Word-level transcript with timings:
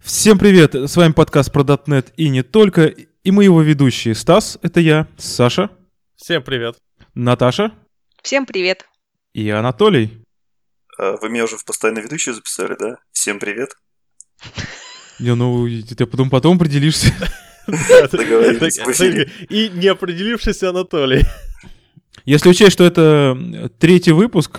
Всем 0.00 0.36
привет, 0.36 0.74
с 0.74 0.96
вами 0.96 1.12
подкаст 1.12 1.52
про 1.52 1.62
.NET 1.62 2.12
и 2.16 2.28
не 2.28 2.42
только, 2.42 2.86
и 2.86 3.30
мы 3.30 3.44
его 3.44 3.62
ведущие. 3.62 4.16
Стас, 4.16 4.58
это 4.62 4.80
я, 4.80 5.06
Саша, 5.16 5.70
Всем 6.16 6.42
привет. 6.42 6.74
Наташа 7.14 7.72
Всем 8.24 8.46
привет. 8.46 8.84
и 9.32 9.48
Анатолий. 9.48 10.24
А, 10.98 11.18
Вы 11.22 11.28
меня 11.28 11.44
уже 11.44 11.56
в 11.56 11.64
постоянно 11.64 12.00
ведущую 12.00 12.34
записали, 12.34 12.74
да? 12.76 12.96
Всем 13.12 13.38
привет. 13.38 13.76
Не, 15.20 15.36
ну, 15.36 15.68
ты 15.68 16.04
потом, 16.06 16.30
потом 16.30 16.56
определишься. 16.56 17.14
И 17.68 19.68
неопределившийся 19.68 20.70
Анатолий. 20.70 21.22
Если 22.24 22.48
учесть, 22.48 22.72
что 22.72 22.82
это 22.82 23.38
третий 23.78 24.12
выпуск, 24.12 24.58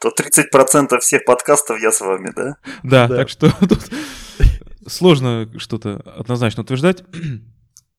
То 0.00 0.08
30% 0.10 0.98
всех 1.00 1.24
подкастов 1.24 1.80
я 1.80 1.90
с 1.90 2.00
вами, 2.00 2.32
да? 2.36 2.56
да, 2.82 3.08
Да. 3.08 3.16
так 3.16 3.28
что 3.28 3.50
тут 3.66 3.88
сложно 4.86 5.50
что-то 5.58 5.96
однозначно 6.16 6.62
утверждать. 6.62 7.02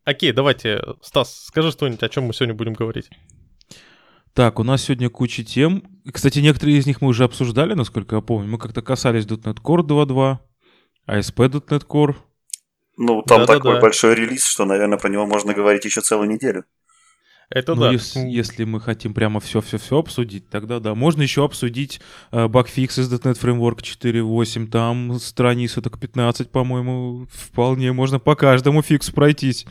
Окей, 0.05 0.31
давайте, 0.31 0.81
Стас, 1.02 1.45
скажи 1.47 1.71
что-нибудь, 1.71 2.03
о 2.03 2.09
чем 2.09 2.25
мы 2.25 2.33
сегодня 2.33 2.53
будем 2.55 2.73
говорить. 2.73 3.09
Так, 4.33 4.59
у 4.59 4.63
нас 4.63 4.83
сегодня 4.83 5.09
куча 5.09 5.43
тем. 5.43 5.83
Кстати, 6.13 6.39
некоторые 6.39 6.77
из 6.77 6.85
них 6.85 7.02
мы 7.02 7.07
уже 7.09 7.23
обсуждали, 7.23 7.73
насколько 7.73 8.16
я 8.17 8.21
помню. 8.21 8.47
Мы 8.47 8.59
как-то 8.59 8.81
касались 8.83 9.25
.NET 9.25 9.57
Core 9.63 9.79
2.2, 9.81 10.38
ASP.NET 11.09 11.88
Core. 11.88 12.16
Ну, 12.97 13.21
там 13.23 13.41
Да-да-да. 13.41 13.53
такой 13.55 13.81
большой 13.81 14.16
релиз, 14.16 14.45
что, 14.45 14.66
наверное, 14.66 14.97
про 14.99 15.09
него 15.09 15.25
можно 15.25 15.53
говорить 15.53 15.85
еще 15.85 16.02
целую 16.02 16.29
неделю. 16.29 16.66
Это 17.49 17.75
Ну, 17.75 17.83
да. 17.83 17.91
если, 17.91 18.19
если 18.27 18.65
мы 18.65 18.81
хотим 18.81 19.13
прямо 19.13 19.39
все-все-все 19.39 19.99
обсудить, 19.99 20.49
тогда 20.49 20.79
да. 20.79 20.95
Можно 20.95 21.21
еще 21.21 21.45
обсудить 21.45 22.01
э, 22.31 22.47
багфикс 22.47 22.99
из 22.99 23.11
.NET 23.11 23.39
Framework 23.39 23.79
4.8. 23.79 24.67
Там 24.67 25.17
страниц 25.19 25.75
так 25.75 25.97
15, 25.97 26.52
по-моему, 26.52 27.27
вполне 27.31 27.94
можно 27.94 28.19
по 28.19 28.35
каждому 28.35 28.81
фиксу 28.81 29.13
пройтись. 29.13 29.66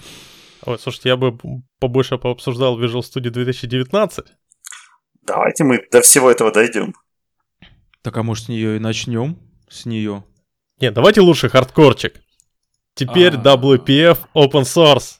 Ой, 0.64 0.78
слушайте, 0.78 1.11
я 1.11 1.17
бы 1.17 1.39
побольше 1.78 2.17
пообсуждал 2.17 2.81
Visual 2.81 3.03
Studio 3.03 3.31
2019. 3.31 4.25
Давайте 5.23 5.64
мы 5.64 5.84
до 5.92 6.01
всего 6.01 6.31
этого 6.31 6.51
дойдем. 6.53 6.95
Так, 8.03 8.17
а 8.17 8.23
может, 8.23 8.47
с 8.47 8.48
нее 8.48 8.77
и 8.77 8.79
начнем? 8.79 9.39
С 9.69 9.84
нее. 9.84 10.25
Нет, 10.81 10.95
давайте 10.95 11.20
лучше 11.20 11.48
хардкорчик. 11.51 12.23
Теперь 12.95 13.34
А. 13.34 13.56
WPF 13.56 14.19
Open 14.34 14.62
Source. 14.62 15.19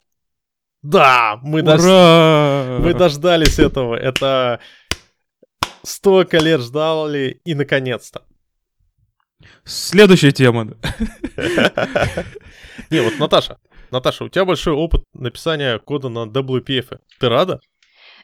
Да, 0.81 1.39
мы, 1.41 1.61
дож- 1.61 2.79
мы 2.79 2.93
дождались 2.93 3.59
этого. 3.59 3.95
Это 3.95 4.59
столько 5.83 6.37
лет 6.37 6.61
ждали 6.61 7.41
и 7.43 7.55
наконец-то. 7.55 8.23
Следующая 9.63 10.31
тема. 10.31 10.65
Не, 12.89 13.01
вот 13.01 13.19
Наташа, 13.19 13.57
Наташа, 13.91 14.23
у 14.23 14.29
тебя 14.29 14.45
большой 14.45 14.73
опыт 14.73 15.03
написания 15.13 15.79
кода 15.79 16.09
на 16.09 16.25
WPF. 16.25 16.99
Ты 17.19 17.29
рада? 17.29 17.59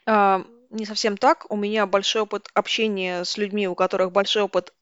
А, 0.05 0.43
не 0.69 0.85
совсем 0.85 1.17
так. 1.17 1.45
У 1.51 1.55
меня 1.55 1.85
большой 1.85 2.23
опыт 2.23 2.47
общения 2.53 3.23
с 3.23 3.37
людьми, 3.37 3.67
у 3.67 3.75
которых 3.75 4.11
большой 4.11 4.43
опыт 4.43 4.73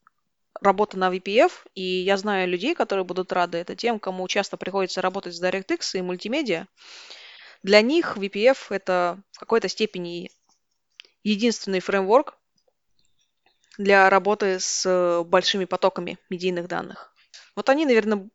работы 0.60 0.96
на 0.96 1.10
VPF, 1.14 1.50
и 1.74 1.82
я 1.82 2.16
знаю 2.16 2.48
людей, 2.48 2.74
которые 2.74 3.04
будут 3.04 3.32
рады. 3.32 3.58
Это 3.58 3.74
тем, 3.74 3.98
кому 3.98 4.28
часто 4.28 4.56
приходится 4.56 5.02
работать 5.02 5.34
с 5.34 5.42
DirectX 5.42 5.80
и 5.94 6.02
мультимедиа. 6.02 6.66
Для 7.62 7.80
них 7.80 8.16
VPF— 8.16 8.58
это 8.70 9.22
в 9.32 9.38
какой-то 9.38 9.68
степени 9.68 10.30
единственный 11.22 11.80
фреймворк 11.80 12.36
для 13.78 14.10
работы 14.10 14.58
с 14.58 14.84
э, 14.84 15.22
большими 15.24 15.64
потоками 15.64 16.18
медийных 16.28 16.68
данных. 16.68 17.12
Вот 17.54 17.68
они, 17.68 17.86
наверное, 17.86 18.28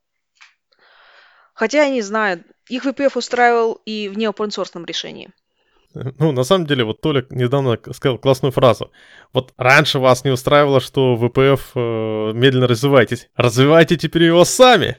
хотя 1.54 1.84
я 1.84 1.90
не 1.90 2.02
знаю, 2.02 2.44
их 2.70 2.86
VPF 2.86 3.18
устраивал 3.18 3.82
и 3.86 4.10
в 4.10 4.18
неопенсорсном 4.18 4.86
решении. 4.86 5.30
Ну, 5.94 6.32
на 6.32 6.44
самом 6.44 6.68
деле, 6.68 6.84
вот 6.84 7.02
Толик 7.02 7.32
недавно 7.32 7.80
сказал 7.94 8.20
классную 8.20 8.52
фразу. 8.52 8.92
Вот 9.34 9.54
раньше 9.58 10.00
вас 10.00 10.24
не 10.24 10.32
устраивало, 10.32 10.80
что 10.80 11.16
VPF 11.16 11.62
э, 11.76 12.34
медленно 12.34 12.68
развиваетесь. 12.68 13.30
Развивайте 13.36 13.98
теперь 13.98 14.24
его 14.24 14.46
сами. 14.46 14.98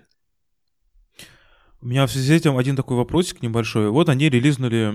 У 1.81 1.87
меня 1.87 2.07
в 2.07 2.11
связи 2.11 2.29
с 2.29 2.41
этим 2.41 2.57
один 2.57 2.75
такой 2.77 2.97
вопросик 2.97 3.41
небольшой. 3.43 3.91
Вот 3.91 4.09
они 4.09 4.29
релизнули 4.29 4.95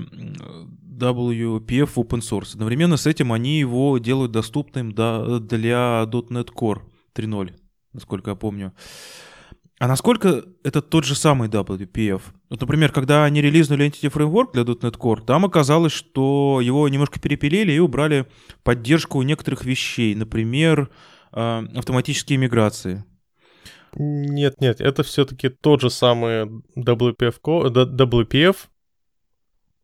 WPF 1.00 1.86
в 1.86 1.98
open 1.98 2.20
source. 2.20 2.54
Одновременно 2.54 2.98
с 2.98 3.08
этим 3.08 3.32
они 3.32 3.58
его 3.58 3.98
делают 3.98 4.32
доступным 4.32 4.92
до- 4.92 5.40
для 5.40 6.04
.NET 6.06 6.50
Core 6.54 6.82
3.0, 7.16 7.52
насколько 7.94 8.32
я 8.32 8.36
помню. 8.36 8.74
А 9.80 9.88
насколько 9.88 10.44
это 10.64 10.82
тот 10.82 11.04
же 11.04 11.16
самый 11.16 11.50
WPF? 11.50 12.22
Вот, 12.50 12.62
например, 12.62 12.92
когда 12.92 13.26
они 13.26 13.42
релизнули 13.42 13.88
Entity 13.88 14.12
Framework 14.12 14.54
для 14.54 14.64
.NET 14.64 14.98
Core, 14.98 15.26
там 15.26 15.46
оказалось, 15.46 15.92
что 15.94 16.60
его 16.62 16.88
немножко 16.90 17.20
перепилили 17.20 17.72
и 17.72 17.80
убрали 17.80 18.28
поддержку 18.64 19.22
некоторых 19.24 19.66
вещей. 19.66 20.16
Например, 20.16 20.90
э, 21.32 21.66
автоматические 21.76 22.38
миграции. 22.38 23.04
Нет, 23.96 24.60
нет, 24.62 24.82
это 24.82 25.04
все-таки 25.04 25.50
тот 25.50 25.82
же 25.82 25.90
самый 25.90 26.46
WPF, 26.78 27.36
WPF. 27.44 28.56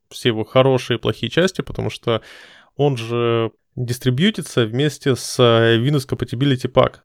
Все 0.09 0.29
его 0.29 0.43
хорошие 0.43 0.97
и 0.97 1.01
плохие 1.01 1.29
части, 1.29 1.61
потому 1.61 1.89
что 1.89 2.21
он 2.75 2.97
же 2.97 3.51
дистрибьютится 3.75 4.65
вместе 4.65 5.15
с 5.15 5.39
э, 5.39 5.77
Windows 5.77 6.07
Compatibility 6.07 6.71
Pack. 6.71 7.01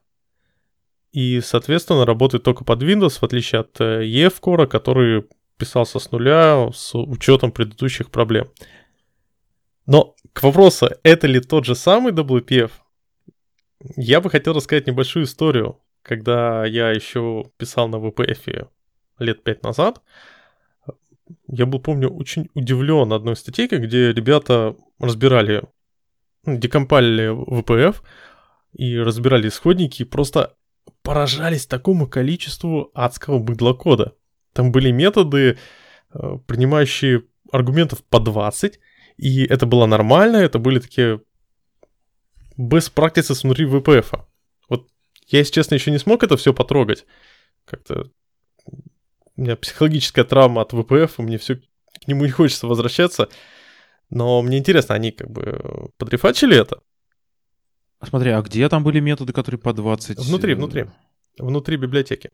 И, 1.13 1.41
соответственно, 1.41 2.07
работает 2.07 2.43
только 2.43 2.65
под 2.65 2.83
Windows, 2.83 3.19
в 3.19 3.23
отличие 3.23 3.61
от 3.61 3.81
э, 3.81 4.05
EF 4.05 4.41
Core, 4.41 4.67
который 4.67 5.27
писался 5.59 5.99
с 5.99 6.11
нуля 6.11 6.71
с 6.73 6.95
учетом 6.95 7.53
предыдущих 7.53 8.11
проблем. 8.11 8.51
Но 9.87 10.17
к 10.33 10.43
вопросу, 10.43 10.89
это 11.03 11.27
ли 11.27 11.41
тот 11.41 11.65
же 11.67 11.75
самый 11.75 12.13
WPF, 12.13 12.71
я 13.97 14.21
бы 14.21 14.31
хотел 14.31 14.55
рассказать 14.55 14.87
небольшую 14.87 15.27
историю. 15.27 15.79
Когда 16.05 16.67
я 16.67 16.91
еще 16.91 17.51
писал 17.57 17.89
на 17.89 17.97
VPF 17.97 18.69
лет 19.19 19.43
пять 19.43 19.63
назад, 19.63 20.03
я 21.49 21.65
был, 21.65 21.81
помню, 21.81 22.11
очень 22.11 22.51
удивлен 22.53 23.11
одной 23.11 23.37
статейкой, 23.37 23.79
где 23.79 24.13
ребята 24.13 24.77
разбирали, 24.99 25.63
ну, 26.45 26.59
декомпалили 26.59 27.33
VPF 27.33 28.03
и 28.75 28.99
разбирали 28.99 29.49
исходники, 29.49 30.03
и 30.03 30.05
просто 30.05 30.55
поражались 31.03 31.67
такому 31.67 32.07
количеству 32.07 32.91
адского 32.93 33.39
быдлокода. 33.39 34.15
Там 34.53 34.73
были 34.73 34.91
методы, 34.91 35.57
э, 36.13 36.39
принимающие 36.47 37.23
аргументов 37.51 38.05
по 38.05 38.21
20, 38.21 38.79
и 39.17 39.45
это 39.47 39.65
было 39.65 39.87
нормально, 39.87 40.37
это 40.37 40.59
были 40.59 40.81
такие 40.81 41.23
best 42.59 42.93
practices 42.95 43.41
внутри 43.43 43.65
VPF. 43.65 44.27
-а. 45.27 45.37
Я, 45.37 45.39
если 45.41 45.53
честно, 45.53 45.75
еще 45.75 45.91
не 45.91 45.99
смог 45.99 46.23
это 46.23 46.37
все 46.37 46.53
потрогать. 46.53 47.07
Как-то 47.65 48.11
у 49.37 49.41
меня 49.41 49.57
психологическая 49.57 50.25
травма 50.25 50.63
от 50.63 50.73
и 50.73 51.23
мне 51.23 51.39
все 51.39 51.57
к 51.57 52.09
нему 52.09 52.25
не 52.25 52.31
хочется 52.31 52.67
возвращаться. 52.67 53.29
Но 54.11 54.43
мне 54.43 54.59
интересно, 54.59 54.95
они 54.95 55.11
как 55.11 55.31
бы 55.31 55.91
подрефачили 55.99 56.57
это? 56.57 56.81
Смотри, 58.03 58.31
а 58.31 58.43
где 58.43 58.69
там 58.69 58.85
были 58.85 59.01
методы, 59.01 59.33
которые 59.33 59.59
по 59.59 59.73
20? 59.73 60.19
Внутри, 60.19 60.53
э, 60.53 60.57
внутри. 60.57 60.87
Внутри 61.39 61.77
библиотеки. 61.77 62.31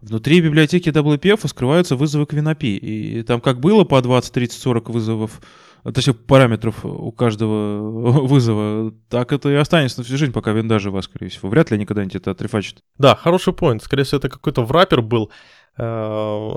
Внутри 0.00 0.40
библиотеки 0.40 0.88
WPF 0.90 1.46
скрываются 1.48 1.96
вызовы 1.96 2.26
к 2.26 2.32
WinAPI. 2.32 2.78
И 2.78 3.22
там 3.24 3.40
как 3.40 3.60
было 3.60 3.84
по 3.84 4.00
20, 4.00 4.32
30, 4.32 4.60
40 4.60 4.90
вызовов, 4.90 5.40
а, 5.40 5.73
точнее 5.92 6.14
параметров 6.14 6.84
у 6.84 7.12
каждого 7.12 8.22
вызова, 8.26 8.92
так 9.08 9.32
это 9.32 9.50
и 9.50 9.54
останется 9.54 9.98
на 9.98 10.04
всю 10.04 10.16
жизнь, 10.16 10.32
пока 10.32 10.52
винда 10.52 10.78
жива, 10.78 11.02
скорее 11.02 11.28
всего. 11.28 11.48
Вряд 11.50 11.70
ли 11.70 11.76
они 11.76 11.86
когда-нибудь 11.86 12.16
это 12.16 12.30
отрефачат. 12.30 12.82
Да, 12.98 13.14
хороший 13.14 13.52
поинт. 13.52 13.82
Скорее 13.82 14.04
всего, 14.04 14.18
это 14.18 14.28
какой-то 14.28 14.62
враппер 14.62 15.02
был, 15.02 15.30
э, 15.76 16.50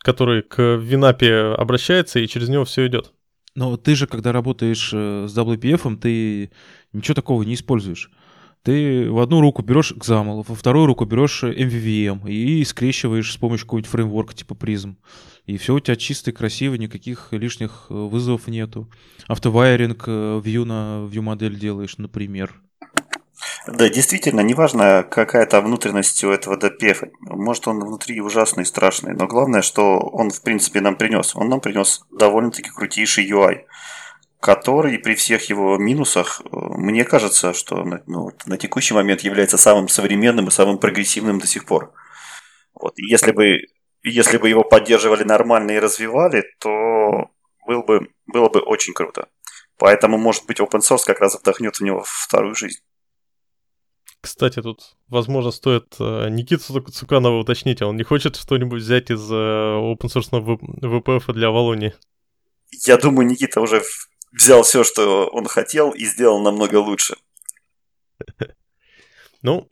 который 0.00 0.42
к 0.42 0.60
Винапе 0.76 1.54
обращается, 1.56 2.18
и 2.18 2.28
через 2.28 2.48
него 2.48 2.64
все 2.64 2.86
идет. 2.86 3.12
Но 3.54 3.76
ты 3.76 3.94
же, 3.94 4.06
когда 4.06 4.32
работаешь 4.32 4.90
э, 4.92 5.26
с 5.28 5.36
WPF, 5.36 5.96
ты 5.98 6.50
ничего 6.92 7.14
такого 7.14 7.42
не 7.42 7.54
используешь. 7.54 8.10
Ты 8.62 9.10
в 9.10 9.18
одну 9.18 9.40
руку 9.40 9.62
берешь 9.62 9.92
XAML, 9.92 10.44
во 10.46 10.54
вторую 10.54 10.86
руку 10.86 11.04
берешь 11.04 11.42
MVVM 11.42 12.30
и 12.30 12.64
скрещиваешь 12.64 13.32
с 13.32 13.36
помощью 13.36 13.66
какого-нибудь 13.66 13.90
фреймворка 13.90 14.34
типа 14.34 14.52
Prism. 14.54 14.94
И 15.46 15.56
все 15.56 15.74
у 15.74 15.80
тебя 15.80 15.96
чисто 15.96 16.30
и 16.30 16.34
красиво, 16.34 16.74
никаких 16.74 17.28
лишних 17.32 17.86
э, 17.90 17.94
вызовов 17.94 18.46
нету. 18.46 18.88
Автовайринг 19.26 20.04
э, 20.06 20.40
view 20.44 20.64
на 20.64 21.08
view 21.10 21.22
модель 21.22 21.58
делаешь, 21.58 21.98
например. 21.98 22.62
Да, 23.66 23.88
действительно, 23.88 24.40
неважно, 24.40 25.04
какая 25.08 25.46
там 25.46 25.64
внутренность 25.64 26.22
у 26.22 26.30
этого 26.30 26.56
DPF. 26.56 27.10
Может, 27.20 27.66
он 27.66 27.80
внутри 27.80 28.20
ужасный, 28.20 28.64
страшный, 28.64 29.14
но 29.14 29.26
главное, 29.26 29.62
что 29.62 29.98
он, 29.98 30.30
в 30.30 30.42
принципе, 30.42 30.80
нам 30.80 30.96
принес. 30.96 31.34
Он 31.34 31.48
нам 31.48 31.60
принес 31.60 32.02
довольно-таки 32.10 32.70
крутейший 32.70 33.28
UI. 33.28 33.62
Который 34.42 34.98
при 34.98 35.14
всех 35.14 35.48
его 35.48 35.78
минусах, 35.78 36.42
мне 36.50 37.04
кажется, 37.04 37.54
что 37.54 37.84
ну, 38.06 38.32
на 38.44 38.58
текущий 38.58 38.92
момент 38.92 39.20
является 39.20 39.56
самым 39.56 39.86
современным 39.86 40.48
и 40.48 40.50
самым 40.50 40.78
прогрессивным 40.78 41.38
до 41.38 41.46
сих 41.46 41.64
пор. 41.64 41.92
Вот. 42.74 42.92
И 42.98 43.06
если 43.08 43.30
бы, 43.30 43.60
если 44.02 44.38
бы 44.38 44.48
его 44.48 44.64
поддерживали 44.64 45.22
нормально 45.22 45.70
и 45.70 45.78
развивали, 45.78 46.42
то 46.58 47.30
был 47.68 47.84
бы, 47.84 48.08
было 48.26 48.48
бы 48.48 48.58
очень 48.58 48.94
круто. 48.94 49.28
Поэтому, 49.78 50.18
может 50.18 50.44
быть, 50.46 50.58
open 50.58 50.80
source 50.80 51.06
как 51.06 51.20
раз 51.20 51.38
вдохнет 51.38 51.76
в 51.76 51.80
него 51.82 52.02
вторую 52.04 52.56
жизнь. 52.56 52.80
Кстати, 54.20 54.60
тут, 54.60 54.96
возможно, 55.06 55.52
стоит 55.52 55.94
э, 56.00 56.28
Никиту 56.30 56.80
Цуканова 56.80 57.38
уточнить, 57.38 57.80
а 57.80 57.86
он 57.86 57.96
не 57.96 58.02
хочет 58.02 58.34
что-нибудь 58.34 58.82
взять 58.82 59.12
из 59.12 59.22
э, 59.30 59.34
open 59.34 60.08
source 60.08 60.30
VPF 60.32 61.32
для 61.32 61.50
Волони? 61.50 61.94
Я 62.86 62.96
думаю, 62.96 63.28
Никита 63.28 63.60
уже 63.60 63.82
взял 64.32 64.62
все, 64.62 64.84
что 64.84 65.28
он 65.28 65.46
хотел, 65.46 65.90
и 65.90 66.04
сделал 66.04 66.40
намного 66.40 66.76
лучше. 66.76 67.16
Ну, 69.44 69.68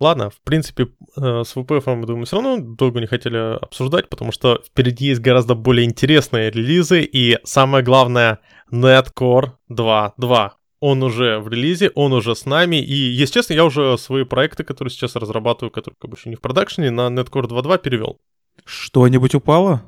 ладно, 0.00 0.30
в 0.30 0.40
принципе, 0.40 0.88
э, 1.16 1.44
с 1.44 1.54
VPF, 1.54 1.94
мы 1.94 2.04
думаю, 2.04 2.26
все 2.26 2.34
равно 2.34 2.56
долго 2.58 2.98
не 2.98 3.06
хотели 3.06 3.36
обсуждать, 3.58 4.08
потому 4.08 4.32
что 4.32 4.60
впереди 4.66 5.06
есть 5.06 5.20
гораздо 5.20 5.54
более 5.54 5.86
интересные 5.86 6.50
релизы, 6.50 7.02
и 7.02 7.38
самое 7.44 7.84
главное, 7.84 8.40
Netcore 8.72 9.52
2.2 9.70 10.50
он 10.82 11.04
уже 11.04 11.38
в 11.38 11.46
релизе, 11.46 11.92
он 11.94 12.12
уже 12.12 12.34
с 12.34 12.44
нами, 12.44 12.82
и, 12.82 12.92
если 12.92 13.34
честно, 13.34 13.54
я 13.54 13.64
уже 13.64 13.96
свои 13.98 14.24
проекты, 14.24 14.64
которые 14.64 14.90
сейчас 14.90 15.14
разрабатываю, 15.14 15.70
которые 15.70 15.96
как 15.96 16.10
бы 16.10 16.16
еще 16.16 16.28
не 16.28 16.34
в 16.34 16.40
продакшене, 16.40 16.90
на 16.90 17.02
Netcore 17.02 17.44
2.2 17.44 17.78
перевел. 17.78 18.20
Что-нибудь 18.64 19.36
упало? 19.36 19.84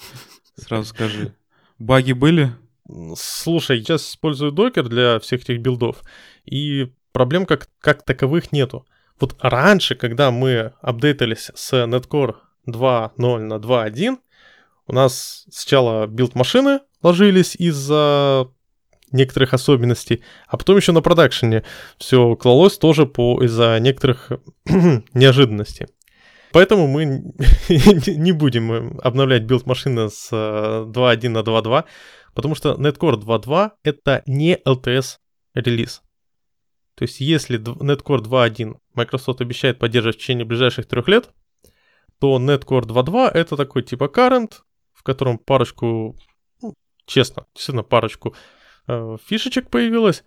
Сразу 0.56 0.88
скажи. 0.88 1.34
Баги 1.78 2.12
были? 2.12 2.52
Слушай, 3.16 3.80
сейчас 3.80 4.08
использую 4.08 4.52
Docker 4.52 4.88
для 4.88 5.18
всех 5.18 5.42
этих 5.42 5.60
билдов, 5.60 6.02
и 6.44 6.92
проблем 7.12 7.46
как, 7.46 7.68
как 7.80 8.04
таковых 8.04 8.52
нету. 8.52 8.86
Вот 9.18 9.34
раньше, 9.40 9.94
когда 9.94 10.30
мы 10.30 10.72
апдейтались 10.82 11.50
с 11.54 11.72
.NET 11.72 12.04
Core 12.04 12.36
2.0 12.68 13.38
на 13.38 13.54
2.1, 13.54 14.18
у 14.88 14.92
нас 14.92 15.46
сначала 15.50 16.06
build 16.06 16.34
машины 16.34 16.80
ложились 17.02 17.56
из-за 17.56 18.48
некоторых 19.12 19.54
особенностей, 19.54 20.22
а 20.46 20.56
потом 20.56 20.76
еще 20.76 20.92
на 20.92 21.00
продакшене 21.00 21.64
все 21.98 22.36
клалось 22.36 22.78
тоже 22.78 23.06
по, 23.06 23.42
из-за 23.42 23.78
некоторых 23.80 24.32
неожиданностей. 25.14 25.86
Поэтому 26.52 26.86
мы 26.86 27.04
не 27.68 28.32
будем 28.32 28.98
обновлять 29.02 29.42
build 29.42 29.66
машины 29.66 30.10
с 30.10 30.32
2.1 30.32 31.26
э, 31.26 31.28
на 31.28 31.38
2.2, 31.38 31.84
потому 32.36 32.54
что 32.54 32.74
.NET 32.74 32.97
Core 32.97 33.20
2.2 33.20 33.72
это 33.82 34.22
не 34.26 34.56
LTS 34.64 35.16
релиз. 35.54 36.02
То 36.94 37.02
есть 37.02 37.20
если 37.20 37.58
.NET 37.58 37.90
Core 37.90 38.22
2.1 38.22 38.76
Microsoft 38.94 39.40
обещает 39.40 39.78
поддерживать 39.80 40.16
в 40.16 40.20
течение 40.20 40.44
ближайших 40.44 40.86
трех 40.86 41.08
лет, 41.08 41.30
то 42.20 42.38
.NET 42.38 42.60
Core 42.60 42.82
2.2 42.82 43.30
это 43.30 43.56
такой 43.56 43.82
типа 43.82 44.04
current, 44.04 44.52
в 44.92 45.02
котором 45.02 45.38
парочку, 45.38 46.16
ну, 46.62 46.74
честно, 47.06 47.46
действительно 47.54 47.82
парочку 47.82 48.34
Э, 48.86 49.16
фишечек 49.24 49.68
появилось. 49.68 50.24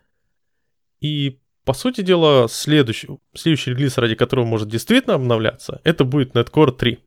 И, 1.00 1.40
по 1.64 1.74
сути 1.74 2.02
дела, 2.02 2.48
следующий, 2.50 3.08
следующий 3.34 3.72
релиз, 3.72 3.98
ради 3.98 4.16
которого 4.16 4.46
может 4.46 4.68
действительно 4.68 5.16
обновляться, 5.16 5.82
это 5.84 6.04
будет 6.04 6.36
Netcore 6.36 6.72
3. 6.72 7.00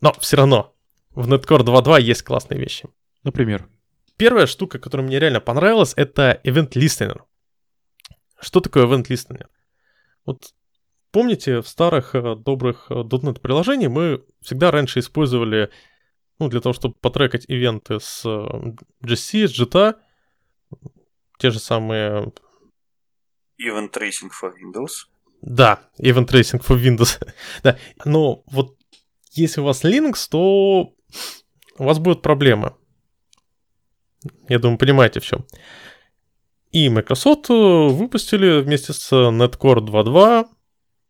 Но 0.00 0.12
все 0.20 0.36
равно 0.36 0.74
в 1.10 1.32
Netcore 1.32 1.64
2.2 1.64 2.00
есть 2.02 2.22
классные 2.22 2.60
вещи. 2.60 2.88
Например? 3.22 3.68
Первая 4.16 4.46
штука, 4.46 4.78
которая 4.78 5.06
мне 5.06 5.18
реально 5.18 5.40
понравилась, 5.40 5.92
это 5.96 6.40
Event 6.44 6.70
Listener. 6.70 7.22
Что 8.40 8.60
такое 8.60 8.86
Event 8.86 9.06
Listener? 9.08 9.46
Вот 10.24 10.54
помните, 11.10 11.60
в 11.60 11.68
старых 11.68 12.14
э, 12.14 12.34
добрых 12.36 12.86
э, 12.90 12.94
.NET 12.94 13.40
приложениях 13.40 13.90
мы 13.90 14.24
всегда 14.42 14.70
раньше 14.70 14.98
использовали, 14.98 15.70
ну, 16.38 16.48
для 16.48 16.60
того, 16.60 16.72
чтобы 16.72 16.94
потрекать 16.94 17.44
ивенты 17.48 18.00
с 18.00 18.24
GC, 18.24 19.48
с 19.48 19.58
JIT, 19.58 19.96
те 21.38 21.50
же 21.50 21.58
самые... 21.58 22.32
Event 23.58 23.92
Tracing 23.92 24.30
for 24.30 24.52
Windows. 24.52 25.06
Да, 25.40 25.80
Event 25.98 26.28
Tracing 26.28 26.62
for 26.62 26.78
Windows. 26.78 27.22
да. 27.62 27.78
Но 28.04 28.42
вот 28.46 28.76
если 29.32 29.60
у 29.60 29.64
вас 29.64 29.84
Linux, 29.84 30.28
то 30.30 30.94
у 31.78 31.84
вас 31.84 31.98
будут 31.98 32.22
проблемы. 32.22 32.74
Я 34.48 34.58
думаю, 34.58 34.78
понимаете 34.78 35.20
в 35.20 35.24
чем. 35.24 35.44
И 36.72 36.88
Microsoft 36.88 37.48
выпустили 37.48 38.60
вместе 38.60 38.92
с 38.92 39.12
.NET 39.12 39.46
Core 39.46 39.80
2.2 39.80 40.46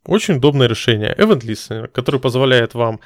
очень 0.05 0.37
удобное 0.37 0.69
решение 0.69 1.15
Event 1.19 1.41
Listener, 1.41 1.89
который 1.89 2.21
позволяет 2.21 2.75
вам 2.75 3.01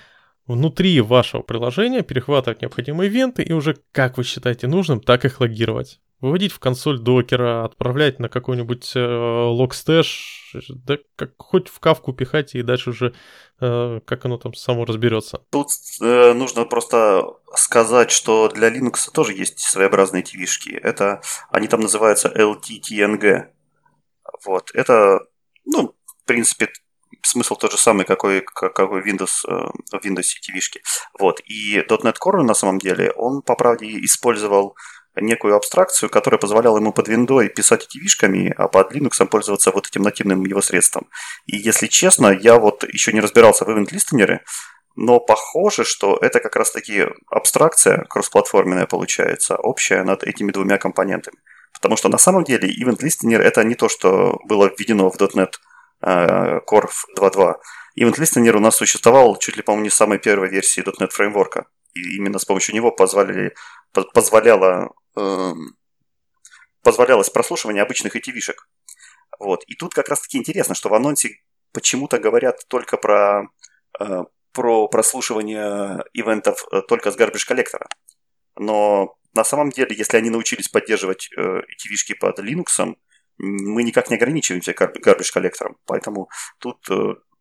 внутри 0.47 1.01
вашего 1.01 1.43
приложения 1.43 2.03
перехватывать 2.03 2.61
необходимые 2.61 3.09
event 3.08 3.37
ы 3.37 3.43
и 3.43 3.53
уже 3.53 3.77
как 3.93 4.19
вы 4.19 4.25
считаете 4.25 4.67
нужным, 4.67 5.01
так 5.01 5.25
их 5.25 5.41
логировать 5.41 6.01
выводить 6.21 6.53
в 6.53 6.59
консоль 6.59 6.99
докера, 6.99 7.65
отправлять 7.65 8.19
на 8.19 8.29
какой-нибудь 8.29 8.93
э, 8.95 9.01
Logstash, 9.00 10.55
да 10.69 10.99
как 11.17 11.33
хоть 11.39 11.69
в 11.69 11.81
Кафку 11.81 12.12
пихать 12.12 12.55
и 12.55 12.62
дальше 12.62 12.91
уже 12.91 13.07
э, 13.07 13.12
как 13.61 14.25
оно 14.25 14.39
там 14.39 14.55
само 14.55 14.85
разберется. 14.85 15.43
Тут 15.51 15.69
э, 16.01 16.33
нужно 16.33 16.65
просто 16.65 17.35
сказать, 17.55 18.11
что 18.11 18.49
для 18.49 18.71
Linux 18.71 19.11
тоже 19.12 19.35
есть 19.35 19.61
своеобразные 19.61 20.23
TV-шки. 20.23 20.77
Это 20.77 21.21
они 21.51 21.69
там 21.69 21.81
называются 21.81 22.29
LTTNG. 22.29 23.49
Вот. 24.45 24.71
Это, 24.75 25.21
ну, 25.67 25.95
в 26.07 26.25
принципе, 26.25 26.71
смысл 27.23 27.57
тот 27.57 27.73
же 27.73 27.79
самый, 27.79 28.07
какой, 28.07 28.41
какой 28.41 29.03
Windows, 29.03 29.45
э, 29.47 29.71
в 29.93 30.05
Windows 30.05 30.25
TV-шки. 30.41 30.81
Вот. 31.19 31.41
И 31.45 31.81
.NET 31.81 32.17
Core 32.19 32.43
на 32.43 32.55
самом 32.55 32.79
деле, 32.79 33.12
он, 33.12 33.43
по 33.43 33.57
правде, 33.57 33.87
использовал 34.05 34.77
некую 35.20 35.56
абстракцию, 35.56 36.11
которая 36.11 36.38
позволяла 36.38 36.78
ему 36.78 36.93
под 36.93 37.08
виндой 37.08 37.49
писать 37.49 37.84
эти 37.84 37.99
вишками, 37.99 38.52
а 38.56 38.69
под 38.69 38.93
Linux 38.93 39.25
пользоваться 39.26 39.70
вот 39.70 39.87
этим 39.87 40.02
нативным 40.02 40.44
его 40.44 40.62
средством. 40.62 41.08
И 41.46 41.56
если 41.56 41.87
честно, 41.87 42.28
я 42.28 42.58
вот 42.58 42.84
еще 42.84 43.12
не 43.12 43.20
разбирался 43.20 43.64
в 43.64 43.69
event 43.69 43.90
listener 43.93 44.40
но 44.96 45.20
похоже, 45.20 45.84
что 45.84 46.19
это 46.20 46.40
как 46.40 46.56
раз-таки 46.56 47.06
абстракция 47.28 48.05
кроссплатформенная 48.11 48.87
получается, 48.87 49.56
общая 49.56 50.02
над 50.02 50.25
этими 50.25 50.52
двумя 50.52 50.78
компонентами. 50.78 51.38
Потому 51.73 51.96
что 51.96 52.08
на 52.08 52.19
самом 52.19 52.44
деле 52.44 52.69
Event 52.69 52.99
Listener 52.99 53.38
это 53.38 53.64
не 53.64 53.75
то, 53.75 53.88
что 53.88 54.38
было 54.44 54.66
введено 54.66 55.08
в 55.11 55.16
.NET 55.16 55.52
Core 56.02 56.90
2.2. 57.18 57.54
Event 57.99 58.18
Listener 58.18 58.56
у 58.56 58.61
нас 58.61 58.76
существовал 58.76 59.37
чуть 59.37 59.56
ли, 59.56 59.62
по-моему, 59.62 59.85
не 59.85 59.90
с 59.90 59.95
самой 59.95 60.18
первой 60.18 60.49
версии 60.49 60.83
.NET 60.83 61.11
фреймворка. 61.11 61.66
И 61.95 62.16
именно 62.16 62.38
с 62.38 62.45
помощью 62.45 62.75
него 62.75 62.90
позволяли, 62.90 63.54
позволяло 64.12 64.90
позволялось 66.83 67.31
прослушивание 67.31 67.83
обычных 67.83 68.17
ATV-шек. 68.17 68.69
Вот. 69.38 69.64
И 69.64 69.75
тут 69.75 69.95
как 69.95 70.09
раз-таки 70.09 70.38
интересно, 70.38 70.75
что 70.75 70.88
в 70.88 70.95
анонсе 70.95 71.40
почему-то 71.73 72.19
говорят 72.19 72.67
только 72.69 72.97
про, 72.97 73.49
э, 73.99 74.25
про 74.52 74.88
прослушивание 74.88 76.05
ивентов 76.12 76.64
э, 76.73 76.83
только 76.83 77.11
с 77.11 77.17
гарбиш 77.17 77.45
коллектора. 77.45 77.88
Но 78.57 79.14
на 79.35 79.45
самом 79.45 79.71
деле, 79.71 79.97
если 79.97 80.17
они 80.17 80.31
научились 80.31 80.69
поддерживать 80.69 81.31
э, 81.37 81.40
ATV-шки 81.40 82.14
под 82.19 82.38
Linux, 82.40 82.97
мы 83.38 83.83
никак 83.83 84.11
не 84.11 84.17
ограничиваемся 84.17 84.75
гарбиш 84.75 85.33
коллектором. 85.33 85.79
Поэтому 85.87 86.29
тут 86.59 86.87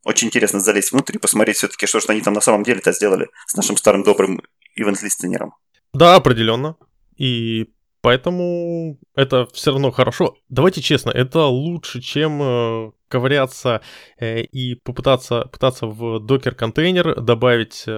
очень 0.06 0.28
интересно 0.28 0.62
залезть 0.62 0.94
внутрь 0.94 1.18
и 1.18 1.20
посмотреть 1.20 1.58
все-таки, 1.58 1.88
что 1.88 2.00
же 2.00 2.06
они 2.08 2.22
там 2.22 2.34
на 2.34 2.40
самом 2.40 2.64
деле-то 2.64 2.94
сделали 2.94 3.28
с 3.48 3.56
нашим 3.56 3.76
старым 3.76 4.04
добрым 4.04 4.42
ивент-листенером. 4.76 5.56
Да, 5.94 6.16
определенно. 6.16 6.78
И 7.20 7.68
поэтому 8.02 8.98
это 9.14 9.46
все 9.54 9.72
равно 9.72 9.92
хорошо. 9.92 10.38
Давайте 10.48 10.82
честно, 10.82 11.10
это 11.12 11.46
лучше, 11.46 12.02
чем 12.02 12.42
э, 12.42 12.92
ковыряться 13.10 13.82
э, 14.18 14.44
и 14.44 14.76
попытаться 14.76 15.42
пытаться 15.52 15.86
в 15.86 16.20
докер-контейнер 16.20 17.22
добавить 17.22 17.84
э, 17.86 17.92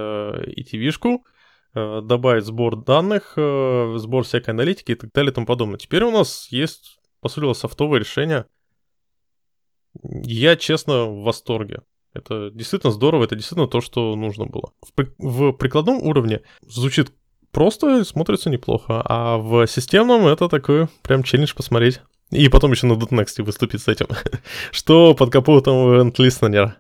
ETV-шку, 0.58 1.24
э, 1.76 2.02
добавить 2.02 2.46
сбор 2.46 2.84
данных, 2.84 3.34
э, 3.38 3.94
сбор 3.98 4.24
всякой 4.24 4.50
аналитики 4.50 4.94
и 4.94 4.96
так 4.96 5.12
далее 5.14 5.32
и 5.32 5.36
тому 5.36 5.46
подобное. 5.46 5.78
Теперь 5.78 6.04
у 6.04 6.12
нас 6.12 6.48
есть, 6.50 6.98
по 7.22 7.30
сути, 7.30 7.58
софтовое 7.58 8.00
решение. 8.00 8.48
Я, 10.04 10.56
честно, 10.56 11.06
в 11.06 11.22
восторге. 11.22 11.82
Это 12.14 12.50
действительно 12.50 12.92
здорово, 12.92 13.26
это 13.26 13.36
действительно 13.36 13.68
то, 13.68 13.82
что 13.82 14.16
нужно 14.16 14.48
было. 14.48 14.74
В, 14.82 15.06
в 15.20 15.52
прикладном 15.54 16.02
уровне 16.02 16.42
звучит 16.62 17.14
просто 17.52 18.04
смотрится 18.04 18.50
неплохо. 18.50 19.02
А 19.06 19.38
в 19.38 19.68
системном 19.68 20.28
это 20.28 20.50
такой 20.50 20.88
прям 21.02 21.24
челлендж 21.24 21.54
посмотреть. 21.56 22.02
И 22.32 22.48
потом 22.48 22.72
еще 22.72 22.88
на 22.88 22.94
.next 22.94 23.42
выступить 23.44 23.82
с 23.82 23.88
этим. 23.88 24.08
Что 24.72 25.14
под 25.14 25.32
капотом 25.32 25.76
Event 25.92 26.16
Listener? 26.16 26.72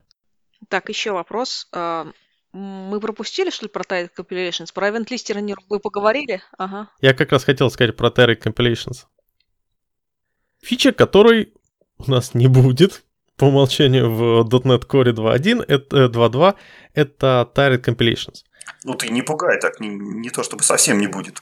Так, 0.70 0.90
еще 0.90 1.12
вопрос. 1.12 1.68
А, 1.74 2.08
мы 2.54 3.00
пропустили, 3.00 3.50
что 3.50 3.66
ли, 3.66 3.70
про 3.70 3.84
Tide 3.84 4.10
Compilations? 4.18 4.74
Про 4.74 4.90
Event 4.90 5.08
Listener 5.08 5.56
вы 5.70 5.80
поговорили? 5.80 6.42
Ага. 6.58 6.90
Я 7.02 7.14
как 7.14 7.32
раз 7.32 7.44
хотел 7.44 7.70
сказать 7.70 7.98
про 7.98 8.10
Tide 8.10 8.42
Compilations. 8.42 9.06
Фича, 10.62 10.92
которой 10.94 11.54
у 11.98 12.10
нас 12.10 12.34
не 12.34 12.48
будет 12.48 13.04
по 13.36 13.46
умолчанию 13.46 14.12
в 14.12 14.48
.NET 14.48 14.88
Core 14.88 15.14
2.1, 15.14 15.66
это 15.68 16.06
2.2, 16.06 16.56
это 16.94 17.52
Tired 17.56 17.84
Compilations. 17.84 18.44
Ну 18.84 18.96
ты 18.96 19.10
не 19.10 19.22
пугай 19.22 19.60
так, 19.60 19.80
не, 19.80 19.90
не 19.90 20.30
то 20.30 20.44
чтобы 20.44 20.64
совсем 20.64 21.00
не 21.00 21.08
будет. 21.08 21.42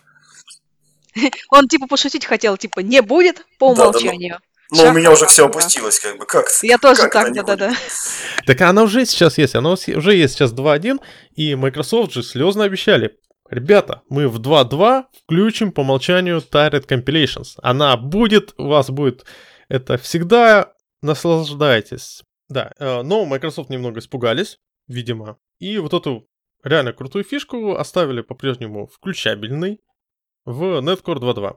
Он 1.50 1.67
типа 1.67 1.88
пошутить 1.88 2.25
хотел, 2.25 2.57
типа 2.57 2.79
не 2.79 3.01
будет 3.01 3.45
по 3.57 3.74
Да, 3.74 3.75
да, 3.75 3.83
ну, 3.83 3.89
умолчанию. 3.89 4.39
Но 4.71 4.89
у 4.89 4.91
меня 4.93 5.12
уже 5.12 5.25
все 5.25 5.48
опустилось, 5.48 6.00
как 6.00 6.17
бы, 6.17 6.25
как 6.25 6.48
Я 6.62 6.77
тоже 6.77 7.09
так, 7.09 7.33
да-да-да. 7.33 7.74
Так 8.45 8.62
она 8.62 8.83
уже 8.83 9.05
сейчас 9.05 9.38
есть, 9.38 9.55
она 9.55 9.71
уже 9.71 10.15
есть 10.15 10.36
сейчас 10.36 10.53
2.1, 10.53 11.00
и 11.36 11.55
Microsoft 11.55 12.13
же 12.13 12.21
слезно 12.21 12.65
обещали, 12.65 13.17
ребята, 13.50 14.03
мы 14.09 14.27
в 14.27 14.39
2.2 14.39 15.05
включим 15.24 15.71
по 15.71 15.81
умолчанию 15.81 16.38
Tired 16.38 16.88
Compilations. 16.88 17.55
Она 17.63 17.98
будет, 17.98 18.53
у 18.57 18.67
вас 18.67 18.91
будет 18.91 19.25
это 19.69 19.98
всегда, 19.98 20.74
наслаждайтесь. 21.01 22.21
Да, 22.48 22.71
э, 22.79 23.01
но 23.01 23.25
Microsoft 23.25 23.69
немного 23.69 24.00
испугались, 24.00 24.59
видимо, 24.88 25.38
и 25.59 25.79
вот 25.79 25.93
эту 25.93 26.27
реально 26.63 26.94
крутую 26.94 27.24
фишку 27.24 27.75
оставили 27.75 28.22
по-прежнему 28.22 28.88
включабельной 28.88 29.80
в 30.46 30.63
Netcore 30.82 31.20
2.2. 31.20 31.56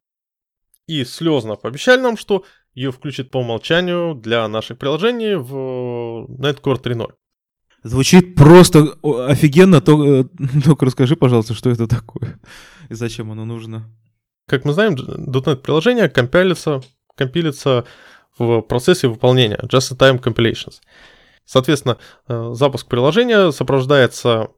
И 0.89 1.05
слезно 1.05 1.57
пообещали 1.57 2.01
нам, 2.01 2.17
что 2.17 2.45
ее 2.75 2.91
включат 2.91 3.31
по 3.31 3.39
умолчанию 3.39 4.15
для 4.15 4.47
наших 4.49 4.79
приложений 4.79 5.37
в 5.37 6.27
Netcore 6.41 6.83
3.0. 6.83 7.13
Звучит 7.85 8.35
просто 8.37 8.97
офигенно, 9.03 9.81
то- 9.81 10.21
э, 10.21 10.25
только 10.65 10.87
расскажи, 10.87 11.17
пожалуйста, 11.17 11.55
что 11.55 11.71
это 11.71 11.87
такое 11.89 12.41
и 12.93 12.95
зачем 12.95 13.33
оно 13.33 13.45
нужно. 13.45 13.91
Как 14.47 14.65
мы 14.65 14.73
знаем, 14.73 14.95
.NET 14.95 15.57
приложение 15.57 16.09
компилится, 16.09 16.83
компилится 17.17 17.85
в 18.39 18.61
процессе 18.61 19.09
выполнения 19.09 19.59
just-in-time 19.63 20.23
compilations. 20.23 20.81
Соответственно, 21.45 21.99
э, 22.29 22.51
запуск 22.53 22.87
приложения 22.87 23.51
сопровождается 23.51 24.51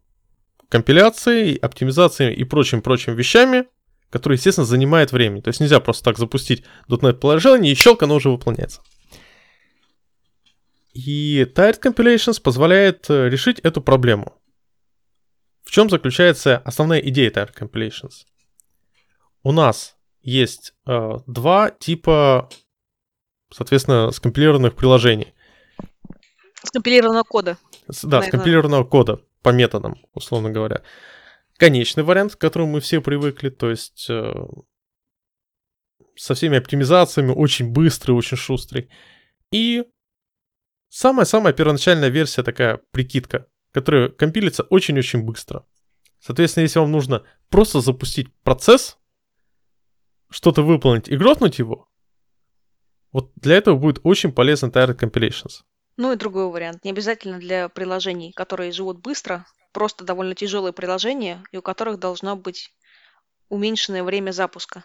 компиляцией, 0.75 1.54
оптимизацией 1.54 2.35
и 2.35 2.43
прочими-прочими 2.43 3.14
вещами, 3.14 3.66
которые, 4.11 4.38
естественно, 4.38 4.64
занимают 4.66 5.12
время. 5.12 5.40
То 5.40 5.47
есть 5.47 5.61
нельзя 5.61 5.78
просто 5.78 6.02
так 6.02 6.19
запустить 6.19 6.64
.NET 6.88 7.12
приложение 7.12 7.71
и 7.71 7.76
щелк, 7.76 8.02
оно 8.02 8.16
уже 8.16 8.28
выполняется. 8.28 8.83
И 10.93 11.47
Tired 11.54 11.81
Compilations 11.81 12.43
позволяет 12.43 13.09
э, 13.09 13.28
решить 13.28 13.61
эту 13.61 13.81
проблему. 13.83 14.33
В 15.62 15.71
чем 15.71 15.88
заключается 15.88 16.59
основная 16.64 16.99
идея 16.99 17.31
Tired 17.31 17.54
Compilations? 17.57 18.25
У 19.45 19.52
нас 19.52 19.95
есть 20.23 20.75
э, 20.87 21.19
два 21.28 21.71
типа, 21.71 22.49
соответственно, 23.52 24.11
скомпилированных 24.11 24.75
приложений. 24.75 25.35
Скомпилированного 26.64 27.23
кода. 27.23 27.59
С- 27.88 28.02
Да, 28.02 28.23
скомпилированного 28.23 28.83
кода 28.83 29.21
по 29.45 29.51
методам, 29.51 29.97
условно 30.15 30.51
говоря. 30.51 30.83
Конечный 31.59 32.03
вариант, 32.03 32.35
к 32.35 32.41
которому 32.41 32.73
мы 32.73 32.81
все 32.81 33.01
привыкли, 33.01 33.51
то 33.51 33.71
есть 33.71 34.07
э, 34.09 34.33
со 36.17 36.35
всеми 36.35 36.57
оптимизациями, 36.57 37.31
очень 37.31 37.71
быстрый, 37.71 38.13
очень 38.13 38.39
шустрый. 38.39 38.89
И 39.53 39.85
самая-самая 40.89 41.53
первоначальная 41.53 42.09
версия 42.09 42.43
такая 42.43 42.81
прикидка, 42.91 43.47
которая 43.71 44.09
компилится 44.09 44.65
очень-очень 44.65 45.23
быстро. 45.23 45.67
Соответственно, 46.19 46.63
если 46.63 46.79
вам 46.79 46.91
нужно 46.91 47.23
просто 47.51 47.83
запустить 47.83 48.35
процесс, 48.43 48.99
что-то 50.31 50.63
выполнить 50.63 51.09
и 51.09 51.17
грохнуть 51.19 51.59
его, 51.59 51.87
вот 53.13 53.31
для 53.37 53.57
этого 53.57 53.77
будет 53.77 54.01
очень 54.05 54.33
полезен 54.33 54.71
Tired 54.71 54.99
Compilations. 54.99 55.63
Ну 55.97 56.13
и 56.13 56.17
другой 56.17 56.49
вариант. 56.51 56.85
Не 56.85 56.91
обязательно 56.91 57.39
для 57.39 57.69
приложений, 57.69 58.33
которые 58.33 58.73
живут 58.73 58.99
быстро, 58.99 59.47
просто 59.73 60.05
довольно 60.05 60.35
тяжелые 60.35 60.73
приложения, 60.73 61.43
и 61.53 61.57
у 61.57 61.63
которых 61.63 61.99
должно 61.99 62.37
быть 62.37 62.75
уменьшенное 63.49 64.03
время 64.03 64.33
запуска. 64.33 64.85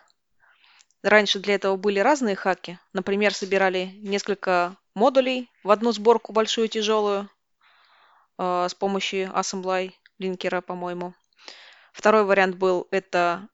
Раньше 1.02 1.40
для 1.40 1.56
этого 1.56 1.78
были 1.78 2.00
разные 2.00 2.36
хаки. 2.36 2.78
Например, 2.94 3.34
собирали 3.34 3.92
несколько 4.02 4.76
модулей 4.94 5.50
в 5.64 5.72
одну 5.72 5.92
сборку 5.94 6.34
большую 6.34 6.68
тяжелую 6.68 7.30
э, 8.38 8.68
с 8.70 8.76
помощью 8.76 9.30
assembly 9.30 9.94
линкера, 10.20 10.62
по-моему. 10.62 11.14
Второй 11.94 12.24
вариант 12.24 12.58
был 12.58 12.88
это 12.92 13.48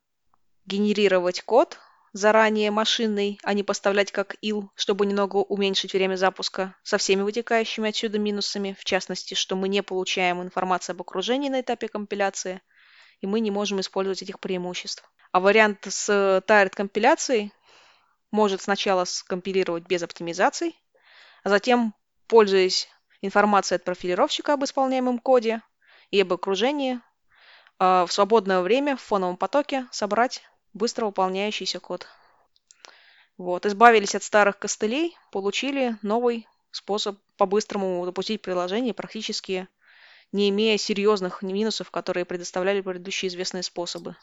генерировать 0.65 1.41
код 1.41 1.79
заранее 2.15 2.71
машинный, 2.71 3.39
а 3.43 3.53
не 3.53 3.61
поставлять 3.61 4.13
как 4.13 4.37
ил, 4.41 4.71
чтобы 4.75 5.05
немного 5.05 5.35
уменьшить 5.35 5.91
время 5.91 6.15
запуска 6.15 6.73
со 6.81 6.97
всеми 6.97 7.23
вытекающими 7.23 7.89
отсюда 7.89 8.19
минусами, 8.19 8.73
в 8.79 8.85
частности, 8.85 9.33
что 9.33 9.57
мы 9.57 9.67
не 9.67 9.83
получаем 9.83 10.41
информацию 10.41 10.93
об 10.93 11.01
окружении 11.01 11.49
на 11.49 11.59
этапе 11.59 11.89
компиляции, 11.89 12.61
и 13.19 13.27
мы 13.27 13.41
не 13.41 13.51
можем 13.51 13.81
использовать 13.81 14.21
этих 14.21 14.39
преимуществ. 14.39 15.03
А 15.33 15.41
вариант 15.41 15.87
с 15.89 16.09
tired 16.47 16.69
компиляцией 16.69 17.51
может 18.31 18.61
сначала 18.61 19.03
скомпилировать 19.03 19.83
без 19.83 20.01
оптимизаций, 20.01 20.73
а 21.43 21.49
затем, 21.49 21.93
пользуясь 22.27 22.87
информацией 23.21 23.75
от 23.75 23.83
профилировщика 23.83 24.53
об 24.53 24.63
исполняемом 24.63 25.19
коде 25.19 25.61
и 26.11 26.21
об 26.21 26.31
окружении, 26.31 27.01
а, 27.77 28.05
в 28.05 28.13
свободное 28.13 28.61
время 28.61 28.95
в 28.95 29.01
фоновом 29.01 29.35
потоке 29.35 29.85
собрать 29.91 30.43
быстро 30.75 31.07
выполняющийся 31.07 31.79
код. 31.79 32.05
Вот, 33.37 33.65
избавились 33.65 34.13
от 34.13 34.23
старых 34.23 34.59
костылей, 34.59 35.17
получили 35.31 35.97
новый 36.03 36.47
способ 36.71 37.17
по-быстрому 37.37 38.05
запустить 38.05 38.41
приложение, 38.41 38.93
практически 38.93 39.67
не 40.31 40.49
имея 40.49 40.77
серьезных 40.77 41.41
минусов, 41.41 41.91
которые 41.91 42.25
предоставляли 42.25 42.81
предыдущие 42.81 43.29
известные 43.29 43.63
способы. 43.63 44.15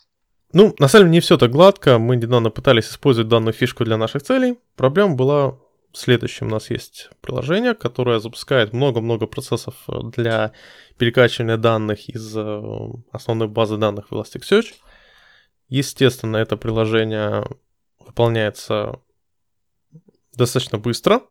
Ну, 0.52 0.74
на 0.78 0.88
самом 0.88 1.06
деле 1.06 1.12
не 1.12 1.20
все 1.20 1.38
так 1.38 1.50
гладко. 1.50 1.98
Мы 1.98 2.16
недавно 2.16 2.50
пытались 2.50 2.88
использовать 2.88 3.28
данную 3.28 3.54
фишку 3.54 3.84
для 3.84 3.96
наших 3.96 4.22
целей. 4.22 4.58
Проблема 4.76 5.14
была 5.14 5.50
в 5.50 5.58
следующем. 5.94 6.48
У 6.48 6.50
нас 6.50 6.68
есть 6.68 7.08
приложение, 7.22 7.74
которое 7.74 8.20
запускает 8.20 8.74
много-много 8.74 9.26
процессов 9.26 9.74
для 9.86 10.52
перекачивания 10.98 11.56
данных 11.56 12.08
из 12.08 12.36
э, 12.36 12.62
основной 13.12 13.48
базы 13.48 13.78
данных 13.78 14.10
в 14.10 14.14
Elasticsearch. 14.14 14.74
Естественно, 15.72 16.36
это 16.36 16.58
приложение 16.58 17.46
выполняется 17.98 19.00
достаточно 20.34 20.76
быстро, 20.76 21.22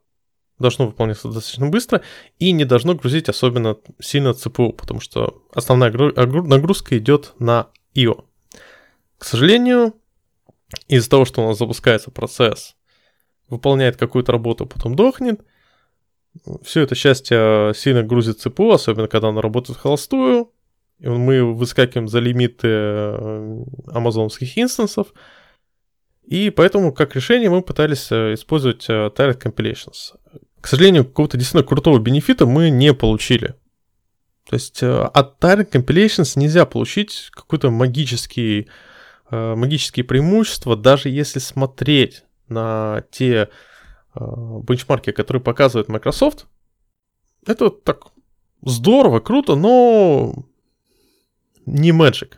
должно 0.57 0.87
выполняться 0.87 1.27
достаточно 1.27 1.69
быстро 1.69 2.01
и 2.39 2.51
не 2.51 2.65
должно 2.65 2.95
грузить 2.95 3.29
особенно 3.29 3.77
сильно 3.99 4.33
ЦПУ, 4.33 4.73
потому 4.73 4.99
что 4.99 5.43
основная 5.53 5.91
нагрузка 5.91 6.97
идет 6.97 7.33
на 7.37 7.67
IO. 7.93 8.25
К 9.19 9.25
сожалению, 9.25 9.93
из-за 10.87 11.11
того, 11.11 11.25
что 11.25 11.43
у 11.43 11.49
нас 11.49 11.59
запускается 11.59 12.09
процесс, 12.09 12.75
выполняет 13.47 13.95
какую-то 13.95 14.31
работу, 14.31 14.65
потом 14.65 14.95
дохнет, 14.95 15.45
все 16.63 16.81
это 16.81 16.95
счастье 16.95 17.73
сильно 17.75 18.01
грузит 18.01 18.39
ЦПУ, 18.39 18.71
особенно 18.71 19.07
когда 19.07 19.27
оно 19.27 19.41
работает 19.41 19.77
холостую, 19.77 20.51
мы 21.09 21.53
выскакиваем 21.53 22.07
за 22.07 22.19
лимиты 22.19 22.67
э, 22.67 23.63
амазоновских 23.87 24.57
инстансов, 24.57 25.13
и 26.23 26.49
поэтому 26.49 26.93
как 26.93 27.15
решение 27.15 27.49
мы 27.49 27.61
пытались 27.61 28.11
э, 28.11 28.35
использовать 28.35 28.85
э, 28.87 29.09
Tired 29.15 29.41
Compilations. 29.41 30.15
К 30.61 30.67
сожалению, 30.67 31.05
какого-то 31.05 31.37
действительно 31.37 31.67
крутого 31.67 31.97
бенефита 31.99 32.45
мы 32.45 32.69
не 32.69 32.93
получили. 32.93 33.55
То 34.47 34.55
есть 34.55 34.83
от 34.83 35.43
Tired 35.43 35.71
Compilations 35.71 36.37
нельзя 36.37 36.65
получить 36.65 37.29
какой-то 37.31 37.71
магический, 37.71 38.67
магические 39.29 40.03
преимущества, 40.03 40.75
даже 40.75 41.09
если 41.09 41.39
смотреть 41.39 42.25
на 42.47 43.03
те 43.11 43.49
бенчмарки, 44.13 45.11
которые 45.11 45.41
показывает 45.41 45.89
Microsoft. 45.89 46.47
Это 47.47 47.69
так 47.69 48.07
здорово, 48.63 49.19
круто, 49.19 49.55
но 49.55 50.45
не 51.65 51.91
Magic, 51.91 52.35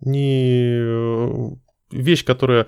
не 0.00 0.76
э, 0.78 1.56
вещь, 1.90 2.24
которая 2.24 2.66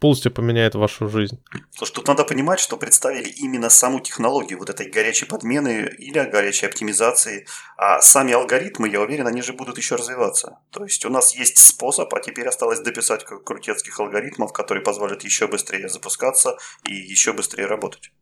полностью 0.00 0.32
поменяет 0.32 0.74
вашу 0.74 1.08
жизнь. 1.08 1.42
Слушай, 1.72 1.94
тут 1.94 2.06
надо 2.08 2.24
понимать, 2.24 2.60
что 2.60 2.76
представили 2.76 3.28
именно 3.28 3.68
саму 3.68 4.00
технологию 4.00 4.58
вот 4.58 4.70
этой 4.70 4.88
горячей 4.88 5.26
подмены 5.26 5.92
или 5.98 6.18
горячей 6.30 6.66
оптимизации, 6.66 7.46
а 7.76 8.00
сами 8.00 8.32
алгоритмы, 8.32 8.88
я 8.88 9.00
уверен, 9.00 9.26
они 9.26 9.42
же 9.42 9.52
будут 9.52 9.76
еще 9.76 9.96
развиваться. 9.96 10.58
То 10.70 10.84
есть 10.84 11.04
у 11.04 11.10
нас 11.10 11.34
есть 11.34 11.58
способ, 11.58 12.12
а 12.14 12.20
теперь 12.20 12.46
осталось 12.46 12.80
дописать 12.80 13.24
кру- 13.24 13.42
крутецких 13.42 13.98
алгоритмов, 13.98 14.52
которые 14.52 14.84
позволят 14.84 15.24
еще 15.24 15.48
быстрее 15.48 15.88
запускаться 15.88 16.56
и 16.88 16.94
еще 16.94 17.32
быстрее 17.32 17.66
работать. 17.66 18.12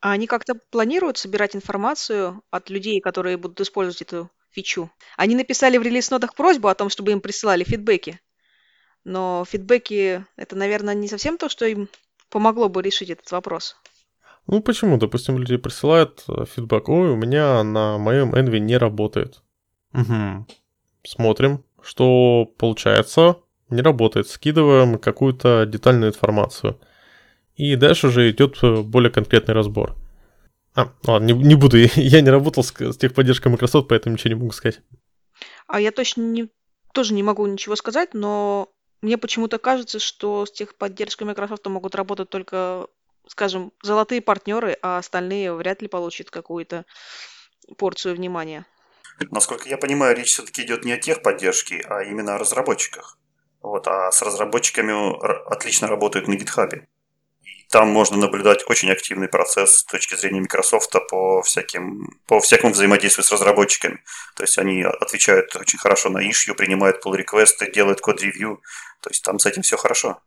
А 0.00 0.12
они 0.12 0.26
как-то 0.26 0.54
планируют 0.70 1.18
собирать 1.18 1.56
информацию 1.56 2.42
от 2.50 2.68
людей, 2.68 3.00
которые 3.00 3.36
будут 3.36 3.60
использовать 3.60 4.02
эту 4.02 4.30
фичу? 4.56 4.90
Они 5.16 5.34
написали 5.34 5.76
в 5.76 5.82
релиз-нотах 5.82 6.34
просьбу 6.34 6.68
о 6.68 6.74
том, 6.74 6.88
чтобы 6.88 7.12
им 7.12 7.20
присылали 7.20 7.64
фидбэки. 7.64 8.20
Но 9.04 9.44
фидбэки— 9.48 10.24
это, 10.36 10.56
наверное, 10.56 10.94
не 10.94 11.08
совсем 11.08 11.38
то, 11.38 11.48
что 11.48 11.66
им 11.66 11.88
помогло 12.30 12.68
бы 12.68 12.82
решить 12.82 13.10
этот 13.10 13.30
вопрос. 13.30 13.76
Ну 14.46 14.60
почему? 14.60 14.96
Допустим, 14.96 15.38
люди 15.38 15.56
присылают 15.56 16.24
э, 16.28 16.44
фидбэк, 16.44 16.88
ой, 16.88 17.10
у 17.10 17.16
меня 17.16 17.62
на 17.62 17.98
моем 17.98 18.34
Envy 18.34 18.58
не 18.58 18.76
работает. 18.76 19.42
Угу. 19.92 20.46
Смотрим, 21.04 21.64
что 21.82 22.46
получается, 22.58 23.36
не 23.70 23.82
работает. 23.82 24.28
Скидываем 24.28 24.98
какую-то 24.98 25.66
детальную 25.66 26.10
информацию. 26.10 26.80
И 27.56 27.74
дальше 27.76 28.08
уже 28.08 28.30
идет 28.30 28.58
э, 28.62 28.82
более 28.82 29.10
конкретный 29.10 29.54
разбор. 29.54 29.96
А, 30.76 30.92
ладно, 31.06 31.26
не, 31.26 31.32
не 31.32 31.54
буду, 31.54 31.78
я 31.96 32.20
не 32.20 32.30
работал 32.30 32.62
с, 32.62 32.72
с 32.72 32.96
техподдержкой 32.96 33.50
Microsoft, 33.50 33.88
поэтому 33.88 34.14
ничего 34.14 34.34
не 34.34 34.40
могу 34.40 34.52
сказать. 34.52 34.80
А 35.66 35.80
я 35.80 35.90
точно 35.90 36.22
не, 36.22 36.48
тоже 36.92 37.14
не 37.14 37.22
могу 37.22 37.46
ничего 37.46 37.76
сказать, 37.76 38.12
но 38.12 38.70
мне 39.00 39.16
почему-то 39.18 39.58
кажется, 39.58 39.98
что 39.98 40.44
с 40.44 40.52
техподдержкой 40.52 41.26
Microsoft 41.26 41.66
могут 41.66 41.94
работать 41.94 42.28
только, 42.28 42.88
скажем, 43.26 43.72
золотые 43.82 44.20
партнеры, 44.20 44.76
а 44.82 44.98
остальные 44.98 45.54
вряд 45.54 45.80
ли 45.80 45.88
получат 45.88 46.30
какую-то 46.30 46.84
порцию 47.78 48.14
внимания. 48.14 48.66
Насколько 49.30 49.68
я 49.70 49.78
понимаю, 49.78 50.14
речь 50.14 50.28
все-таки 50.28 50.62
идет 50.62 50.84
не 50.84 50.92
о 50.92 50.98
техподдержке, 50.98 51.80
а 51.88 52.02
именно 52.02 52.34
о 52.34 52.38
разработчиках. 52.38 53.18
Вот, 53.62 53.88
а 53.88 54.12
с 54.12 54.20
разработчиками 54.20 54.92
отлично 55.50 55.88
работают 55.88 56.28
на 56.28 56.34
GitHub 56.34 56.86
там 57.76 57.90
можно 57.90 58.16
наблюдать 58.16 58.64
очень 58.70 58.90
активный 58.90 59.28
процесс 59.28 59.80
с 59.80 59.84
точки 59.84 60.14
зрения 60.14 60.40
Microsoft 60.40 60.94
по, 61.10 61.42
всяким, 61.42 62.08
по 62.26 62.40
всякому 62.40 62.72
взаимодействию 62.72 63.22
с 63.22 63.30
разработчиками. 63.30 64.02
То 64.34 64.44
есть 64.44 64.56
они 64.56 64.82
отвечают 64.82 65.54
очень 65.54 65.78
хорошо 65.78 66.08
на 66.08 66.26
issue, 66.26 66.54
принимают 66.54 67.04
pull 67.04 67.14
реквесты 67.14 67.70
делают 67.70 68.00
код-ревью. 68.00 68.62
То 69.02 69.10
есть 69.10 69.22
там 69.22 69.38
с 69.38 69.44
этим 69.44 69.60
все 69.60 69.76
хорошо. 69.76 70.22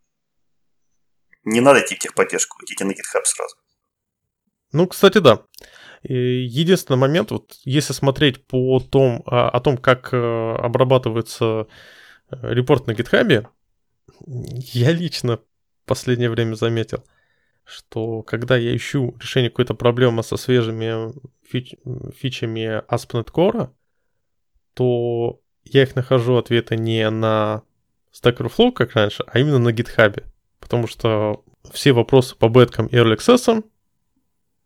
Не 1.43 1.59
надо 1.59 1.79
идти 1.79 1.95
в 1.95 1.97
техподдержку, 1.97 2.63
идите 2.63 2.85
на 2.85 2.91
GitHub 2.91 3.23
сразу. 3.23 3.55
Ну, 4.71 4.87
кстати, 4.87 5.17
да. 5.17 5.41
Единственный 6.03 6.97
момент, 6.97 7.31
вот 7.31 7.53
если 7.63 7.93
смотреть 7.93 8.45
по 8.45 8.79
том, 8.79 9.23
а, 9.25 9.49
о 9.49 9.59
том, 9.59 9.77
как 9.77 10.13
э, 10.13 10.17
обрабатывается 10.17 11.65
э, 12.29 12.35
репорт 12.53 12.85
на 12.85 12.91
GitHub, 12.91 13.47
я 14.27 14.91
лично 14.91 15.37
в 15.37 15.87
последнее 15.87 16.29
время 16.29 16.53
заметил– 16.53 17.03
что 17.69 18.23
когда 18.23 18.57
я 18.57 18.75
ищу 18.75 19.15
решение 19.19 19.49
какой-то 19.49 19.73
проблемы 19.73 20.23
со 20.23 20.37
свежими 20.37 21.13
фич, 21.47 21.75
фичами 22.17 22.83
ASP.NET 22.87 23.31
Core, 23.31 23.69
то 24.73 25.39
я 25.63 25.83
их 25.83 25.95
нахожу 25.95 26.35
ответы 26.35 26.75
не 26.75 27.09
на 27.09 27.63
Stack 28.13 28.37
Overflow, 28.37 28.71
как 28.71 28.93
раньше, 28.93 29.23
а 29.27 29.39
именно 29.39 29.59
на 29.59 29.69
GitHub. 29.69 30.23
Потому 30.59 30.87
что 30.87 31.43
все 31.71 31.91
вопросы 31.91 32.35
по 32.35 32.49
беткам 32.49 32.87
и 32.87 32.95
Early 32.95 33.17
Access 33.17 33.63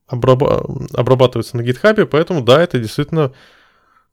обраба- 0.07 0.87
обрабатываются 0.93 1.57
на 1.57 1.61
GitHub, 1.61 2.05
поэтому 2.05 2.41
да, 2.41 2.61
это 2.61 2.79
действительно 2.79 3.33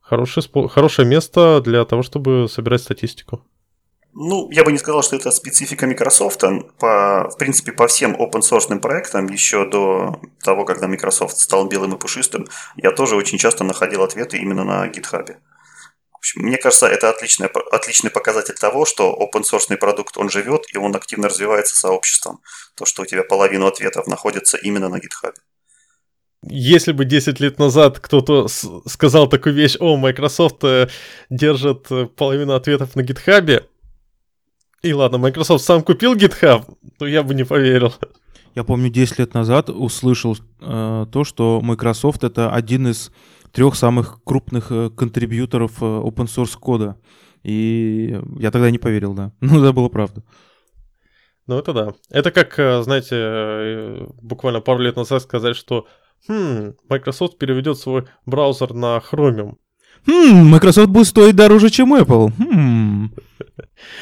хорошее, 0.01 0.45
хорошее 0.67 1.07
место 1.07 1.61
для 1.61 1.85
того, 1.85 2.03
чтобы 2.03 2.47
собирать 2.49 2.81
статистику. 2.81 3.45
Ну, 4.13 4.49
я 4.51 4.63
бы 4.63 4.71
не 4.71 4.77
сказал, 4.77 5.03
что 5.03 5.15
это 5.15 5.31
специфика 5.31 5.87
Microsoft. 5.87 6.41
По, 6.79 7.29
в 7.29 7.37
принципе, 7.37 7.71
по 7.71 7.87
всем 7.87 8.15
open 8.15 8.41
source 8.41 8.77
проектам, 8.79 9.27
еще 9.27 9.65
до 9.65 10.19
того, 10.43 10.65
когда 10.65 10.87
Microsoft 10.87 11.37
стал 11.37 11.67
белым 11.67 11.93
и 11.93 11.97
пушистым, 11.97 12.47
я 12.75 12.91
тоже 12.91 13.15
очень 13.15 13.37
часто 13.37 13.63
находил 13.63 14.03
ответы 14.03 14.37
именно 14.37 14.63
на 14.63 14.87
GitHub. 14.87 15.35
Мне 16.35 16.57
кажется, 16.57 16.87
это 16.87 17.09
отличный, 17.09 17.47
отличный 17.47 18.11
показатель 18.11 18.53
того, 18.53 18.85
что 18.85 19.17
open 19.17 19.43
source 19.43 19.75
продукт, 19.77 20.17
он 20.17 20.29
живет 20.29 20.65
и 20.73 20.77
он 20.77 20.95
активно 20.95 21.29
развивается 21.29 21.75
сообществом. 21.75 22.41
То, 22.75 22.85
что 22.85 23.03
у 23.03 23.05
тебя 23.05 23.23
половину 23.23 23.65
ответов 23.65 24.07
находится 24.07 24.57
именно 24.57 24.89
на 24.89 24.97
GitHub. 24.97 25.33
Если 26.43 26.91
бы 26.91 27.05
10 27.05 27.39
лет 27.39 27.59
назад 27.59 27.99
кто-то 27.99 28.47
сказал 28.87 29.29
такую 29.29 29.55
вещь, 29.55 29.77
о, 29.79 29.95
Microsoft 29.95 30.63
э, 30.63 30.89
держит 31.29 31.91
э, 31.91 32.07
половину 32.07 32.55
ответов 32.55 32.95
на 32.95 33.01
GitHub, 33.01 33.63
и 34.81 34.93
ладно, 34.93 35.17
Microsoft 35.17 35.63
сам 35.63 35.83
купил 35.83 36.15
GitHub, 36.15 36.63
то 36.97 37.07
я 37.07 37.23
бы 37.23 37.33
не 37.33 37.43
поверил. 37.43 37.93
Я 38.55 38.63
помню, 38.63 38.89
10 38.89 39.19
лет 39.19 39.33
назад 39.33 39.69
услышал 39.69 40.35
э, 40.59 41.05
то, 41.11 41.23
что 41.23 41.61
Microsoft 41.61 42.23
это 42.23 42.51
один 42.51 42.87
из 42.87 43.11
трех 43.51 43.75
самых 43.75 44.23
крупных 44.23 44.71
э, 44.71 44.89
контрибьюторов 44.89 45.81
э, 45.81 45.85
open 45.85 46.25
source 46.25 46.57
кода. 46.59 46.97
И 47.43 48.19
я 48.39 48.51
тогда 48.51 48.69
не 48.69 48.77
поверил, 48.77 49.13
да. 49.13 49.31
Ну, 49.41 49.59
это 49.63 49.71
было 49.73 49.89
правда. 49.89 50.23
Ну, 51.47 51.57
это 51.57 51.73
да. 51.73 51.93
Это 52.09 52.31
как, 52.31 52.57
э, 52.59 52.81
знаете, 52.83 53.15
э, 53.15 54.07
буквально 54.21 54.61
пару 54.61 54.79
лет 54.79 54.95
назад 54.95 55.21
сказать, 55.21 55.55
что 55.55 55.87
хм, 56.27 56.73
Microsoft 56.89 57.37
переведет 57.37 57.77
свой 57.77 58.05
браузер 58.25 58.73
на 58.73 58.97
Chromium. 58.97 59.55
Хм, 60.07 60.49
Microsoft 60.49 60.89
будет 60.89 61.07
стоить 61.07 61.35
дороже, 61.35 61.69
чем 61.69 61.93
Apple. 61.95 62.31
Хм. 62.37 62.90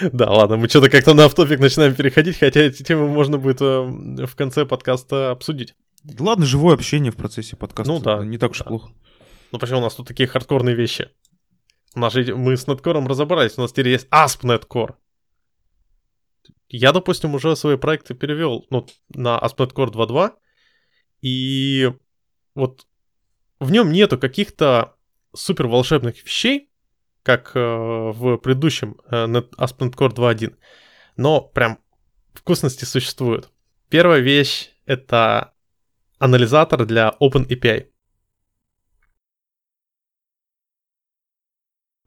Да, 0.13 0.31
ладно, 0.31 0.57
мы 0.57 0.67
что-то 0.67 0.89
как-то 0.89 1.13
на 1.13 1.25
автопик 1.25 1.59
начинаем 1.59 1.95
переходить, 1.95 2.37
хотя 2.37 2.61
эти 2.61 2.83
темы 2.83 3.07
можно 3.07 3.37
будет 3.37 3.61
э, 3.61 4.25
в 4.25 4.35
конце 4.35 4.65
подкаста 4.65 5.31
обсудить. 5.31 5.75
Ладно, 6.19 6.45
живое 6.45 6.75
общение 6.75 7.11
в 7.11 7.17
процессе 7.17 7.55
подкаста. 7.55 7.91
Ну 7.91 7.99
да. 7.99 8.23
Не 8.23 8.37
так 8.37 8.51
уж 8.51 8.59
да. 8.59 8.65
плохо. 8.65 8.91
Ну 9.51 9.59
почему 9.59 9.79
у 9.79 9.81
нас 9.81 9.95
тут 9.95 10.07
такие 10.07 10.27
хардкорные 10.27 10.75
вещи? 10.75 11.09
У 11.95 11.99
нас 11.99 12.13
же, 12.13 12.35
мы 12.35 12.55
с 12.55 12.67
Netcore 12.67 13.05
разобрались, 13.07 13.57
у 13.57 13.61
нас 13.61 13.71
теперь 13.71 13.89
есть 13.89 14.07
ASP.NET 14.09 14.67
Core. 14.67 14.95
Я, 16.69 16.91
допустим, 16.91 17.33
уже 17.33 17.55
свои 17.55 17.77
проекты 17.77 18.13
перевел 18.13 18.67
ну, 18.69 18.85
на 19.09 19.39
ASP.NET 19.39 19.73
Core 19.73 19.91
2.2, 19.91 20.31
и 21.21 21.91
вот 22.53 22.85
в 23.59 23.71
нем 23.71 23.91
нету 23.91 24.19
каких-то 24.19 24.95
супер 25.35 25.67
волшебных 25.67 26.23
вещей, 26.23 26.68
как 27.23 27.51
э, 27.55 27.59
в 27.59 28.37
предыдущем 28.37 28.97
э, 29.09 29.25
ASP.NET 29.25 29.95
Core 29.95 30.13
2.1, 30.13 30.55
но 31.17 31.41
прям 31.41 31.79
вкусности 32.33 32.85
существуют. 32.85 33.51
Первая 33.89 34.19
вещь— 34.19 34.71
это 34.85 35.53
анализатор 36.19 36.85
для 36.85 37.15
OpenAPI. 37.19 37.87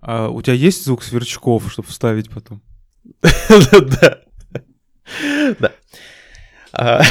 А 0.00 0.28
у 0.28 0.42
тебя 0.42 0.54
есть 0.54 0.84
звук 0.84 1.02
сверчков, 1.02 1.70
чтобы 1.70 1.88
вставить 1.88 2.30
потом? 2.30 2.62
Да. 4.00 4.22
Да. 5.58 5.72
А, 6.74 7.02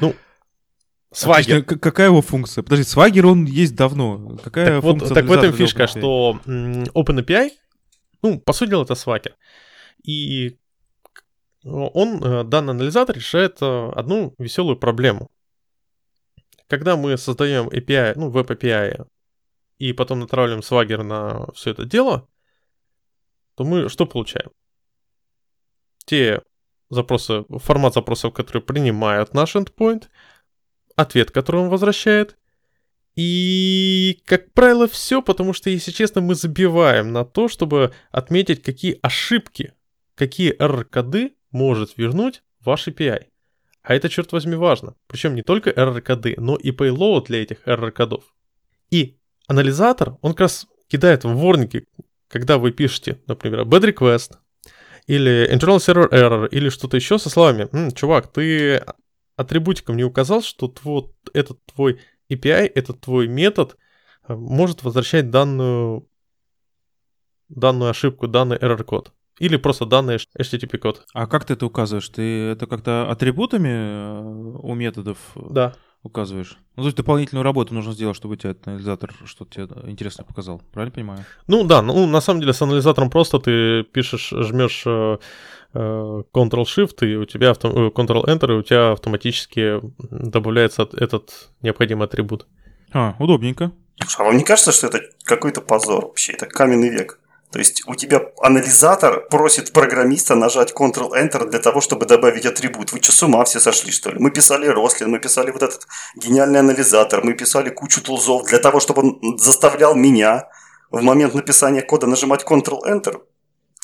ну, 0.00 0.14
Свагер. 1.16 1.56
Отлично. 1.56 1.78
Какая 1.78 2.08
его 2.08 2.20
функция? 2.20 2.62
Подожди, 2.62 2.84
Свагер 2.84 3.26
он 3.26 3.46
есть 3.46 3.74
давно. 3.74 4.36
Какая 4.44 4.66
так 4.66 4.82
функция? 4.82 5.08
Вот, 5.08 5.14
так 5.14 5.24
в 5.24 5.32
этом 5.32 5.52
фишка, 5.52 5.84
OpenAPI? 5.84 5.88
что 5.88 6.40
OpenAPI, 6.94 7.50
ну, 8.20 8.38
по 8.38 8.52
сути 8.52 8.70
дела, 8.70 8.82
это 8.82 8.92
Swagger. 8.92 9.32
И 10.02 10.58
он, 11.64 12.22
э, 12.22 12.44
данный 12.44 12.72
анализатор, 12.72 13.16
решает 13.16 13.56
э, 13.62 13.90
одну 13.94 14.34
веселую 14.36 14.76
проблему. 14.76 15.30
Когда 16.66 16.96
мы 16.96 17.16
создаем 17.16 17.68
API, 17.68 18.12
ну, 18.16 18.28
веб 18.28 18.50
API, 18.50 19.06
и 19.78 19.94
потом 19.94 20.20
натравливаем 20.20 20.60
Swagger 20.60 21.02
на 21.02 21.50
все 21.54 21.70
это 21.70 21.86
дело, 21.86 22.28
то 23.54 23.64
мы 23.64 23.88
что 23.88 24.04
получаем? 24.04 24.50
Те 26.04 26.42
запросы, 26.90 27.46
формат 27.48 27.94
запросов, 27.94 28.34
которые 28.34 28.62
принимают 28.62 29.32
наш 29.32 29.56
endpoint— 29.56 30.08
ответ, 30.96 31.30
который 31.30 31.60
он 31.60 31.68
возвращает. 31.68 32.36
И, 33.14 34.20
как 34.26 34.52
правило, 34.52 34.86
все, 34.88 35.22
потому 35.22 35.52
что, 35.52 35.70
если 35.70 35.90
честно, 35.90 36.20
мы 36.20 36.34
забиваем 36.34 37.12
на 37.12 37.24
то, 37.24 37.48
чтобы 37.48 37.92
отметить, 38.10 38.62
какие 38.62 38.98
ошибки, 39.00 39.72
какие 40.14 40.54
error-коды 40.54 41.32
может 41.50 41.96
вернуть 41.96 42.42
ваш 42.62 42.88
API. 42.88 43.26
А 43.82 43.94
это, 43.94 44.08
черт 44.08 44.32
возьми, 44.32 44.56
важно. 44.56 44.96
Причем 45.06 45.34
не 45.34 45.42
только 45.42 45.70
error-коды, 45.70 46.34
но 46.36 46.56
и 46.56 46.72
payload 46.72 47.26
для 47.26 47.42
этих 47.42 47.66
error-кодов. 47.66 48.24
И 48.90 49.16
анализатор, 49.46 50.16
он 50.20 50.32
как 50.32 50.40
раз 50.40 50.66
кидает 50.88 51.24
в 51.24 51.28
ворники, 51.34 51.86
когда 52.28 52.58
вы 52.58 52.72
пишете, 52.72 53.20
например, 53.26 53.60
bad 53.62 53.94
request, 53.94 54.32
или 55.06 55.48
internal 55.50 55.76
server 55.76 56.10
error, 56.10 56.48
или 56.48 56.68
что-то 56.68 56.96
еще 56.96 57.18
со 57.18 57.30
словами, 57.30 57.68
М, 57.72 57.92
чувак, 57.92 58.32
ты 58.32 58.82
атрибутиком 59.36 59.96
не 59.96 60.04
указал, 60.04 60.42
что 60.42 60.68
твой, 60.68 61.14
этот 61.32 61.64
твой 61.66 62.00
API, 62.30 62.70
этот 62.74 63.00
твой 63.00 63.28
метод 63.28 63.76
э, 64.26 64.34
может 64.34 64.82
возвращать 64.82 65.30
данную, 65.30 66.08
данную 67.48 67.90
ошибку, 67.90 68.26
данный 68.26 68.56
error-код. 68.56 69.12
Или 69.38 69.56
просто 69.56 69.84
данный 69.84 70.16
HTTP 70.16 70.78
код. 70.78 71.04
А 71.12 71.26
как 71.26 71.44
ты 71.44 71.52
это 71.52 71.66
указываешь? 71.66 72.08
Ты 72.08 72.22
это 72.22 72.66
как-то 72.66 73.10
атрибутами 73.10 73.68
э, 73.68 74.58
у 74.62 74.74
методов 74.74 75.18
э, 75.36 75.40
да. 75.50 75.76
Указываешь? 76.06 76.58
Ну, 76.76 76.82
то 76.82 76.86
есть 76.88 76.96
дополнительную 76.96 77.44
работу 77.44 77.74
нужно 77.74 77.92
сделать, 77.92 78.16
чтобы 78.16 78.34
этот 78.34 78.66
анализатор 78.66 79.12
что-то 79.24 79.50
тебе 79.66 79.90
интересно 79.90 80.24
показал. 80.24 80.62
Правильно 80.72 80.92
понимаю? 80.92 81.24
Ну 81.46 81.64
да, 81.64 81.82
ну 81.82 82.06
на 82.06 82.20
самом 82.20 82.40
деле 82.40 82.52
с 82.52 82.62
анализатором 82.62 83.10
просто 83.10 83.38
ты 83.38 83.82
пишешь, 83.84 84.30
жмешь 84.30 84.84
э, 84.86 85.18
Ctrl-Shift, 85.74 87.06
и 87.06 87.16
у 87.16 87.24
тебя 87.24 87.50
авто... 87.50 87.68
э, 87.68 87.90
Ctrl-Enter, 87.90 88.52
и 88.52 88.58
у 88.58 88.62
тебя 88.62 88.92
автоматически 88.92 89.80
добавляется 90.10 90.82
от- 90.82 90.94
этот 90.94 91.50
необходимый 91.62 92.06
атрибут. 92.06 92.46
А, 92.92 93.14
удобненько. 93.18 93.72
Слушай, 94.00 94.20
а 94.20 94.24
вам 94.24 94.36
не 94.36 94.44
кажется, 94.44 94.72
что 94.72 94.88
это 94.88 95.00
какой-то 95.24 95.60
позор 95.60 96.06
вообще? 96.06 96.32
Это 96.32 96.46
каменный 96.46 96.90
век. 96.90 97.18
То 97.50 97.58
есть 97.58 97.82
у 97.86 97.94
тебя 97.94 98.22
анализатор 98.40 99.26
просит 99.28 99.72
программиста 99.72 100.34
нажать 100.34 100.72
Ctrl-Enter 100.72 101.48
для 101.48 101.60
того, 101.60 101.80
чтобы 101.80 102.04
добавить 102.06 102.44
атрибут. 102.44 102.92
Вы 102.92 103.00
что, 103.00 103.12
с 103.12 103.22
ума 103.22 103.44
все 103.44 103.60
сошли, 103.60 103.92
что 103.92 104.10
ли? 104.10 104.18
Мы 104.18 104.30
писали 104.30 104.66
Рослин, 104.66 105.10
мы 105.10 105.20
писали 105.20 105.50
вот 105.50 105.62
этот 105.62 105.86
гениальный 106.16 106.60
анализатор, 106.60 107.24
мы 107.24 107.34
писали 107.34 107.70
кучу 107.70 108.02
тулзов 108.02 108.46
для 108.48 108.58
того, 108.58 108.80
чтобы 108.80 109.02
он 109.02 109.38
заставлял 109.38 109.94
меня 109.94 110.48
в 110.90 111.02
момент 111.02 111.34
написания 111.34 111.82
кода 111.82 112.06
нажимать 112.06 112.44
Ctrl-Enter. 112.44 113.22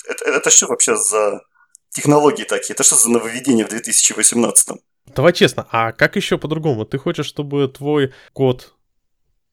Это, 0.08 0.24
это 0.24 0.50
что 0.50 0.66
вообще 0.66 0.96
за 0.96 1.42
технологии 1.90 2.44
такие? 2.44 2.74
Это 2.74 2.82
что 2.82 2.96
за 2.96 3.10
нововведение 3.10 3.64
в 3.64 3.68
2018? 3.68 4.80
Давай 5.14 5.32
честно, 5.32 5.66
а 5.70 5.92
как 5.92 6.16
еще 6.16 6.36
по-другому? 6.36 6.84
Ты 6.84 6.98
хочешь, 6.98 7.26
чтобы 7.26 7.68
твой 7.68 8.12
код, 8.32 8.74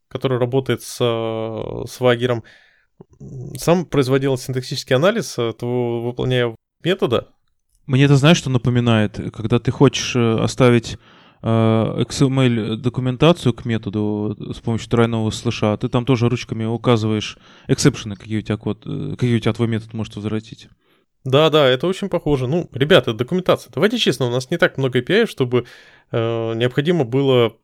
который 0.07 0.39
работает 0.39 0.81
с 0.81 0.97
э, 0.99 1.87
свагером, 1.87 2.37
м, 2.37 2.43
сам 3.57 3.85
производил 3.85 4.37
синтаксический 4.37 4.95
анализ, 4.95 5.37
э, 5.37 5.53
твоего 5.53 6.03
выполняя 6.03 6.55
метода? 6.83 7.29
Мне 7.85 8.05
это 8.05 8.15
знаешь, 8.15 8.37
что 8.37 8.49
напоминает? 8.49 9.19
Когда 9.33 9.59
ты 9.59 9.71
хочешь 9.71 10.15
э, 10.15 10.39
оставить 10.39 10.97
э, 11.41 11.47
XML 11.47 12.75
документацию 12.75 13.53
к 13.53 13.65
методу 13.65 14.37
с 14.53 14.59
помощью 14.59 14.89
тройного 14.89 15.31
слэша, 15.31 15.75
ты 15.77 15.89
там 15.89 16.05
тоже 16.05 16.29
ручками 16.29 16.65
указываешь 16.65 17.37
эксепшены, 17.67 18.15
какие 18.15 18.39
у 18.39 18.41
тебя 18.41 18.57
код, 18.57 18.83
э, 18.85 19.11
какие 19.11 19.35
у 19.35 19.39
тебя 19.39 19.53
твой 19.53 19.67
метод 19.67 19.93
может 19.93 20.15
возвратить. 20.15 20.69
Да, 21.23 21.49
да, 21.49 21.67
это 21.67 21.87
очень 21.87 22.09
похоже. 22.09 22.47
Ну, 22.47 22.69
ребята, 22.73 23.13
документация. 23.13 23.71
Давайте 23.73 23.97
честно, 23.97 24.27
у 24.27 24.31
нас 24.31 24.49
не 24.51 24.57
так 24.57 24.77
много 24.77 24.99
API, 24.99 25.25
чтобы 25.25 25.65
э, 26.11 26.53
необходимо 26.55 27.03
было 27.03 27.57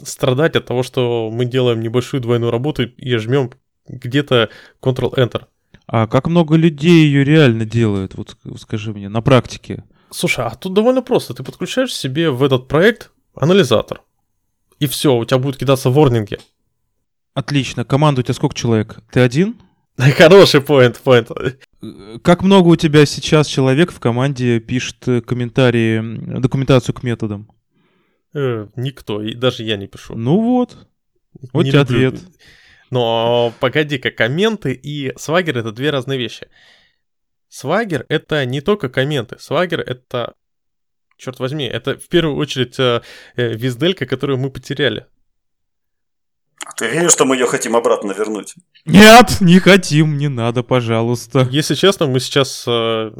страдать 0.00 0.56
от 0.56 0.66
того, 0.66 0.82
что 0.82 1.30
мы 1.32 1.44
делаем 1.44 1.80
небольшую 1.80 2.20
двойную 2.20 2.50
работу 2.50 2.84
и 2.84 3.16
жмем 3.16 3.50
где-то 3.88 4.50
Ctrl-Enter. 4.82 5.44
А 5.86 6.06
как 6.06 6.26
много 6.28 6.56
людей 6.56 7.04
ее 7.06 7.24
реально 7.24 7.64
делают, 7.64 8.14
вот 8.14 8.36
ск- 8.44 8.58
скажи 8.58 8.92
мне, 8.92 9.08
на 9.08 9.22
практике? 9.22 9.84
Слушай, 10.10 10.44
а 10.46 10.50
тут 10.54 10.74
довольно 10.74 11.02
просто. 11.02 11.34
Ты 11.34 11.42
подключаешь 11.42 11.94
себе 11.94 12.30
в 12.30 12.42
этот 12.42 12.68
проект 12.68 13.10
анализатор. 13.34 14.02
И 14.78 14.86
все, 14.86 15.16
у 15.16 15.24
тебя 15.24 15.38
будут 15.38 15.56
кидаться 15.58 15.90
ворнинги. 15.90 16.38
Отлично. 17.34 17.84
Команда 17.84 18.20
у 18.20 18.22
тебя 18.24 18.34
сколько 18.34 18.54
человек? 18.54 18.98
Ты 19.12 19.20
один? 19.20 19.56
Хороший 19.98 20.60
поинт, 20.60 20.98
поинт. 21.00 21.30
Э, 21.82 22.18
Как 22.22 22.42
много 22.42 22.68
у 22.68 22.76
тебя 22.76 23.04
сейчас 23.06 23.46
человек 23.48 23.90
в 23.92 23.98
команде 24.00 24.60
пишет 24.60 25.06
э, 25.08 25.20
комментарии, 25.20 26.38
документацию 26.38 26.94
к 26.94 27.02
методам? 27.02 27.50
Э, 28.34 28.66
никто, 28.76 29.22
и 29.22 29.34
даже 29.34 29.62
я 29.64 29.76
не 29.76 29.86
пишу. 29.88 30.14
Ну 30.16 30.40
вот. 30.40 30.76
Вот 31.52 31.64
Не 31.64 31.70
тебе 31.70 31.80
люблю. 31.80 32.08
ответ. 32.08 32.22
Но 32.90 33.52
погоди-ка, 33.60 34.10
комменты 34.10 34.72
и 34.72 35.12
свагер 35.16 35.58
это 35.58 35.72
две 35.72 35.90
разные 35.90 36.18
вещи. 36.18 36.48
Свагер 37.48 38.04
это 38.08 38.44
не 38.44 38.60
только 38.60 38.88
комменты. 38.88 39.38
Свагер 39.38 39.80
это, 39.80 40.34
черт 41.16 41.38
возьми, 41.38 41.64
это 41.64 41.98
в 41.98 42.08
первую 42.08 42.36
очередь 42.36 42.78
э, 42.78 43.02
э, 43.36 43.54
визделька, 43.54 44.06
которую 44.06 44.38
мы 44.38 44.50
потеряли. 44.50 45.06
Ты 46.76 46.88
веришь, 46.88 47.12
что 47.12 47.24
мы 47.24 47.36
ее 47.36 47.46
хотим 47.46 47.76
обратно 47.76 48.12
вернуть? 48.12 48.54
Нет, 48.84 49.40
не 49.40 49.58
хотим, 49.58 50.18
не 50.18 50.28
надо, 50.28 50.62
пожалуйста. 50.62 51.48
Если 51.50 51.74
честно, 51.74 52.06
мы 52.06 52.20
сейчас 52.20 52.64
э, 52.66 53.12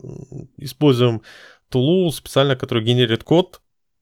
используем 0.59 1.23
тулу 1.69 2.11
специально, 2.13 2.57
который 2.57 2.85
генерит 2.85 3.25
код 3.25 3.61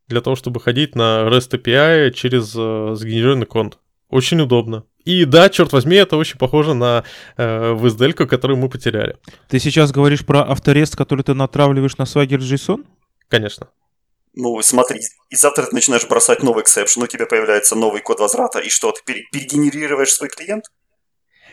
для 0.08 0.20
того, 0.20 0.36
чтобы 0.36 0.60
ходить 0.60 0.94
на 0.94 1.28
REST 1.28 1.62
API 1.62 2.10
через 2.12 2.54
э, 2.56 2.94
сгенерированный 2.94 3.46
код. 3.46 3.78
Очень 4.08 4.40
удобно. 4.40 4.84
И 5.06 5.24
да, 5.24 5.48
черт 5.48 5.72
возьми, 5.72 5.96
это 5.96 6.16
очень 6.16 6.36
похоже 6.36 6.74
на 6.74 7.04
э, 7.36 7.74
WSDL 7.80 8.03
-ку, 8.03 8.26
которую 8.26 8.58
мы 8.58 8.68
потеряли. 8.68 9.16
Ты 9.48 9.60
сейчас 9.60 9.92
говоришь 9.92 10.26
про 10.26 10.42
AutoRest, 10.42 10.96
который 10.96 11.22
ты 11.22 11.32
натравливаешь 11.32 11.96
на 11.96 12.02
Swagger 12.02 12.38
JSON? 12.38 12.84
Конечно. 13.28 13.68
Ну, 14.34 14.60
смотри, 14.62 15.00
и 15.30 15.36
завтра 15.36 15.64
ты 15.64 15.74
начинаешь 15.74 16.06
бросать 16.06 16.42
новый 16.42 16.62
exception, 16.62 17.02
у 17.02 17.06
тебя 17.06 17.24
появляется 17.26 17.76
новый 17.76 18.02
код 18.02 18.20
возврата, 18.20 18.58
и 18.58 18.68
что, 18.68 18.92
ты 18.92 19.00
пере- 19.06 19.24
перегенерируешь 19.32 20.12
свой 20.12 20.28
клиент? 20.28 20.64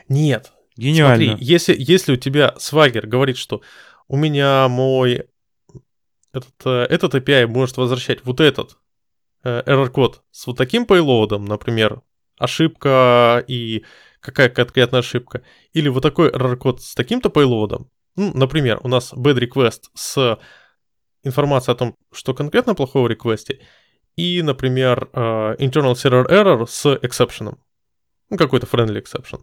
Нет, 0.09 0.51
Гениально. 0.75 1.25
Смотри, 1.27 1.45
если, 1.45 1.75
если 1.77 2.13
у 2.13 2.17
тебя 2.17 2.55
свагер 2.57 3.05
говорит, 3.07 3.37
что 3.37 3.61
у 4.07 4.17
меня 4.17 4.67
мой 4.67 5.27
этот, 6.33 6.53
э, 6.65 6.87
этот 6.89 7.13
API 7.15 7.45
может 7.45 7.77
возвращать 7.77 8.25
вот 8.25 8.39
этот 8.39 8.77
э, 9.43 9.61
error-код 9.65 10.23
с 10.31 10.47
вот 10.47 10.57
таким 10.57 10.85
payload, 10.85 11.37
например, 11.37 12.01
ошибка 12.43 13.43
и 13.47 13.86
какая 14.19 14.49
конкретная 14.49 15.01
ошибка, 15.01 15.43
или 15.73 15.89
вот 15.89 16.01
такой 16.01 16.29
error-код 16.29 16.82
с 16.82 16.95
таким-то 16.95 17.29
payload, 17.29 17.86
ну, 18.15 18.32
например, 18.34 18.79
у 18.84 18.88
нас 18.88 19.13
bad 19.13 19.39
request 19.39 19.84
с 19.93 20.39
информацией 21.23 21.73
о 21.73 21.77
том, 21.77 21.95
что 22.13 22.34
конкретно 22.34 22.75
плохого 22.75 23.06
в 23.06 23.10
реквесте, 23.10 23.60
и, 24.15 24.41
например, 24.41 25.10
э, 25.13 25.56
internal 25.60 25.93
server 25.93 26.27
error 26.27 26.65
с 26.67 26.86
exception. 26.86 27.58
Ну, 28.29 28.38
какой-то 28.38 28.67
friendly 28.67 29.01
exception. 29.01 29.41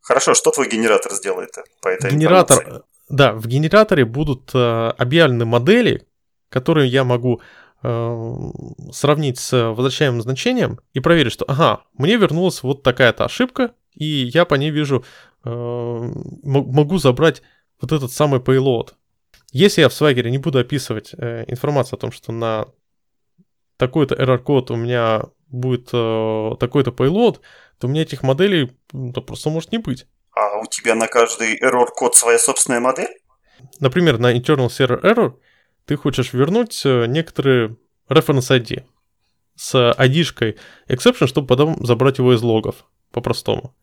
Хорошо, 0.00 0.34
что 0.34 0.50
твой 0.50 0.68
генератор 0.68 1.12
сделает 1.12 1.50
по 1.82 1.88
этой 1.88 2.10
Генератор, 2.10 2.58
информации? 2.58 2.84
да, 3.08 3.32
в 3.32 3.46
генераторе 3.46 4.04
будут 4.04 4.50
э, 4.54 4.92
объявлены 4.98 5.44
модели, 5.44 6.06
которые 6.50 6.88
я 6.88 7.04
могу 7.04 7.40
э, 7.40 7.44
сравнить 7.80 9.38
с 9.38 9.70
возвращаемым 9.70 10.20
значением 10.20 10.80
и 10.94 11.00
проверить, 11.00 11.32
что, 11.32 11.44
ага, 11.46 11.84
мне 11.94 12.16
вернулась 12.16 12.62
вот 12.64 12.82
такая-то 12.82 13.24
ошибка, 13.24 13.72
и 13.94 14.04
я 14.04 14.44
по 14.44 14.56
ней 14.56 14.70
вижу, 14.70 15.04
э, 15.44 15.50
могу 16.42 16.98
забрать 16.98 17.42
вот 17.80 17.92
этот 17.92 18.12
самый 18.12 18.40
payload. 18.40 18.94
Если 19.52 19.80
я 19.80 19.88
в 19.88 19.92
Swagger 19.92 20.28
не 20.28 20.38
буду 20.38 20.58
описывать 20.58 21.12
э, 21.16 21.44
информацию 21.46 21.96
о 21.96 22.00
том, 22.00 22.12
что 22.12 22.32
на 22.32 22.66
такой-то 23.76 24.14
error-код 24.14 24.70
у 24.70 24.76
меня 24.76 25.22
будет 25.48 25.88
э, 25.92 26.56
такой-то 26.60 26.90
payload, 26.90 27.40
то 27.78 27.86
у 27.86 27.90
меня 27.90 28.02
этих 28.02 28.22
моделей 28.22 28.72
да, 28.92 29.20
просто 29.20 29.50
может 29.50 29.72
не 29.72 29.78
быть. 29.78 30.06
А 30.32 30.58
у 30.58 30.66
тебя 30.66 30.94
на 30.94 31.06
каждый 31.06 31.58
error 31.60 31.86
код 31.86 32.14
своя 32.14 32.38
собственная 32.38 32.80
модель? 32.80 33.16
Например, 33.80 34.18
на 34.18 34.36
internal 34.36 34.68
server 34.68 35.00
error 35.02 35.34
ты 35.88 35.96
хочешь 35.96 36.34
вернуть 36.34 36.82
э, 36.84 37.06
некоторые 37.06 37.76
reference 38.10 38.50
ID 38.50 38.84
с 39.56 39.74
ID-шкой 39.74 40.56
exception, 40.86 41.26
чтобы 41.26 41.46
потом 41.46 41.84
забрать 41.84 42.18
его 42.18 42.34
из 42.34 42.42
логов, 42.42 42.84
по-простому. 43.10 43.74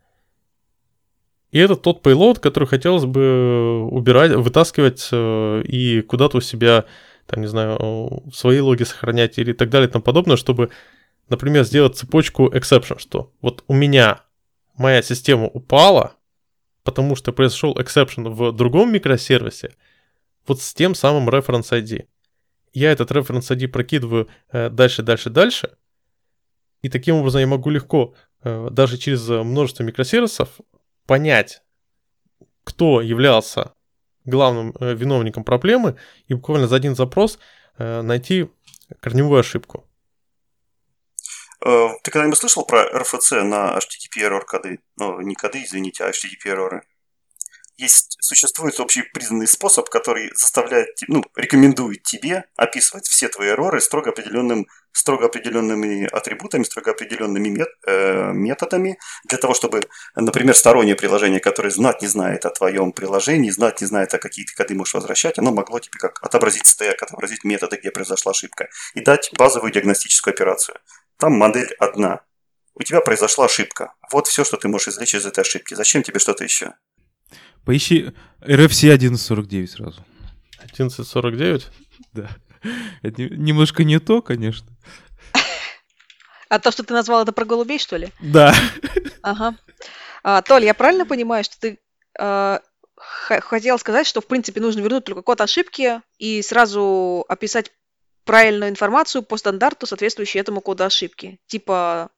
И 1.49 1.57
это 1.57 1.75
тот 1.75 2.05
payload, 2.05 2.39
который 2.39 2.67
хотелось 2.67 3.05
бы 3.05 3.87
убирать, 3.89 4.33
вытаскивать 4.33 5.09
э, 5.11 5.63
и 5.63 6.01
куда-то 6.01 6.37
у 6.37 6.41
себя, 6.41 6.85
там, 7.25 7.41
не 7.41 7.47
знаю, 7.47 8.23
свои 8.31 8.59
логи 8.59 8.83
сохранять 8.83 9.39
или 9.39 9.53
так 9.53 9.69
далее 9.69 9.89
и 9.89 9.91
тому 9.91 10.03
подобное, 10.03 10.37
чтобы, 10.37 10.69
например, 11.27 11.63
сделать 11.63 11.97
цепочку 11.97 12.49
exception, 12.49 12.99
что 12.99 13.33
вот 13.41 13.63
у 13.67 13.73
меня 13.73 14.21
моя 14.77 15.01
система 15.01 15.47
упала, 15.47 16.13
потому 16.83 17.15
что 17.15 17.33
произошел 17.33 17.75
exception 17.75 18.29
в 18.29 18.51
другом 18.51 18.93
микросервисе, 18.93 19.73
вот 20.47 20.61
с 20.61 20.73
тем 20.73 20.95
самым 20.95 21.29
reference 21.29 21.71
ID. 21.71 22.07
Я 22.73 22.91
этот 22.91 23.11
reference 23.11 23.49
ID 23.51 23.67
прокидываю 23.67 24.27
э, 24.51 24.69
дальше, 24.69 25.01
дальше, 25.01 25.29
дальше, 25.29 25.77
и 26.81 26.89
таким 26.89 27.15
образом 27.15 27.41
я 27.41 27.47
могу 27.47 27.69
легко, 27.69 28.13
э, 28.43 28.67
даже 28.69 28.97
через 28.97 29.27
множество 29.27 29.83
микросервисов, 29.83 30.49
понять, 31.07 31.61
кто 32.63 33.01
являлся 33.01 33.73
главным 34.25 34.75
э, 34.79 34.93
виновником 34.93 35.43
проблемы, 35.43 35.97
и 36.27 36.33
буквально 36.33 36.67
за 36.67 36.75
один 36.75 36.95
запрос 36.95 37.39
найти 37.77 38.49
корневую 39.01 39.41
ошибку. 39.41 39.85
Ты 41.59 42.11
когда-нибудь 42.11 42.37
слышал 42.37 42.65
про 42.65 42.85
RFC 43.01 43.41
на 43.43 43.77
HTTP 43.77 44.21
error 44.21 44.45
коды? 44.45 44.79
Ну, 44.95 45.19
не 45.19 45.35
коды, 45.35 45.61
извините, 45.61 46.05
а 46.05 46.11
HTTP 46.11 46.53
error. 46.53 46.81
Есть, 47.77 48.15
существует 48.21 48.79
общепризнанный 48.79 49.47
способ, 49.47 49.89
который 49.89 50.31
заставляет, 50.33 50.97
ну, 51.09 51.23
рекомендует 51.35 52.03
тебе 52.03 52.45
описывать 52.55 53.05
все 53.05 53.27
твои 53.27 53.49
эрроры 53.49 53.81
строго, 53.81 54.11
определенным, 54.11 54.67
строго 54.93 55.25
определенными 55.25 56.05
атрибутами, 56.05 56.63
строго 56.63 56.91
определенными 56.91 57.49
мет- 57.49 57.75
э, 57.85 58.31
методами, 58.31 58.97
для 59.25 59.37
того, 59.37 59.53
чтобы, 59.53 59.81
например, 60.15 60.55
стороннее 60.55 60.95
приложение, 60.95 61.41
которое 61.41 61.69
знать 61.69 62.01
не 62.01 62.07
знает 62.07 62.45
о 62.45 62.49
твоем 62.49 62.93
приложении, 62.93 63.49
знать 63.49 63.81
не 63.81 63.87
знает, 63.87 64.13
о 64.13 64.19
какие 64.19 64.45
ты 64.45 64.53
коды 64.55 64.73
можешь 64.73 64.93
возвращать, 64.93 65.37
оно 65.37 65.51
могло 65.51 65.79
тебе 65.79 65.99
как 65.99 66.23
отобразить 66.23 66.67
стек, 66.67 67.03
отобразить 67.03 67.43
методы, 67.43 67.75
где 67.75 67.91
произошла 67.91 68.31
ошибка, 68.31 68.69
и 68.93 69.01
дать 69.01 69.31
базовую 69.37 69.73
диагностическую 69.73 70.33
операцию. 70.33 70.79
Там 71.17 71.33
модель 71.33 71.73
одна. 71.79 72.21
У 72.73 72.83
тебя 72.83 73.01
произошла 73.01 73.45
ошибка. 73.45 73.93
Вот 74.11 74.27
все, 74.27 74.45
что 74.45 74.55
ты 74.55 74.69
можешь 74.69 74.89
извлечь 74.89 75.15
из 75.15 75.25
этой 75.25 75.41
ошибки. 75.41 75.73
Зачем 75.73 76.03
тебе 76.03 76.19
что-то 76.19 76.45
еще? 76.45 76.75
Поищи 77.65 78.11
RFC 78.41 78.93
1149 78.93 79.71
сразу. 79.71 80.05
11.49? 80.77 81.63
Да. 82.13 82.29
Это 83.01 83.23
немножко 83.23 83.83
не 83.83 83.99
то, 83.99 84.21
конечно. 84.21 84.67
А 86.47 86.59
то, 86.59 86.71
что 86.71 86.83
ты 86.83 86.93
назвал 86.93 87.23
это 87.23 87.31
про 87.31 87.45
голубей, 87.45 87.79
что 87.79 87.97
ли? 87.97 88.09
Да. 88.21 88.53
Ага. 89.21 89.55
А, 90.23 90.41
Толь, 90.41 90.65
я 90.65 90.73
правильно 90.73 91.05
понимаю, 91.05 91.43
что 91.43 91.59
ты 91.59 91.79
э, 92.19 92.59
хотел 92.97 93.79
сказать, 93.79 94.05
что, 94.05 94.21
в 94.21 94.27
принципе, 94.27 94.61
нужно 94.61 94.81
вернуть 94.81 95.03
только 95.03 95.23
код 95.23 95.41
ошибки 95.41 96.01
и 96.19 96.41
сразу 96.43 97.25
описать 97.27 97.71
правильную 98.25 98.69
информацию 98.69 99.23
по 99.23 99.37
стандарту, 99.37 99.87
соответствующей 99.87 100.39
этому 100.39 100.61
коду 100.61 100.83
ошибки? 100.83 101.39
Типа 101.47 102.11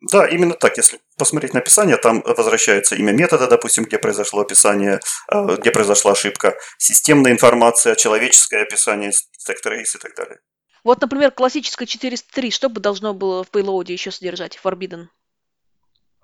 да, 0.00 0.26
именно 0.26 0.54
так. 0.54 0.76
Если 0.76 1.00
посмотреть 1.16 1.54
на 1.54 1.60
описание, 1.60 1.96
там 1.96 2.22
возвращается 2.24 2.94
имя 2.96 3.12
метода, 3.12 3.46
допустим, 3.46 3.84
где 3.84 3.98
произошло 3.98 4.42
описание, 4.42 5.00
э, 5.32 5.56
где 5.56 5.70
произошла 5.70 6.12
ошибка, 6.12 6.56
системная 6.78 7.32
информация, 7.32 7.94
человеческое 7.94 8.62
описание, 8.62 9.10
stack 9.10 9.56
trace 9.64 9.96
и 9.96 9.98
так 9.98 10.14
далее. 10.16 10.38
Вот, 10.84 11.00
например, 11.00 11.32
классическое 11.32 11.86
403, 11.86 12.50
что 12.50 12.68
бы 12.68 12.80
должно 12.80 13.12
было 13.12 13.42
в 13.42 13.50
payload 13.50 13.90
еще 13.90 14.10
содержать, 14.10 14.58
Forbidden? 14.62 15.06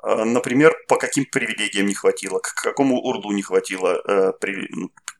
Э, 0.03 0.25
например, 0.25 0.75
по 0.89 0.97
каким 0.97 1.25
привилегиям 1.25 1.87
не 1.87 1.95
хватило, 1.95 2.39
к 2.39 2.55
какому 2.55 3.01
урду 3.01 3.31
не 3.31 3.43
хватило 3.43 4.01
э, 4.07 4.33
при, 4.41 4.69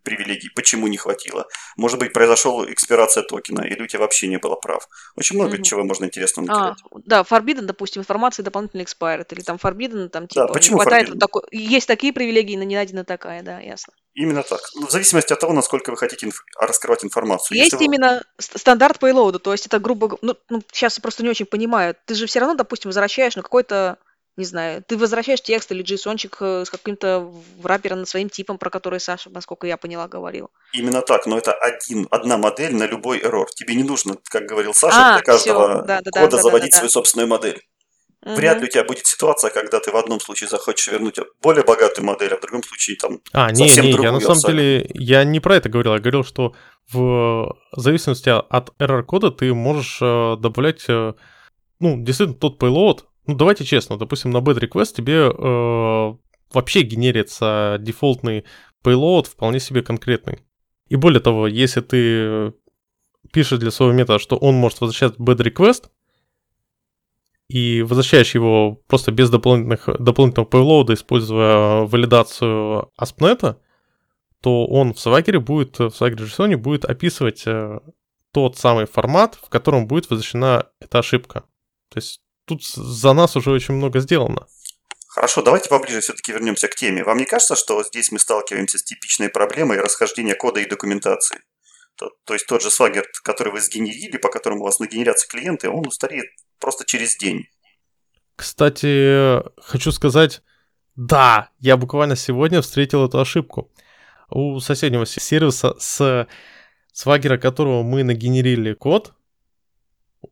привилегий, 0.03 0.51
почему 0.55 0.87
не 0.87 0.97
хватило. 0.97 1.47
Может 1.77 1.99
быть, 1.99 2.13
произошла 2.13 2.65
экспирация 2.71 3.23
токена, 3.23 3.63
или 3.63 3.83
у 3.83 3.87
тебя 3.87 4.01
вообще 4.01 4.29
не 4.29 4.39
было 4.39 4.57
прав. 4.57 4.89
Очень 5.17 5.37
много 5.37 5.57
mm-hmm. 5.57 5.63
чего 5.63 5.85
можно 5.85 6.05
интересно 6.07 6.43
натерять. 6.43 6.79
А, 6.91 6.99
да, 7.05 7.21
Forbidden, 7.23 7.63
допустим, 7.63 8.03
информация 8.03 8.43
дополнительно 8.43 8.83
expired, 8.83 9.27
или 9.31 9.41
там 9.43 9.57
Forbidden, 9.57 10.09
там 10.09 10.29
типа 10.29 10.47
да, 10.47 10.53
почему 10.53 10.79
не 10.79 10.83
хватает 10.83 11.09
forbidden? 11.09 11.13
вот 11.13 11.21
такой... 11.21 11.43
Есть 11.51 11.87
такие 11.87 12.13
привилегии, 12.13 12.57
но 12.57 12.65
не 12.65 12.77
найдена 12.77 13.05
такая, 13.05 13.43
да, 13.43 13.61
ясно. 13.61 13.93
Именно 14.15 14.43
так. 14.43 14.61
Ну, 14.75 14.87
в 14.87 14.91
зависимости 14.91 15.33
от 15.33 15.41
того, 15.41 15.53
насколько 15.53 15.91
вы 15.91 15.97
хотите 15.97 16.27
инф... 16.27 16.45
раскрывать 16.61 17.05
информацию. 17.05 17.57
Есть 17.57 17.73
Если 17.73 17.87
именно 17.87 18.23
вы... 18.37 18.43
стандарт 18.59 19.03
payload, 19.03 19.39
то 19.39 19.53
есть 19.53 19.67
это 19.67 19.79
грубо... 19.79 20.19
Ну, 20.21 20.37
ну, 20.51 20.63
сейчас 20.71 20.99
я 20.99 21.03
просто 21.03 21.23
не 21.23 21.31
очень 21.31 21.47
понимаю. 21.47 21.97
Ты 22.05 22.15
же 22.15 22.27
все 22.27 22.41
равно, 22.41 22.55
допустим, 22.55 22.91
возвращаешь 22.91 23.37
на 23.37 23.43
какой-то 23.43 23.99
не 24.37 24.45
знаю, 24.45 24.83
ты 24.87 24.97
возвращаешь 24.97 25.43
текст 25.43 25.71
или 25.73 25.85
JSON-чик 25.85 26.37
э, 26.41 26.65
с 26.65 26.71
каким-то 26.71 27.31
врапером 27.59 28.07
своим 28.07 28.31
типом, 28.31 28.57
про 28.57 28.71
который 28.71 28.99
Саша, 28.99 29.29
насколько 29.29 29.67
я 29.67 29.77
поняла, 29.77 30.09
говорил. 30.09 30.51
Именно 30.73 31.03
так, 31.03 31.27
но 31.27 31.37
это 31.37 31.53
один, 31.53 32.09
одна 32.11 32.39
модель 32.39 32.75
на 32.75 32.87
любой 32.87 33.19
errор. 33.19 33.49
Тебе 33.55 33.75
не 33.75 33.83
нужно, 33.83 34.17
как 34.31 34.47
говорил 34.47 34.73
Саша, 34.73 34.97
А, 34.97 35.13
для 35.15 35.23
каждого 35.23 35.83
да, 35.83 36.01
да, 36.01 36.01
да, 36.05 36.21
кода 36.21 36.31
да, 36.31 36.37
да, 36.37 36.43
заводить 36.43 36.71
да, 36.71 36.77
да. 36.77 36.79
свою 36.79 36.91
собственную 36.91 37.29
модель. 37.29 37.61
Мгм. 38.25 38.37
Вряд 38.37 38.61
ли 38.61 38.65
у 38.69 38.71
тебя 38.71 38.85
будет 38.85 39.05
ситуация, 39.07 39.51
когда 39.51 39.81
ты 39.81 39.91
в 39.91 39.97
одном 39.97 40.21
случае 40.21 40.49
захочешь 40.49 40.87
вернуть 40.87 41.19
более 41.43 41.65
богатую 41.65 42.07
модель, 42.07 42.33
а 42.33 42.37
в 42.37 42.41
другом 42.41 42.63
случае 42.63 42.97
там 42.97 43.19
А, 43.33 43.51
не, 43.51 43.67
Совсем 43.67 43.85
не, 43.85 43.91
я 43.91 43.97
другую 43.97 44.13
на 44.15 44.21
самом 44.21 44.37
абсолютно. 44.37 44.63
деле, 44.63 44.91
я 44.95 45.25
не 45.25 45.41
про 45.41 45.57
это 45.57 45.69
говорил, 45.69 45.93
я 45.93 45.99
говорил, 45.99 46.25
что 46.25 46.55
в 46.91 47.55
зависимости 47.73 48.29
от 48.31 48.71
error 48.79 49.03
кода 49.03 49.31
ты 49.31 49.53
можешь 49.53 49.99
э, 50.01 50.37
добавлять, 50.39 50.85
э, 50.89 51.15
ну, 51.81 52.03
действительно, 52.03 52.39
тот 52.39 52.63
payload, 52.63 53.01
ну, 53.27 53.35
давайте 53.35 53.65
честно, 53.65 53.99
допустим, 53.99 54.31
на 54.31 54.39
bad 54.39 54.59
request 54.59 54.95
тебе 54.95 55.31
э, 55.31 56.17
вообще 56.53 56.83
генерится 56.83 57.77
дефолтный 57.81 58.45
payload 58.85 59.29
вполне 59.29 59.61
себе 59.61 59.83
конкретный. 59.83 60.41
И 60.89 60.97
более 60.97 61.21
того, 61.21 61.47
если 61.47 61.81
ты 61.81 62.53
пишешь 63.33 63.59
для 63.59 63.71
своего 63.71 63.95
метода, 63.95 64.19
что 64.19 64.37
он 64.37 64.57
может 64.57 64.81
возвращать 64.81 65.17
bad 65.19 65.39
request, 65.39 65.89
и 67.49 67.83
возвращаешь 67.83 68.35
его 68.35 68.81
просто 68.87 69.13
без 69.13 69.29
дополнительных, 69.29 69.89
дополнительного 70.01 70.49
payload, 70.49 70.95
используя 70.95 71.83
валидацию 71.83 72.91
ASP.NET, 72.99 73.57
то 74.41 74.67
он 74.67 74.95
в 74.95 74.97
Swagger 74.97 75.39
будет, 75.39 75.79
в 75.79 75.89
Swagger 75.89 76.17
JSON 76.17 76.57
будет 76.57 76.85
описывать 76.87 77.43
э, 77.47 77.81
тот 78.33 78.57
самый 78.57 78.87
формат, 78.87 79.35
в 79.35 79.51
котором 79.51 79.87
будет 79.87 80.09
возвращена 80.09 80.67
эта 80.81 81.01
ошибка. 81.01 81.45
То 81.91 81.99
есть 81.99 82.22
тут 82.45 82.65
за 82.65 83.13
нас 83.13 83.37
уже 83.37 83.51
очень 83.51 83.75
много 83.75 84.01
сделано. 84.01 84.47
Хорошо, 85.09 85.43
давайте 85.43 85.69
поближе 85.69 86.01
все-таки 86.01 86.33
вернемся 86.33 86.69
к 86.69 86.75
теме. 86.75 87.05
Вам 87.05 87.19
не 87.19 87.27
кажется, 87.27 87.55
что 87.55 87.83
здесь 87.85 88.11
мы 88.13 88.19
сталкиваемся 88.19 88.79
с 88.79 88.83
типичной 88.83 89.29
проблемой 89.29 89.79
расхождения 89.79 90.35
кода 90.35 90.61
и 90.61 90.69
документации? 90.69 91.41
То, 91.97 92.11
то 92.25 92.33
есть 92.33 92.47
тот 92.47 92.63
же 92.63 92.69
Swagger, 92.69 93.05
который 93.23 93.53
вы 93.53 93.61
сгенерили, 93.61 94.17
по 94.17 94.31
которому 94.31 94.63
у 94.63 94.65
вас 94.65 94.81
нагенерятся 94.81 95.29
клиенты, 95.29 95.69
он 95.69 95.87
устареет 95.87 96.27
просто 96.59 96.87
через 96.87 97.17
день. 97.17 97.45
Кстати, 98.37 99.43
хочу 99.61 99.93
сказать, 99.93 100.43
да, 100.97 101.51
я 101.59 101.77
буквально 101.77 102.17
сегодня 102.17 102.63
встретил 102.63 103.07
эту 103.07 103.21
ошибку. 103.21 103.71
У 104.31 104.59
соседнего 104.61 105.05
се- 105.05 105.21
сервиса 105.21 105.75
с 105.79 106.27
свагера, 106.93 107.37
которого 107.37 107.83
мы 107.83 108.03
нагенерили 108.03 108.73
код, 108.73 109.13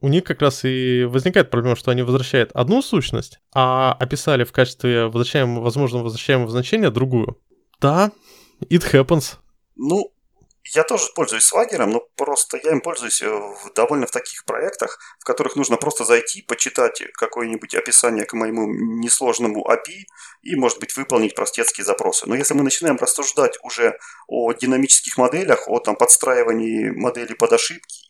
у 0.01 0.09
них 0.09 0.25
как 0.25 0.41
раз 0.43 0.65
и 0.65 1.05
возникает 1.05 1.51
проблема, 1.51 1.77
что 1.77 1.91
они 1.91 2.03
возвращают 2.03 2.51
одну 2.53 2.83
сущность, 2.83 3.41
а 3.53 3.93
описали 3.93 4.45
в 4.45 4.53
качестве 4.53 5.07
возвращаемого, 5.07 5.63
возможного 5.63 6.05
возвращаемого 6.05 6.51
значения 6.51 6.91
другую. 6.91 7.39
Да, 7.81 8.13
it 8.69 8.83
happens. 8.93 9.37
Ну, 9.77 10.13
я 10.73 10.85
тоже 10.85 11.07
пользуюсь 11.15 11.45
свагером, 11.45 11.91
но 11.91 12.01
просто 12.17 12.59
я 12.63 12.71
им 12.73 12.81
пользуюсь 12.81 13.23
э, 13.23 13.29
в, 13.29 13.73
довольно 13.75 14.07
в 14.07 14.11
таких 14.11 14.45
проектах, 14.45 14.99
в 15.19 15.25
которых 15.25 15.57
нужно 15.57 15.77
просто 15.77 16.05
зайти, 16.05 16.43
почитать 16.43 17.03
какое-нибудь 17.15 17.75
описание 17.75 18.25
к 18.25 18.35
моему 18.35 18.67
несложному 18.67 19.67
API 19.69 20.05
и, 20.43 20.57
может 20.57 20.79
быть, 20.79 20.95
выполнить 20.97 21.35
простецкие 21.35 21.85
запросы. 21.85 22.27
Но 22.27 22.35
если 22.35 22.55
мы 22.55 22.63
начинаем 22.63 22.97
рассуждать 22.97 23.59
уже 23.63 23.99
о 24.29 24.53
динамических 24.53 25.17
моделях, 25.17 25.67
о 25.67 25.81
там, 25.81 25.97
подстраивании 25.97 26.91
модели 26.91 27.33
под 27.35 27.53
ошибки 27.55 28.07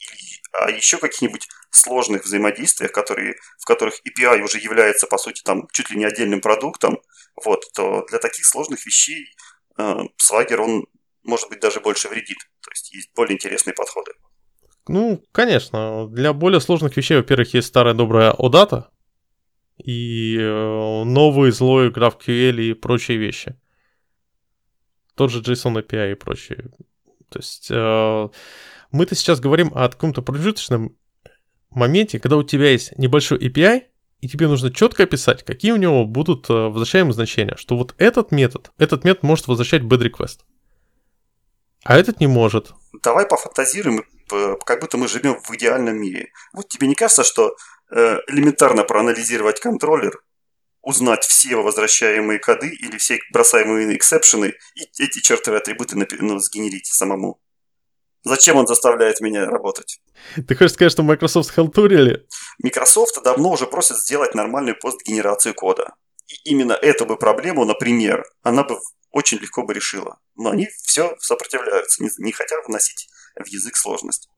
о 0.53 0.71
еще 0.71 0.99
каких-нибудь 0.99 1.49
сложных 1.71 2.25
взаимодействиях, 2.25 2.93
которые, 2.93 3.37
в 3.59 3.65
которых 3.65 4.01
API 4.07 4.43
уже 4.43 4.59
является, 4.59 5.07
по 5.07 5.19
сути, 5.19 5.43
там, 5.43 5.69
чуть 5.73 5.91
ли 5.91 5.97
не 5.97 6.05
отдельным 6.05 6.41
продуктом, 6.41 7.01
вот, 7.45 7.65
то 7.75 8.05
для 8.09 8.19
таких 8.19 8.45
сложных 8.45 8.85
вещей 8.85 9.27
э, 9.79 9.95
Swagger, 10.21 10.57
он 10.57 10.87
может 11.25 11.49
быть, 11.49 11.61
даже 11.61 11.81
больше 11.81 12.09
вредит. 12.09 12.39
То 12.63 12.71
есть 12.71 12.93
есть 12.93 13.11
более 13.15 13.35
интересные 13.35 13.75
подходы. 13.75 14.13
Ну, 14.89 15.23
конечно, 15.33 16.09
для 16.09 16.33
более 16.33 16.61
сложных 16.61 16.97
вещей, 16.97 17.17
во-первых, 17.17 17.55
есть 17.55 17.69
старая 17.69 17.95
добрая 17.95 18.33
OData 18.33 18.87
и 19.79 20.37
э, 20.39 21.05
новый 21.05 21.53
злой 21.53 21.91
GraphQL 21.91 22.61
и 22.61 22.75
прочие 22.75 23.19
вещи. 23.19 23.59
Тот 25.15 25.31
же 25.31 25.41
JSON 25.41 25.83
API 25.83 26.13
и 26.13 26.15
прочие. 26.15 26.71
То 27.29 27.39
есть 27.39 27.69
э, 27.71 28.29
мы-то 28.93 29.15
сейчас 29.15 29.41
говорим 29.41 29.73
о 29.75 29.89
каком-то 29.89 30.23
промежуточном 30.23 30.97
моменте, 31.71 32.19
когда 32.19 32.37
у 32.37 32.43
тебя 32.43 32.71
есть 32.71 32.97
небольшой 32.99 33.39
API, 33.39 33.85
и 34.21 34.29
тебе 34.29 34.49
нужно 34.49 34.73
четко 34.73 35.05
описать, 35.05 35.45
какие 35.45 35.73
у 35.73 35.77
него 35.77 36.05
будут 36.05 36.51
э, 36.51 36.53
возвращаемые 36.53 37.15
значения. 37.15 37.57
Что 37.57 37.77
вот 37.77 37.95
этот 37.97 38.33
метод, 38.33 38.71
этот 38.79 39.05
метод 39.05 39.23
может 39.23 39.49
возвращать 39.49 39.83
bad 39.83 40.03
request. 40.03 40.41
А 41.85 41.99
этот 41.99 42.21
не 42.21 42.27
может. 42.27 42.73
Давай 43.03 43.27
пофантазируем, 43.27 44.05
п- 44.29 44.59
как 44.67 44.81
будто 44.81 44.99
мы 44.99 45.09
живем 45.09 45.41
в 45.41 45.51
идеальном 45.53 45.99
мире. 45.99 46.33
Вот 46.53 46.69
тебе 46.69 46.87
не 46.87 46.95
кажется, 46.95 47.25
что 47.25 47.57
э, 47.91 48.19
элементарно 48.29 48.85
проанализировать 48.85 49.61
контроллер, 49.61 50.23
узнать 50.83 51.25
все 51.25 51.57
возвращаемые 51.57 52.39
коды 52.39 52.69
или 52.69 52.99
все 52.99 53.21
бросаемые 53.33 53.97
эксепшены 53.97 54.55
и 54.75 55.03
эти 55.03 55.21
чертовы 55.21 55.57
атрибуты 55.57 55.97
ну, 55.97 56.39
сгенерить 56.39 56.87
самому? 56.87 57.41
Зачем 58.23 58.57
он 58.57 58.67
заставляет 58.67 59.21
меня 59.21 59.47
работать? 59.47 60.01
Ты 60.47 60.55
хочешь 60.55 60.75
сказать, 60.75 60.93
что 60.93 61.03
Microsoft 61.03 61.51
халтурили? 61.51 62.27
Microsoft 62.63 63.23
давно 63.23 63.53
уже 63.53 63.67
просит 63.67 63.97
сделать 63.97 64.35
нормальную 64.35 64.79
постгенерацию 64.79 65.55
кода. 65.55 65.95
И 66.29 66.51
именно 66.51 66.73
эту 66.73 67.07
бы 67.07 67.17
проблему, 67.17 67.65
например, 67.65 68.25
она 68.43 68.63
бы 68.63 68.79
очень 69.11 69.39
легко 69.39 69.63
бы 69.63 69.75
решила. 69.75 70.19
Но 70.37 70.51
они 70.51 70.69
все 70.83 71.17
сопротивляются, 71.19 72.03
не, 72.03 72.11
не 72.19 72.33
хотят 72.33 72.67
вносить 72.67 73.09
в 73.37 73.47
язык 73.47 73.77
сложность. 73.77 74.29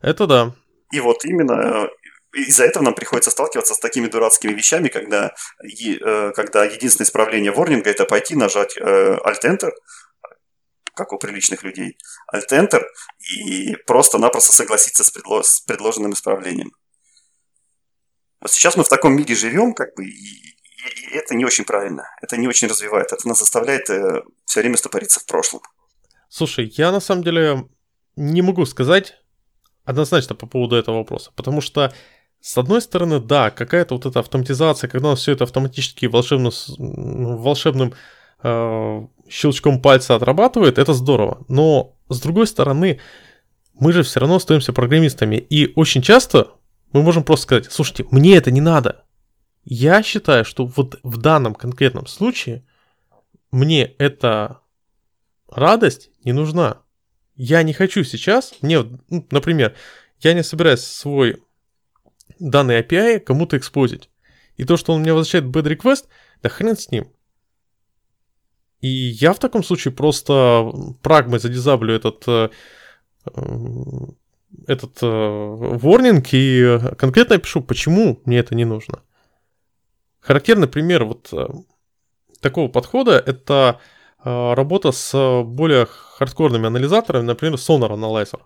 Это 0.00 0.26
да. 0.26 0.54
И 0.90 1.00
вот 1.00 1.24
именно 1.24 1.84
э, 1.84 1.88
из-за 2.34 2.64
этого 2.64 2.82
нам 2.82 2.94
приходится 2.94 3.30
сталкиваться 3.30 3.74
с 3.74 3.78
такими 3.78 4.06
дурацкими 4.06 4.52
вещами, 4.52 4.88
когда, 4.88 5.34
э, 5.62 6.32
когда 6.32 6.64
единственное 6.64 7.06
исправление 7.06 7.52
ворнинга 7.52 7.90
это 7.90 8.04
пойти 8.04 8.34
нажать 8.34 8.76
э, 8.76 9.18
Alt-Enter, 9.24 9.70
как 10.98 11.12
у 11.12 11.18
приличных 11.18 11.62
людей, 11.62 11.96
Alt-Enter, 12.34 12.82
и 13.36 13.76
просто-напросто 13.86 14.52
согласиться 14.52 15.04
с, 15.04 15.10
предло- 15.14 15.42
с 15.42 15.60
предложенным 15.60 16.12
исправлением. 16.12 16.72
Вот 18.40 18.50
сейчас 18.50 18.76
мы 18.76 18.84
в 18.84 18.88
таком 18.88 19.16
мире 19.16 19.34
живем, 19.34 19.72
как 19.74 19.94
бы, 19.96 20.04
и, 20.04 20.08
и- 20.10 20.56
и 21.12 21.16
это 21.16 21.34
не 21.34 21.44
очень 21.44 21.64
правильно. 21.64 22.04
Это 22.22 22.36
не 22.36 22.46
очень 22.48 22.68
развивает. 22.68 23.12
Это 23.12 23.26
нас 23.28 23.38
заставляет 23.38 23.88
э, 23.90 24.22
все 24.44 24.60
время 24.60 24.76
стопориться 24.76 25.20
в 25.20 25.26
прошлом. 25.26 25.60
Слушай, 26.28 26.72
я 26.76 26.92
на 26.92 27.00
самом 27.00 27.24
деле 27.24 27.68
не 28.16 28.42
могу 28.42 28.66
сказать 28.66 29.14
однозначно 29.84 30.34
по 30.34 30.46
поводу 30.46 30.76
этого 30.76 30.96
вопроса, 30.98 31.32
потому 31.34 31.60
что 31.60 31.92
с 32.40 32.56
одной 32.58 32.80
стороны, 32.82 33.18
да, 33.20 33.50
какая-то 33.50 33.94
вот 33.96 34.06
эта 34.06 34.20
автоматизация, 34.20 34.88
когда 34.88 35.08
у 35.08 35.10
нас 35.12 35.20
все 35.20 35.32
это 35.32 35.44
автоматически 35.44 36.06
волшебно, 36.06 36.50
с- 36.50 36.78
м, 36.78 37.36
волшебным 37.38 37.94
э, 38.44 39.00
щелчком 39.30 39.80
пальца 39.80 40.14
отрабатывает, 40.14 40.78
это 40.78 40.92
здорово. 40.94 41.44
Но 41.48 41.96
с 42.08 42.20
другой 42.20 42.46
стороны, 42.46 43.00
мы 43.74 43.92
же 43.92 44.02
все 44.02 44.20
равно 44.20 44.36
остаемся 44.36 44.72
программистами. 44.72 45.36
И 45.36 45.72
очень 45.74 46.02
часто 46.02 46.52
мы 46.92 47.02
можем 47.02 47.24
просто 47.24 47.44
сказать, 47.44 47.72
слушайте, 47.72 48.06
мне 48.10 48.36
это 48.36 48.50
не 48.50 48.60
надо. 48.60 49.04
Я 49.64 50.02
считаю, 50.02 50.44
что 50.44 50.66
вот 50.66 50.98
в 51.02 51.18
данном 51.18 51.54
конкретном 51.54 52.06
случае 52.06 52.64
мне 53.50 53.84
эта 53.98 54.60
радость 55.48 56.10
не 56.24 56.32
нужна. 56.32 56.78
Я 57.36 57.62
не 57.62 57.72
хочу 57.72 58.02
сейчас, 58.04 58.54
мне, 58.62 58.82
ну, 59.10 59.26
например, 59.30 59.76
я 60.20 60.32
не 60.32 60.42
собираюсь 60.42 60.80
свой 60.80 61.42
данный 62.38 62.80
API 62.80 63.20
кому-то 63.20 63.56
экспозить. 63.56 64.10
И 64.56 64.64
то, 64.64 64.76
что 64.76 64.92
он 64.92 65.02
мне 65.02 65.12
возвращает 65.12 65.44
bad 65.44 65.64
request, 65.64 66.06
да 66.42 66.48
хрен 66.48 66.76
с 66.76 66.90
ним. 66.90 67.12
И 68.80 68.88
я 68.88 69.32
в 69.32 69.38
таком 69.38 69.64
случае 69.64 69.92
просто 69.92 70.72
прагмой 71.02 71.40
задизаблю 71.40 71.94
этот, 71.94 72.24
э, 72.28 72.48
этот 74.66 74.98
ворнинг 75.02 76.32
э, 76.32 76.36
и 76.36 76.78
конкретно 76.96 77.38
пишу, 77.38 77.60
почему 77.60 78.20
мне 78.24 78.38
это 78.38 78.54
не 78.54 78.64
нужно. 78.64 79.02
Характерный 80.20 80.68
пример 80.68 81.04
вот 81.04 81.28
э, 81.32 81.48
такого 82.40 82.68
подхода 82.68 83.18
это 83.18 83.80
работа 84.24 84.90
с 84.90 85.42
более 85.44 85.86
хардкорными 85.86 86.66
анализаторами, 86.66 87.22
например, 87.22 87.54
Sonar 87.54 87.90
Analyzer. 87.90 88.40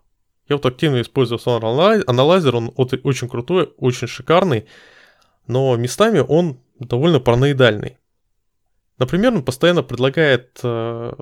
Я 0.47 0.57
вот 0.57 0.67
активно 0.67 1.01
использую 1.01 1.39
Sonar 1.39 2.05
Analyzer, 2.05 2.55
он 2.55 2.73
очень 2.77 3.29
крутой, 3.29 3.73
очень 3.79 4.07
шикарный, 4.07 4.67
но 5.47 5.75
местами 5.77 6.19
он 6.19 6.61
довольно 6.79 7.21
параноидальный. 7.21 7.97
Например, 8.99 9.33
он 9.35 9.45
постоянно 9.45 9.83
предлагает 9.83 10.61
э, 10.63 11.13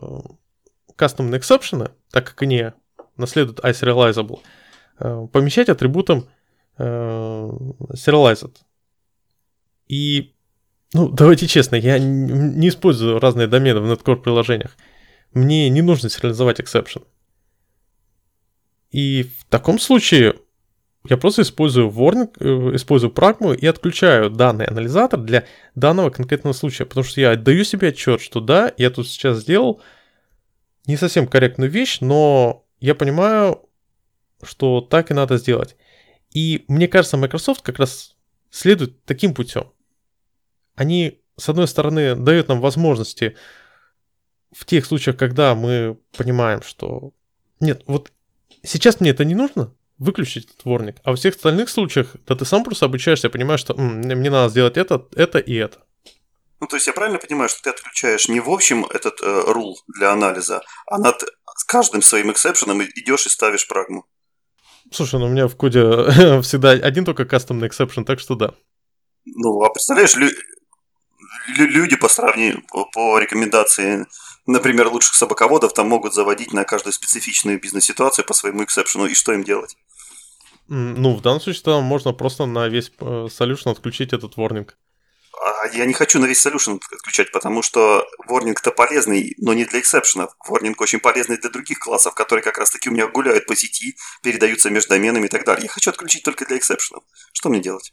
кастомные 0.97 1.39
эксепшены, 1.39 1.91
так 2.11 2.27
как 2.27 2.43
они 2.43 2.73
наследуют 3.17 3.61
iSerializable, 3.61 4.41
э, 4.99 5.27
помещать 5.33 5.69
атрибутом 5.69 6.29
э, 6.79 7.51
serialized. 7.95 8.57
И, 9.87 10.35
ну, 10.93 11.09
давайте 11.09 11.47
честно, 11.47 11.77
я 11.77 11.99
не 11.99 12.69
использую 12.69 13.19
разные 13.19 13.47
домены 13.47 13.81
в 13.81 13.93
Netcore 13.93 14.17
приложениях. 14.17 14.77
Мне 15.33 15.69
не 15.69 15.83
нужно 15.83 16.11
сериализовать 16.11 16.61
exception. 16.61 17.05
И 18.91 19.23
в 19.23 19.45
таком 19.47 19.79
случае 19.79 20.35
я 21.09 21.17
просто 21.17 21.43
использую 21.43 21.91
warning, 21.91 22.31
э, 22.41 22.77
использую 22.77 23.11
прагму 23.11 23.55
и 23.55 23.67
отключаю 23.67 24.29
данный 24.31 24.67
анализатор 24.67 25.19
для 25.19 25.47
данного 25.75 26.11
конкретного 26.11 26.53
случая, 26.53 26.85
потому 26.85 27.05
что 27.05 27.21
я 27.21 27.33
отдаю 27.33 27.65
себе 27.65 27.89
отчет, 27.89 28.21
что 28.21 28.41
да, 28.41 28.73
я 28.77 28.91
тут 28.91 29.09
сейчас 29.09 29.39
сделал 29.39 29.81
не 30.87 30.97
совсем 30.97 31.27
корректную 31.27 31.71
вещь, 31.71 31.99
но 32.01 32.67
я 32.81 32.95
понимаю, 32.95 33.67
что 34.43 34.81
так 34.83 35.11
и 35.11 35.15
надо 35.15 35.39
сделать. 35.39 35.77
И 36.33 36.65
мне 36.69 36.87
кажется, 36.87 37.17
Microsoft 37.17 37.63
как 37.63 37.79
раз 37.79 38.17
следует 38.51 39.05
таким 39.05 39.35
путем. 39.35 39.73
Они, 40.75 41.21
с 41.37 41.49
одной 41.49 41.67
стороны, 41.67 42.15
дают 42.15 42.49
нам 42.49 42.61
возможности 42.61 43.37
в 44.53 44.65
тех 44.67 44.85
случаях, 44.85 45.17
когда 45.17 45.55
мы 45.55 45.99
понимаем, 46.17 46.63
что 46.63 47.13
нет, 47.59 47.83
вот 47.87 48.13
сейчас 48.63 49.01
мне 49.01 49.11
это 49.11 49.25
не 49.25 49.35
нужно, 49.35 49.75
выключить 50.01 50.47
этот 50.47 50.65
ворник. 50.65 50.97
А 51.05 51.11
во 51.11 51.17
всех 51.17 51.37
остальных 51.37 51.69
случаях, 51.71 52.17
да 52.27 52.35
ты 52.35 52.45
сам 52.45 52.65
просто 52.65 52.87
обучаешься, 52.87 53.31
понимаешь, 53.31 53.61
что 53.61 53.75
М, 53.75 54.01
мне 54.01 54.31
надо 54.31 54.49
сделать 54.51 54.77
это, 54.77 55.07
это 55.15 55.39
и 55.39 55.55
это. 55.55 55.79
Ну, 56.61 56.67
то 56.67 56.77
есть 56.77 56.87
я 56.89 56.93
правильно 56.93 57.19
понимаю, 57.19 57.49
что 57.49 57.63
ты 57.63 57.71
отключаешь 57.71 58.29
не 58.29 58.41
в 58.41 58.51
общем 58.51 58.85
этот 58.87 59.21
э, 59.23 59.43
рул 59.47 59.79
для 59.89 60.11
анализа, 60.13 60.63
а 60.87 60.99
над 60.99 61.23
каждым 61.67 62.03
своим 62.03 62.33
exception 62.33 62.74
ом 62.74 62.83
идешь 62.83 63.27
и 63.27 63.31
ставишь 63.31 63.69
прагму? 63.69 64.05
Слушай, 64.91 65.21
ну 65.21 65.27
у 65.27 65.29
меня 65.31 65.47
в 65.47 65.57
коде 65.57 65.81
всегда 66.43 66.71
один 66.71 67.05
только 67.05 67.25
кастомный 67.25 67.69
exception, 67.69 68.05
так 68.05 68.21
что 68.21 68.35
да. 68.35 68.55
Ну, 69.25 69.63
а 69.63 69.71
представляешь, 69.71 70.17
лю- 70.17 70.33
люди 71.57 71.97
по 71.97 72.09
сравнению, 72.09 72.63
по 72.93 73.19
рекомендации 73.19 74.07
например, 74.47 74.89
лучших 74.89 75.15
собаководов 75.15 75.75
там 75.75 75.89
могут 75.89 76.15
заводить 76.15 76.53
на 76.53 76.65
каждую 76.65 76.93
специфичную 76.93 77.61
бизнес-ситуацию 77.61 78.25
по 78.25 78.35
своему 78.35 78.65
exception 78.65 78.99
у, 78.99 79.07
и 79.07 79.15
что 79.15 79.33
им 79.33 79.45
делать? 79.45 79.77
Ну, 80.69 81.17
в 81.17 81.21
данном 81.21 81.41
случае 81.41 81.63
там 81.65 81.83
можно 81.83 82.13
просто 82.13 82.47
на 82.47 82.69
весь 82.69 82.93
э, 83.01 83.05
solution 83.05 83.73
отключить 83.73 84.13
этот 84.13 84.37
warning. 84.37 84.71
А 85.43 85.67
я 85.73 85.85
не 85.85 85.95
хочу 85.95 86.21
на 86.21 86.27
весь 86.27 86.47
solution 86.47 86.81
отключать, 86.93 87.33
потому 87.33 87.63
что 87.63 88.07
warning-то 88.29 88.71
полезный, 88.71 89.35
но 89.39 89.53
не 89.53 89.65
для 89.65 89.81
exception 89.81 90.20
ов. 90.20 90.33
Warning 90.49 90.75
очень 90.79 91.01
полезный 91.01 91.39
для 91.39 91.51
других 91.51 91.79
классов, 91.81 92.15
которые 92.15 92.45
как 92.45 92.59
раз-таки 92.59 92.89
у 92.89 92.93
меня 92.93 93.09
гуляют 93.09 93.47
по 93.47 93.57
сети, 93.57 93.97
передаются 94.23 94.71
между 94.71 94.91
доменами 94.91 95.27
и 95.27 95.29
так 95.29 95.45
далее. 95.45 95.65
Я 95.65 95.69
хочу 95.71 95.91
отключить 95.91 96.23
только 96.23 96.45
для 96.47 96.57
эксепшенов. 96.57 97.03
Что 97.33 97.49
мне 97.49 97.61
делать? 97.61 97.93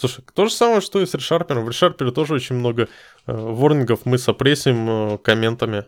Слушай, 0.00 0.24
то 0.32 0.46
же 0.46 0.54
самое, 0.54 0.80
что 0.80 0.98
и 0.98 1.04
с 1.04 1.14
ReSharper. 1.14 1.60
В 1.60 1.68
ReSharper 1.68 2.10
тоже 2.10 2.32
очень 2.32 2.56
много 2.56 2.84
э, 2.84 2.86
ворнингов 3.26 4.06
мы 4.06 4.16
сопрессим 4.16 4.88
э, 4.88 5.18
комментами. 5.18 5.84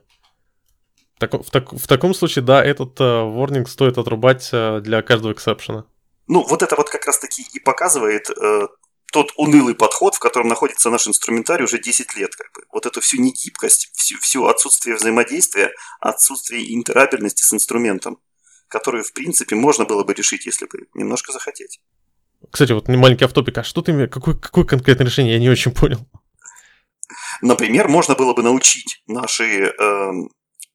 Так, 1.19 1.33
в, 1.33 1.51
так, 1.51 1.73
в 1.73 1.87
таком 1.87 2.13
случае, 2.13 2.45
да, 2.45 2.63
этот 2.63 3.01
э, 3.01 3.23
ворнинг 3.23 3.71
стоит 3.71 3.97
отрубать 3.97 4.51
э, 4.53 4.81
для 4.81 5.01
каждого 5.01 5.33
эксепшена. 5.33 5.87
Ну, 6.27 6.45
вот 6.47 6.63
это 6.63 6.77
вот 6.77 6.91
как 6.91 7.07
раз-таки 7.07 7.43
и 7.55 7.59
показывает 7.59 8.29
э, 8.29 8.67
тот 9.13 9.33
унылый 9.37 9.75
подход, 9.75 10.15
в 10.15 10.19
котором 10.19 10.49
находится 10.49 10.91
наш 10.91 11.09
инструментарий 11.09 11.65
уже 11.65 11.79
10 11.79 12.15
лет. 12.15 12.37
Как 12.37 12.53
бы. 12.53 12.67
Вот 12.71 12.85
эту 12.85 13.01
всю 13.01 13.19
негибкость, 13.19 13.93
всю, 13.95 14.19
всю 14.19 14.45
отсутствие 14.45 14.97
взаимодействия, 14.97 15.73
отсутствие 16.01 16.75
интерабельности 16.75 17.45
с 17.45 17.55
инструментом, 17.55 18.19
которую, 18.69 19.05
в 19.05 19.15
принципе, 19.15 19.57
можно 19.57 19.87
было 19.87 20.05
бы 20.05 20.13
решить, 20.13 20.45
если 20.45 20.67
бы 20.67 20.87
немножко 20.93 21.33
захотеть. 21.33 21.81
Кстати, 22.51 22.73
вот 22.73 22.89
маленький 22.89 23.25
автопик, 23.25 23.59
а 23.59 23.65
что 23.65 23.83
ты, 23.83 24.07
какое, 24.09 24.35
какое 24.35 24.65
конкретное 24.65 25.07
решение, 25.07 25.35
я 25.35 25.39
не 25.39 25.51
очень 25.51 25.73
понял. 25.73 25.99
Например, 27.41 27.89
можно 27.89 28.15
было 28.15 28.35
бы 28.35 28.43
научить 28.43 29.03
наши, 29.07 29.67
э, 29.67 30.13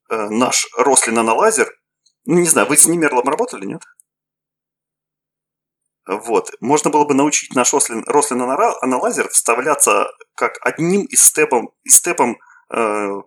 э, 0.09 0.29
наш 0.29 0.67
Рослин 0.77 1.17
аналайзер, 1.19 1.71
ну, 2.25 2.39
не 2.39 2.47
знаю, 2.47 2.67
вы 2.67 2.77
с 2.77 2.87
Немерлом 2.87 3.27
работали, 3.27 3.65
нет? 3.65 3.81
Вот. 6.07 6.51
Можно 6.61 6.89
было 6.89 7.05
бы 7.05 7.13
научить 7.13 7.53
наш 7.55 7.73
Рослин, 7.73 8.03
Рослин 8.07 8.41
аналайзер 8.41 9.29
вставляться 9.29 10.07
как 10.35 10.57
одним 10.61 11.05
из 11.05 11.23
степом, 11.23 11.71
из 11.83 11.95
степом 11.95 12.37
э, 12.73 13.21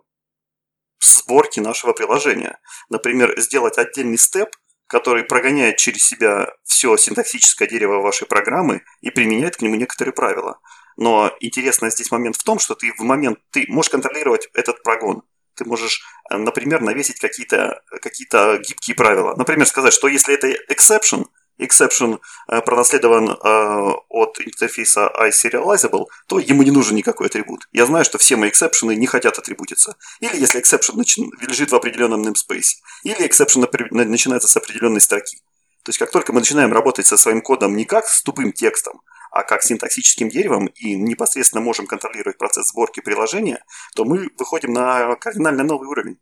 сборки 0.99 1.59
нашего 1.59 1.93
приложения. 1.93 2.59
Например, 2.89 3.39
сделать 3.39 3.77
отдельный 3.77 4.17
степ, 4.17 4.49
который 4.91 5.23
прогоняет 5.23 5.77
через 5.77 6.05
себя 6.05 6.49
все 6.65 6.97
синтаксическое 6.97 7.65
дерево 7.65 8.01
вашей 8.01 8.27
программы 8.27 8.81
и 8.99 9.09
применяет 9.09 9.55
к 9.55 9.61
нему 9.61 9.75
некоторые 9.75 10.13
правила. 10.13 10.59
Но 10.97 11.31
интересный 11.39 11.91
здесь 11.91 12.11
момент 12.11 12.35
в 12.35 12.43
том, 12.43 12.59
что 12.59 12.75
ты 12.75 12.91
в 12.97 13.01
момент, 13.01 13.39
ты 13.51 13.65
можешь 13.69 13.89
контролировать 13.89 14.49
этот 14.53 14.83
прогон. 14.83 15.23
Ты 15.55 15.63
можешь, 15.63 16.01
э, 16.29 16.37
например, 16.37 16.81
навесить 16.81 17.19
какие-то 17.19 17.81
какие 18.01 18.27
гибкие 18.67 18.95
правила. 18.95 19.33
Например, 19.37 19.65
сказать, 19.65 19.93
что 19.93 20.09
если 20.09 20.33
это 20.33 20.49
exception– 20.69 21.25
exception 21.59 22.19
э, 22.47 22.61
пронаследован 22.61 23.29
э, 23.29 23.93
от 24.09 24.39
интерфейса 24.39 25.11
iSerializable, 25.19 26.05
то 26.27 26.39
ему 26.39 26.63
не 26.63 26.71
нужен 26.71 26.95
никакой 26.95 27.27
атрибут. 27.27 27.67
Я 27.71 27.85
знаю, 27.85 28.05
что 28.05 28.17
все 28.17 28.35
мои 28.35 28.49
эксепшены 28.49 28.95
не 28.95 29.07
хотят 29.07 29.37
атрибутиться. 29.37 29.95
Или 30.19 30.37
если 30.37 30.61
exception 30.61 31.03
лежит 31.47 31.71
в 31.71 31.75
определенном 31.75 32.21
namespace. 32.23 32.77
Или 33.03 33.27
exception 33.27 33.67
начинается 33.91 34.47
с 34.47 34.57
определенной 34.57 35.01
строки. 35.01 35.37
То 35.83 35.89
есть, 35.89 35.99
как 35.99 36.11
только 36.11 36.31
мы 36.31 36.39
начинаем 36.39 36.71
работать 36.71 37.07
со 37.07 37.17
своим 37.17 37.41
кодом 37.41 37.75
не 37.75 37.85
как 37.85 38.05
с 38.05 38.21
тупым 38.21 38.53
текстом, 38.53 39.01
а 39.31 39.43
как 39.43 39.63
синтаксическим 39.63 40.29
деревом 40.29 40.67
и 40.67 40.95
непосредственно 40.95 41.61
можем 41.61 41.87
контролировать 41.87 42.37
процесс 42.37 42.67
сборки 42.67 42.99
приложения, 42.99 43.63
то 43.95 44.05
мы 44.05 44.29
выходим 44.37 44.73
на 44.73 45.15
кардинально 45.15 45.63
новый 45.63 45.87
уровень. 45.87 46.19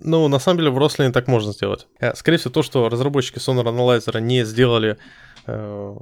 Ну, 0.00 0.28
на 0.28 0.38
самом 0.38 0.58
деле 0.58 0.70
в 0.70 0.78
Рослине 0.78 1.12
так 1.12 1.26
можно 1.26 1.52
сделать. 1.52 1.86
Э, 2.00 2.14
скорее 2.14 2.38
всего, 2.38 2.52
то, 2.52 2.62
что 2.62 2.88
разработчики 2.88 3.38
Sonar 3.38 3.64
Analyzer 3.64 4.20
не 4.20 4.44
сделали 4.44 4.98
э, 5.46 5.94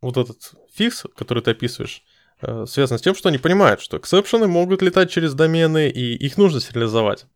вот 0.00 0.16
этот 0.16 0.52
фикс, 0.72 1.04
который 1.16 1.42
ты 1.42 1.52
описываешь, 1.52 2.02
э, 2.42 2.64
связано 2.66 2.98
с 2.98 3.02
тем, 3.02 3.14
что 3.14 3.28
они 3.28 3.38
понимают, 3.38 3.80
что 3.80 3.98
exception 3.98 4.41
ы 4.41 4.46
могут 4.46 4.82
летать 4.82 5.10
через 5.10 5.34
домены, 5.34 5.88
и 5.88 6.14
их 6.14 6.36
нужно 6.36 6.60
сериализовать. 6.60 7.26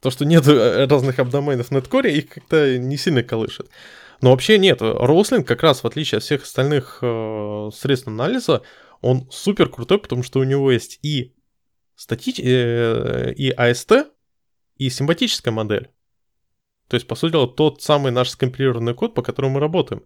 То, 0.00 0.10
что 0.10 0.24
нет 0.24 0.46
э, 0.46 0.86
разных 0.86 1.18
AppDomain 1.18 1.59
ов 1.59 1.68
в 1.68 1.70
.NET 1.70 1.90
Core, 1.90 2.16
их 2.16 2.28
как-то 2.28 2.78
не 2.78 2.96
сильно 2.96 3.22
колышет. 3.22 3.68
Но 4.20 4.30
вообще 4.30 4.58
нет, 4.58 4.78
Roslyn 4.80 5.44
как 5.44 5.62
раз 5.62 5.82
в 5.82 5.86
отличие 5.86 6.18
от 6.18 6.24
всех 6.24 6.42
остальных 6.42 6.98
э, 7.02 7.70
средств 7.74 8.08
анализа, 8.08 8.62
он 9.00 9.28
супер 9.30 9.68
крутой, 9.68 9.98
потому 9.98 10.22
что 10.22 10.40
у 10.40 10.44
него 10.44 10.70
есть 10.70 10.98
и 11.02 11.34
стати... 11.96 12.32
э, 12.42 13.32
и 13.34 13.50
AST, 13.50 14.06
и 14.76 14.90
семантическая 14.90 15.52
модель. 15.52 15.90
То 16.88 16.94
есть, 16.94 17.06
по 17.06 17.14
сути 17.14 17.32
дела, 17.32 17.48
тот 17.48 17.82
самый 17.82 18.12
наш 18.12 18.30
скомпилированный 18.30 18.94
код, 18.94 19.14
по 19.14 19.22
которому 19.22 19.54
мы 19.54 19.60
работаем. 19.60 20.04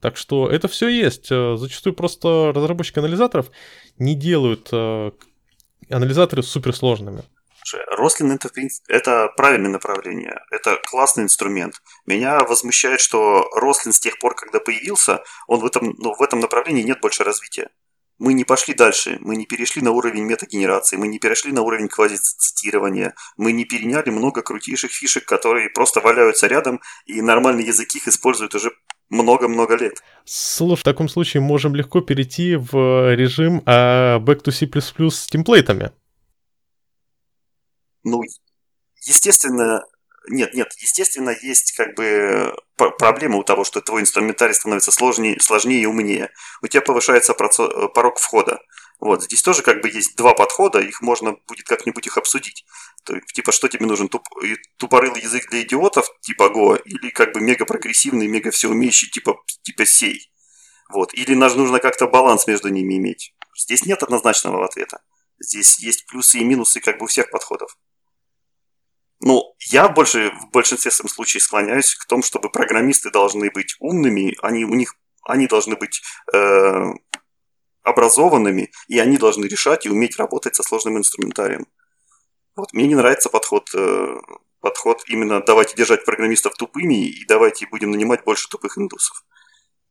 Так 0.00 0.16
что 0.16 0.48
это 0.48 0.68
все 0.68 0.88
есть. 0.88 1.30
Э, 1.30 1.56
зачастую 1.56 1.94
просто 1.94 2.52
разработчики 2.54 2.98
анализаторов 2.98 3.50
не 3.98 4.14
делают 4.14 4.68
э, 4.72 5.10
анализаторы 5.90 6.42
суперсложными. 6.42 7.22
Рослин 7.90 8.30
это, 8.30 8.48
это 8.88 9.28
правильное 9.36 9.70
направление, 9.70 10.38
это 10.52 10.80
классный 10.84 11.24
инструмент. 11.24 11.82
Меня 12.06 12.38
возмущает, 12.40 13.00
что 13.00 13.48
Рослин 13.56 13.92
с 13.92 13.98
тех 13.98 14.18
пор, 14.20 14.36
когда 14.36 14.60
появился, 14.60 15.24
он 15.48 15.60
в 15.60 15.64
этом, 15.64 15.94
ну, 15.98 16.14
в 16.14 16.22
этом 16.22 16.38
направлении 16.38 16.82
нет 16.82 17.00
больше 17.00 17.24
развития. 17.24 17.70
Мы 18.18 18.32
не 18.32 18.44
пошли 18.44 18.72
дальше, 18.72 19.18
мы 19.20 19.36
не 19.36 19.44
перешли 19.44 19.82
на 19.82 19.90
уровень 19.90 20.24
метагенерации, 20.24 20.96
мы 20.96 21.06
не 21.06 21.18
перешли 21.18 21.52
на 21.52 21.60
уровень 21.60 21.88
квазицитирования, 21.88 23.14
мы 23.36 23.52
не 23.52 23.66
переняли 23.66 24.08
много 24.08 24.40
крутейших 24.42 24.90
фишек, 24.90 25.26
которые 25.26 25.68
просто 25.68 26.00
валяются 26.00 26.46
рядом, 26.46 26.80
и 27.04 27.20
нормальные 27.20 27.66
языки 27.66 27.98
их 27.98 28.08
используют 28.08 28.54
уже 28.54 28.72
много-много 29.10 29.76
лет. 29.76 30.02
Слушай, 30.24 30.80
в 30.80 30.84
таком 30.84 31.08
случае 31.08 31.42
можем 31.42 31.74
легко 31.74 32.00
перейти 32.00 32.56
в 32.56 33.14
режим 33.14 33.62
а, 33.66 34.18
Back 34.18 34.42
to 34.44 34.50
C++ 34.50 34.66
с 35.10 35.26
темплейтами. 35.26 35.92
Ну, 38.02 38.22
естественно, 39.04 39.82
нет, 40.28 40.54
нет, 40.54 40.72
естественно, 40.78 41.30
есть 41.42 41.72
как 41.72 41.94
бы 41.94 42.54
проблема 42.76 43.38
у 43.38 43.42
того, 43.42 43.64
что 43.64 43.80
твой 43.80 44.02
инструментарий 44.02 44.54
становится 44.54 44.92
сложнее, 44.92 45.40
сложнее 45.40 45.82
и 45.82 45.86
умнее. 45.86 46.30
У 46.62 46.66
тебя 46.66 46.80
повышается 46.82 47.34
порог 47.34 48.18
входа. 48.18 48.60
Вот, 48.98 49.22
здесь 49.22 49.42
тоже 49.42 49.62
как 49.62 49.82
бы 49.82 49.88
есть 49.88 50.16
два 50.16 50.32
подхода, 50.32 50.80
их 50.80 51.02
можно 51.02 51.36
будет 51.46 51.66
как-нибудь 51.66 52.06
их 52.06 52.16
обсудить. 52.16 52.64
То, 53.04 53.20
типа, 53.34 53.52
что 53.52 53.68
тебе 53.68 53.86
нужен, 53.86 54.08
туп, 54.08 54.22
тупорылый 54.78 55.20
язык 55.20 55.50
для 55.50 55.62
идиотов, 55.62 56.08
типа 56.22 56.44
Go, 56.44 56.80
или 56.82 57.10
как 57.10 57.34
бы 57.34 57.40
мега 57.40 57.66
прогрессивный, 57.66 58.26
мега 58.26 58.50
всеумеющий, 58.50 59.10
типа, 59.10 59.36
типа 59.62 59.84
сей. 59.84 60.32
Вот, 60.92 61.12
или 61.12 61.34
нужно 61.34 61.78
как-то 61.78 62.06
баланс 62.06 62.46
между 62.46 62.68
ними 62.68 62.96
иметь. 62.96 63.34
Здесь 63.54 63.84
нет 63.84 64.02
однозначного 64.02 64.64
ответа. 64.64 65.02
Здесь 65.38 65.78
есть 65.80 66.06
плюсы 66.06 66.38
и 66.38 66.44
минусы 66.44 66.80
как 66.80 66.98
бы 66.98 67.04
у 67.04 67.08
всех 67.08 67.30
подходов. 67.30 67.76
Ну, 69.20 69.54
я 69.70 69.88
больше 69.88 70.30
в 70.30 70.50
большинстве 70.52 70.90
случаев 70.90 71.42
склоняюсь 71.42 71.94
к 71.94 72.06
тому, 72.06 72.22
чтобы 72.22 72.50
программисты 72.50 73.10
должны 73.10 73.50
быть 73.50 73.76
умными, 73.80 74.36
они 74.42 74.64
у 74.64 74.74
них 74.74 74.94
они 75.26 75.48
должны 75.48 75.76
быть 75.76 76.02
э, 76.32 76.92
образованными, 77.82 78.70
и 78.88 78.98
они 78.98 79.18
должны 79.18 79.46
решать 79.46 79.86
и 79.86 79.90
уметь 79.90 80.18
работать 80.18 80.54
со 80.54 80.62
сложным 80.62 80.98
инструментарием. 80.98 81.66
Вот 82.54 82.72
мне 82.72 82.86
не 82.86 82.94
нравится 82.94 83.28
подход, 83.28 83.68
э, 83.74 84.16
подход 84.60 85.02
именно 85.08 85.42
давайте 85.44 85.76
держать 85.76 86.04
программистов 86.04 86.54
тупыми 86.54 87.06
и 87.06 87.24
давайте 87.26 87.66
будем 87.66 87.90
нанимать 87.90 88.24
больше 88.24 88.48
тупых 88.48 88.78
индусов. 88.78 89.24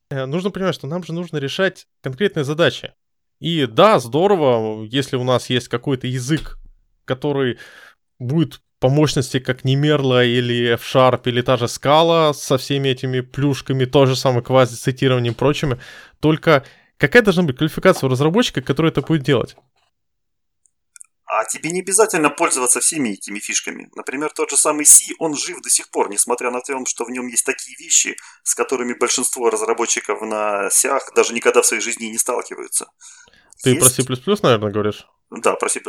Э, 0.09 0.26
нужно 0.26 0.51
понимать, 0.51 0.76
что 0.76 0.88
нам 0.88 1.03
же 1.03 1.13
нужно 1.13 1.38
решать 1.38 1.88
конкретные 2.01 2.43
задачи. 2.43 2.93
И 3.39 3.65
да, 3.65 3.99
здорово, 3.99 4.86
если 4.86 5.17
у 5.17 5.23
нас 5.23 5.49
есть 5.49 5.67
какой-то 5.67 6.07
язык, 6.07 6.57
который 7.05 7.59
будет 8.17 8.61
по 8.80 8.89
мощности 8.89 9.39
как 9.39 9.63
Немерла 9.63 10.23
или 10.23 10.73
F-Sharp 10.76 11.21
или 11.26 11.41
та 11.41 11.57
же 11.57 11.65
Scala 11.65 12.34
со 12.34 12.57
всеми 12.57 12.89
этими 12.89 13.21
плюшками, 13.21 13.86
то 13.86 14.05
же 14.05 14.15
самое 14.15 14.43
квази-цитированием 14.43 15.34
и 15.34 15.36
прочими. 15.36 15.80
Только 16.19 16.65
какая 16.97 17.21
должна 17.21 17.43
быть 17.43 17.57
квалификация 17.57 18.07
у 18.07 18.11
разработчика, 18.11 18.61
который 18.61 18.91
это 18.91 19.01
будет 19.01 19.23
делать? 19.23 19.55
А 21.28 21.43
тебе 21.43 21.71
не 21.71 21.82
обязательно 21.82 22.30
пользоваться 22.30 22.80
всеми 22.80 23.09
этими 23.09 23.39
фишками. 23.39 23.89
Например, 23.95 24.32
тот 24.32 24.51
же 24.51 24.57
самый 24.57 24.86
C, 24.86 25.13
он 25.19 25.36
жив 25.36 25.59
до 25.61 25.69
сих 25.69 25.89
пор, 25.89 26.09
несмотря 26.09 26.51
на 26.51 26.61
то, 26.61 26.86
что 26.86 27.03
в 27.03 27.09
нем 27.09 27.28
есть 27.28 27.45
такие 27.45 27.76
вещи, 27.78 28.15
с 28.43 28.53
которыми 28.53 28.93
большинство 28.93 29.49
разработчиков 29.49 30.21
на 30.21 30.69
сях 30.69 31.11
даже 31.15 31.34
никогда 31.34 31.61
в 31.61 31.65
своей 31.65 31.82
жизни 31.82 32.05
не 32.05 32.17
сталкиваются. 32.17 32.88
Ты 33.64 33.72
есть... 33.72 34.06
про 34.06 34.16
C++, 34.16 34.38
наверное, 34.43 34.72
говоришь? 34.72 35.06
Да, 35.32 35.56
про 35.56 35.70
C++. 35.70 35.82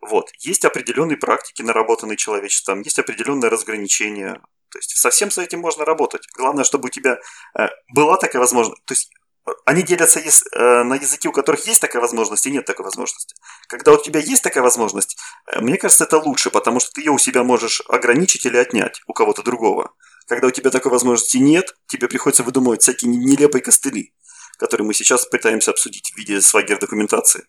Вот. 0.00 0.30
Есть 0.40 0.64
определенные 0.64 1.16
практики, 1.16 1.62
наработанные 1.62 2.16
человечеством, 2.16 2.82
есть 2.82 2.98
определенное 2.98 3.50
разграничение. 3.50 4.40
То 4.70 4.78
есть 4.78 4.96
совсем 4.96 5.30
с 5.30 5.38
этим 5.38 5.60
можно 5.60 5.84
работать. 5.84 6.26
Главное, 6.36 6.64
чтобы 6.64 6.86
у 6.86 6.90
тебя 6.90 7.18
э, 7.58 7.68
была 7.94 8.18
такая 8.18 8.40
возможность. 8.40 8.84
То 8.84 8.92
есть 8.92 9.10
э, 9.46 9.50
они 9.64 9.82
делятся 9.82 10.20
э, 10.20 10.82
на 10.82 10.94
языки, 10.94 11.26
у 11.28 11.32
которых 11.32 11.66
есть 11.66 11.80
такая 11.80 12.02
возможность 12.02 12.46
и 12.46 12.50
нет 12.50 12.66
такой 12.66 12.84
возможности. 12.84 13.34
Когда 13.66 13.92
у 13.92 14.02
тебя 14.02 14.20
есть 14.20 14.42
такая 14.42 14.62
возможность, 14.62 15.16
э, 15.50 15.60
мне 15.60 15.78
кажется, 15.78 16.04
это 16.04 16.18
лучше, 16.18 16.50
потому 16.50 16.80
что 16.80 16.92
ты 16.92 17.00
ее 17.00 17.12
у 17.12 17.18
себя 17.18 17.44
можешь 17.44 17.82
ограничить 17.88 18.44
или 18.44 18.58
отнять 18.58 19.00
у 19.06 19.14
кого-то 19.14 19.42
другого. 19.42 19.94
Когда 20.26 20.48
у 20.48 20.50
тебя 20.50 20.70
такой 20.70 20.92
возможности 20.92 21.38
нет, 21.38 21.74
тебе 21.86 22.06
приходится 22.06 22.42
выдумывать 22.42 22.82
всякие 22.82 23.10
нелепые 23.10 23.62
костыли, 23.62 24.12
которые 24.58 24.86
мы 24.86 24.94
сейчас 24.94 25.24
пытаемся 25.24 25.70
обсудить 25.70 26.10
в 26.10 26.18
виде 26.18 26.40
свагер 26.40 26.78
документации. 26.78 27.44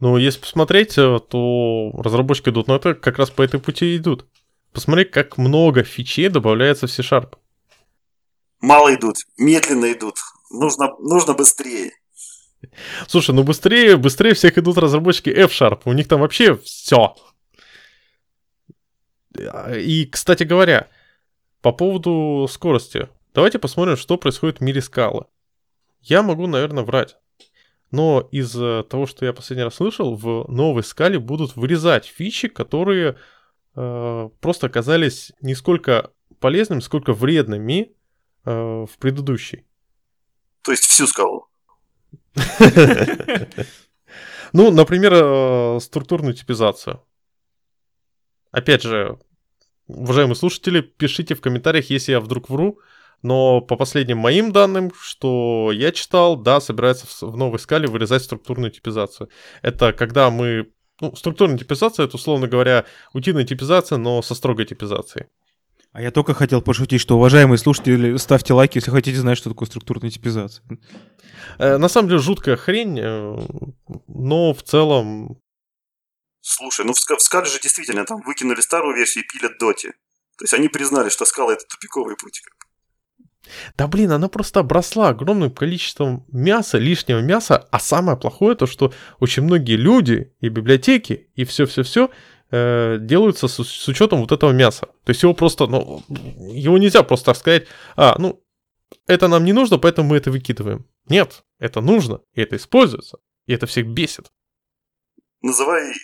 Ну, 0.00 0.16
если 0.16 0.40
посмотреть, 0.40 0.96
э, 0.96 1.20
то 1.28 1.92
разработчики 1.98 2.48
.NET 2.48 2.94
как 2.94 3.18
раз 3.18 3.30
по 3.30 3.42
этой 3.42 3.60
пути 3.60 3.96
идут. 3.96 4.26
Посмотри, 4.72 5.04
как 5.04 5.36
много 5.36 5.82
фичей 5.82 6.28
добавляется 6.28 6.86
в 6.86 6.90
C-Sharp. 6.90 7.34
Мало 8.60 8.94
идут, 8.94 9.16
медленно 9.36 9.92
идут. 9.92 10.16
Нужно, 10.50 10.94
нужно 10.98 11.34
быстрее. 11.34 11.92
Слушай, 13.08 13.34
ну 13.34 13.42
быстрее, 13.42 13.96
быстрее 13.96 14.34
всех 14.34 14.56
идут 14.58 14.78
разработчики 14.78 15.30
F-Sharp. 15.30 15.82
У 15.84 15.92
них 15.92 16.08
там 16.08 16.20
вообще 16.20 16.56
все. 16.56 17.14
И, 19.76 20.06
кстати 20.06 20.44
говоря, 20.44 20.88
по 21.62 21.72
поводу 21.72 22.46
скорости. 22.50 23.08
Давайте 23.34 23.58
посмотрим, 23.58 23.96
что 23.96 24.16
происходит 24.16 24.58
в 24.58 24.62
мире 24.62 24.82
скалы. 24.82 25.26
Я 26.00 26.22
могу, 26.22 26.46
наверное, 26.46 26.84
врать. 26.84 27.16
Но 27.90 28.28
из 28.30 28.52
того, 28.52 29.06
что 29.06 29.26
я 29.26 29.32
последний 29.32 29.64
раз 29.64 29.74
слышал, 29.74 30.14
в 30.14 30.46
новой 30.48 30.84
скале 30.84 31.18
будут 31.18 31.56
вырезать 31.56 32.06
фичи, 32.06 32.48
которые 32.48 33.16
э, 33.74 34.30
просто 34.40 34.66
оказались 34.68 35.32
не 35.40 35.54
сколько 35.54 36.12
полезными, 36.38 36.80
сколько 36.80 37.12
вредными 37.12 37.92
э, 38.44 38.50
в 38.50 38.90
предыдущей. 38.98 39.66
То 40.62 40.70
есть 40.70 40.84
всю 40.84 41.06
скалу? 41.06 41.48
Ну, 44.52 44.70
например, 44.72 45.12
э, 45.14 45.78
структурную 45.80 46.34
типизацию. 46.34 47.00
Опять 48.50 48.82
же, 48.82 49.18
уважаемые 49.86 50.34
слушатели, 50.34 50.80
пишите 50.80 51.34
в 51.34 51.40
комментариях, 51.40 51.88
если 51.90 52.12
я 52.12 52.20
вдруг 52.20 52.50
вру. 52.50 52.80
Но 53.22 53.60
по 53.60 53.76
последним 53.76 54.18
моим 54.18 54.50
данным, 54.52 54.92
что 54.98 55.70
я 55.72 55.92
читал, 55.92 56.36
да, 56.36 56.60
собирается 56.60 57.06
в 57.20 57.36
новой 57.36 57.58
скале 57.58 57.86
вырезать 57.86 58.22
структурную 58.22 58.70
типизацию. 58.70 59.28
Это 59.62 59.92
когда 59.92 60.30
мы... 60.30 60.72
Ну, 61.00 61.14
структурная 61.16 61.58
типизация, 61.58 62.06
это, 62.06 62.16
условно 62.16 62.46
говоря, 62.46 62.84
утиная 63.12 63.44
типизация, 63.44 63.98
но 63.98 64.20
со 64.22 64.34
строгой 64.34 64.66
типизацией. 64.66 65.26
А 65.92 66.02
я 66.02 66.10
только 66.10 66.34
хотел 66.34 66.62
пошутить, 66.62 67.00
что, 67.00 67.16
уважаемые 67.16 67.58
слушатели, 67.58 68.16
ставьте 68.16 68.52
лайки, 68.54 68.78
если 68.78 68.90
хотите 68.90 69.18
знать, 69.18 69.38
что 69.38 69.50
такое 69.50 69.66
структурная 69.66 70.10
типизация. 70.10 70.64
Э, 71.58 71.78
на 71.78 71.88
самом 71.88 72.08
деле 72.08 72.20
жуткая 72.20 72.56
хрень, 72.56 72.98
э, 73.00 73.36
но 74.06 74.54
в 74.54 74.62
целом... 74.62 75.40
Слушай, 76.40 76.86
ну 76.86 76.92
в, 76.92 76.96
в 76.96 77.20
Скале 77.20 77.46
же 77.46 77.60
действительно 77.60 78.04
там 78.04 78.20
выкинули 78.22 78.60
старую 78.60 78.96
версию 78.96 79.24
и 79.24 79.26
пилят 79.26 79.58
доти. 79.58 79.88
То 80.38 80.44
есть 80.44 80.54
они 80.54 80.68
признали, 80.68 81.10
что 81.10 81.24
Скала 81.24 81.52
это 81.52 81.64
тупиковый 81.66 82.16
путь. 82.16 82.42
Да 83.76 83.86
блин, 83.88 84.12
она 84.12 84.28
просто 84.28 84.60
обросла 84.60 85.08
огромным 85.08 85.50
количеством 85.50 86.24
мяса, 86.30 86.78
лишнего 86.78 87.20
мяса, 87.20 87.68
а 87.70 87.80
самое 87.80 88.16
плохое 88.18 88.54
то, 88.54 88.66
что 88.66 88.92
очень 89.18 89.42
многие 89.42 89.76
люди 89.76 90.32
и 90.40 90.48
библиотеки 90.48 91.30
и 91.34 91.44
все-все-все 91.44 92.10
э, 92.50 92.98
делаются 93.00 93.48
с, 93.48 93.64
с 93.64 93.88
учетом 93.88 94.20
вот 94.20 94.32
этого 94.32 94.52
мяса. 94.52 94.86
То 95.04 95.10
есть 95.10 95.22
его 95.22 95.34
просто, 95.34 95.66
ну, 95.66 96.02
его 96.08 96.78
нельзя 96.78 97.02
просто 97.02 97.26
так 97.26 97.36
сказать, 97.36 97.66
а, 97.96 98.14
ну, 98.18 98.42
это 99.06 99.28
нам 99.28 99.44
не 99.44 99.52
нужно, 99.52 99.78
поэтому 99.78 100.10
мы 100.10 100.16
это 100.16 100.30
выкидываем. 100.30 100.86
Нет, 101.08 101.44
это 101.58 101.80
нужно, 101.80 102.20
и 102.34 102.42
это 102.42 102.56
используется, 102.56 103.18
и 103.46 103.52
это 103.52 103.66
всех 103.66 103.86
бесит. 103.86 104.30
Называй 105.42 105.90
э, 105.90 105.94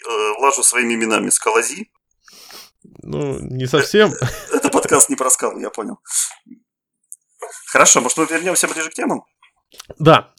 лажу 0.41 0.63
своими 0.63 0.95
именами. 0.95 1.29
Скалази. 1.29 1.91
Ну, 3.03 3.39
не 3.41 3.67
совсем. 3.67 4.13
Это 4.53 4.71
подкаст 4.71 5.11
не 5.11 5.17
про 5.17 5.31
скалу, 5.31 5.59
я 5.59 5.71
понял. 5.71 5.99
Хорошо, 7.73 8.01
может, 8.01 8.19
мы 8.19 8.27
вернемся 8.27 8.69
ближе 8.69 8.91
к 8.91 8.95
темам? 8.95 9.25
Да. 9.99 10.33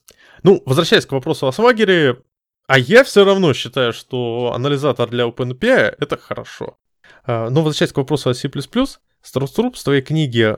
Ну, 0.43 0.61
возвращаясь 0.65 1.05
к 1.05 1.11
вопросу 1.11 1.47
о 1.47 1.51
Swagger, 1.51 2.21
а 2.67 2.79
я 2.79 3.03
все 3.03 3.25
равно 3.25 3.53
считаю, 3.53 3.93
что 3.93 4.51
анализатор 4.53 5.09
для 5.09 5.25
OpenAPI— 5.25 5.95
это 5.99 6.17
хорошо. 6.17 6.77
А, 7.23 7.49
но 7.49 7.61
возвращаясь 7.61 7.93
к 7.93 7.97
вопросу 7.97 8.29
о 8.29 8.33
C++, 8.33 8.49
Староструп 9.21 9.75
в 9.75 9.79
своей 9.79 10.01
книге 10.01 10.57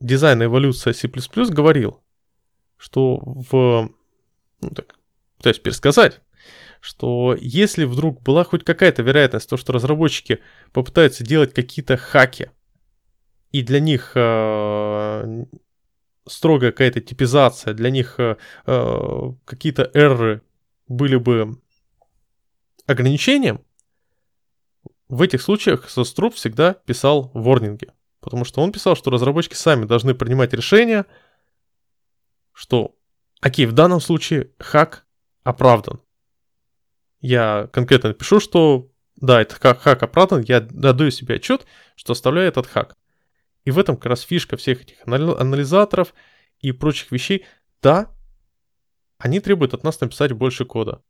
«Дизайн 0.00 0.42
и 0.42 0.46
эволюция 0.46 0.92
C++ 0.92 1.08
говорил, 1.08 2.02
что 2.76 3.18
в... 3.24 3.90
Ну, 4.60 4.70
так, 4.70 4.94
пытаюсь 5.36 5.58
пересказать, 5.58 6.20
что 6.80 7.36
если 7.38 7.84
вдруг 7.84 8.22
была 8.22 8.44
хоть 8.44 8.64
какая-то 8.64 9.02
вероятность, 9.02 9.48
то, 9.48 9.56
что 9.56 9.72
разработчики 9.72 10.40
попытаются 10.72 11.24
делать 11.24 11.54
какие-то 11.54 11.96
хаки, 11.96 12.50
и 13.50 13.62
для 13.62 13.80
них 13.80 14.12
э, 14.14 15.44
строгая 16.28 16.72
какая-то 16.72 17.00
типизация, 17.00 17.74
для 17.74 17.90
них 17.90 18.18
э, 18.18 18.36
э, 18.66 19.32
какие-то 19.44 19.90
эрры 19.94 20.42
были 20.86 21.16
бы 21.16 21.60
ограничением, 22.86 23.64
в 25.08 25.22
этих 25.22 25.42
случаях 25.42 25.88
Соструп 25.88 26.34
всегда 26.34 26.74
писал 26.74 27.30
ворнинги. 27.34 27.88
Потому 28.20 28.44
что 28.44 28.60
он 28.60 28.72
писал, 28.72 28.96
что 28.96 29.10
разработчики 29.10 29.54
сами 29.54 29.84
должны 29.84 30.14
принимать 30.14 30.52
решение, 30.52 31.06
что, 32.52 32.96
окей, 33.40 33.66
в 33.66 33.72
данном 33.72 34.00
случае 34.00 34.50
хак 34.58 35.06
оправдан. 35.44 36.00
Я 37.20 37.68
конкретно 37.72 38.12
пишу, 38.12 38.40
что 38.40 38.90
да, 39.16 39.40
это 39.40 39.54
хак, 39.54 39.80
хак 39.80 40.02
оправдан, 40.02 40.42
я 40.42 40.60
даю 40.60 41.10
себе 41.10 41.36
отчет, 41.36 41.66
что 41.96 42.12
оставляю 42.12 42.48
этот 42.48 42.66
хак. 42.66 42.96
И 43.68 43.70
в 43.70 43.78
этом 43.78 43.96
как 43.96 44.06
раз 44.06 44.22
фишка 44.22 44.56
всех 44.56 44.80
этих 44.80 44.96
анализаторов 45.04 46.14
и 46.60 46.72
прочих 46.72 47.12
вещей. 47.12 47.44
Да, 47.82 48.10
они 49.18 49.40
требуют 49.40 49.74
от 49.74 49.84
нас 49.84 50.00
написать 50.00 50.32
больше 50.32 50.64
кода. 50.64 51.02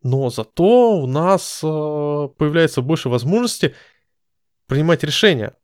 Но 0.00 0.30
зато 0.30 0.96
у 0.96 1.08
нас 1.08 1.58
э, 1.64 1.66
появляется 1.66 2.82
больше 2.82 3.08
возможности 3.08 3.74
принимать 4.66 5.02
решения. 5.02 5.56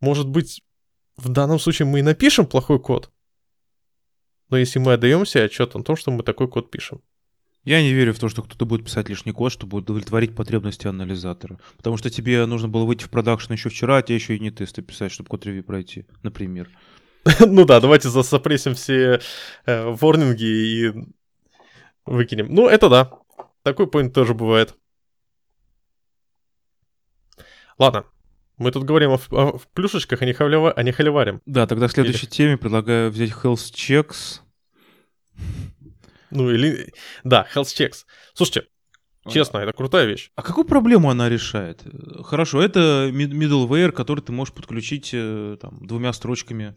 Может 0.00 0.28
быть, 0.28 0.62
в 1.16 1.30
данном 1.30 1.58
случае 1.58 1.86
мы 1.86 2.00
и 2.00 2.02
напишем 2.02 2.44
плохой 2.44 2.78
код, 2.78 3.10
но 4.50 4.58
если 4.58 4.78
мы 4.80 4.92
отдаем 4.92 5.24
себе 5.24 5.44
отчет 5.44 5.74
о 5.74 5.82
том, 5.82 5.96
что 5.96 6.10
мы 6.10 6.22
такой 6.24 6.46
код 6.46 6.70
пишем. 6.70 7.00
Я 7.70 7.82
не 7.82 7.92
верю 7.92 8.12
в 8.12 8.18
то, 8.18 8.28
что 8.28 8.42
кто-то 8.42 8.66
будет 8.66 8.84
писать 8.84 9.08
лишний 9.08 9.30
код, 9.30 9.52
чтобы 9.52 9.78
удовлетворить 9.78 10.34
потребности 10.34 10.88
анализатора. 10.88 11.60
Потому 11.76 11.96
что 11.98 12.10
тебе 12.10 12.44
нужно 12.44 12.66
было 12.66 12.84
выйти 12.84 13.04
в 13.04 13.10
продакшн 13.10 13.52
еще 13.52 13.68
вчера, 13.68 13.98
а 13.98 14.02
тебе 14.02 14.16
еще 14.16 14.34
и 14.34 14.40
не 14.40 14.50
тесты 14.50 14.82
писать, 14.82 15.12
чтобы 15.12 15.28
код 15.28 15.46
ревью 15.46 15.62
пройти, 15.62 16.04
например. 16.24 16.68
Ну 17.38 17.64
да, 17.64 17.78
давайте 17.78 18.08
запрессим 18.08 18.74
все 18.74 19.20
э, 19.66 19.88
ворнинги 19.88 20.42
и 20.42 20.92
выкинем. 22.06 22.48
Ну, 22.52 22.66
это 22.66 22.88
да. 22.88 23.12
Такой 23.62 23.86
поинт 23.86 24.12
тоже 24.14 24.34
бывает. 24.34 24.74
Ладно, 27.78 28.04
мы 28.58 28.72
тут 28.72 28.82
говорим 28.82 29.12
о, 29.12 29.20
о 29.30 29.60
плюшечках, 29.74 30.22
а 30.22 30.26
не, 30.26 30.32
халява, 30.32 30.72
а 30.72 30.82
не 30.82 30.90
халиварим. 30.90 31.40
Да, 31.46 31.68
тогда 31.68 31.86
в 31.86 31.92
следующей 31.92 32.26
или... 32.26 32.32
теме 32.32 32.56
предлагаю 32.56 33.12
взять 33.12 33.30
Health 33.30 33.72
Checks. 33.72 34.40
Ну 36.30 36.50
или... 36.50 36.92
Да, 37.24 37.46
Health 37.54 37.74
Checks. 37.76 38.04
Слушайте, 38.34 38.68
честно, 39.28 39.58
это 39.58 39.72
крутая 39.72 40.06
вещь. 40.06 40.30
А 40.34 40.42
какую 40.42 40.64
проблему 40.64 41.10
она 41.10 41.28
решает? 41.28 41.82
Хорошо, 42.24 42.62
это 42.62 43.10
middleware, 43.12 43.92
который 43.92 44.20
ты 44.20 44.32
можешь 44.32 44.54
подключить 44.54 45.10
э, 45.12 45.56
там, 45.60 45.86
двумя 45.86 46.12
строчками. 46.12 46.76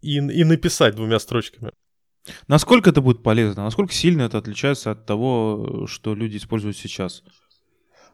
И, 0.00 0.16
и 0.16 0.44
написать 0.44 0.94
двумя 0.94 1.18
строчками. 1.18 1.72
Насколько 2.48 2.90
это 2.90 3.00
будет 3.00 3.22
полезно? 3.22 3.64
Насколько 3.64 3.92
сильно 3.92 4.22
это 4.22 4.38
отличается 4.38 4.90
от 4.92 5.06
того, 5.06 5.86
что 5.86 6.14
люди 6.14 6.36
используют 6.36 6.76
сейчас? 6.76 7.22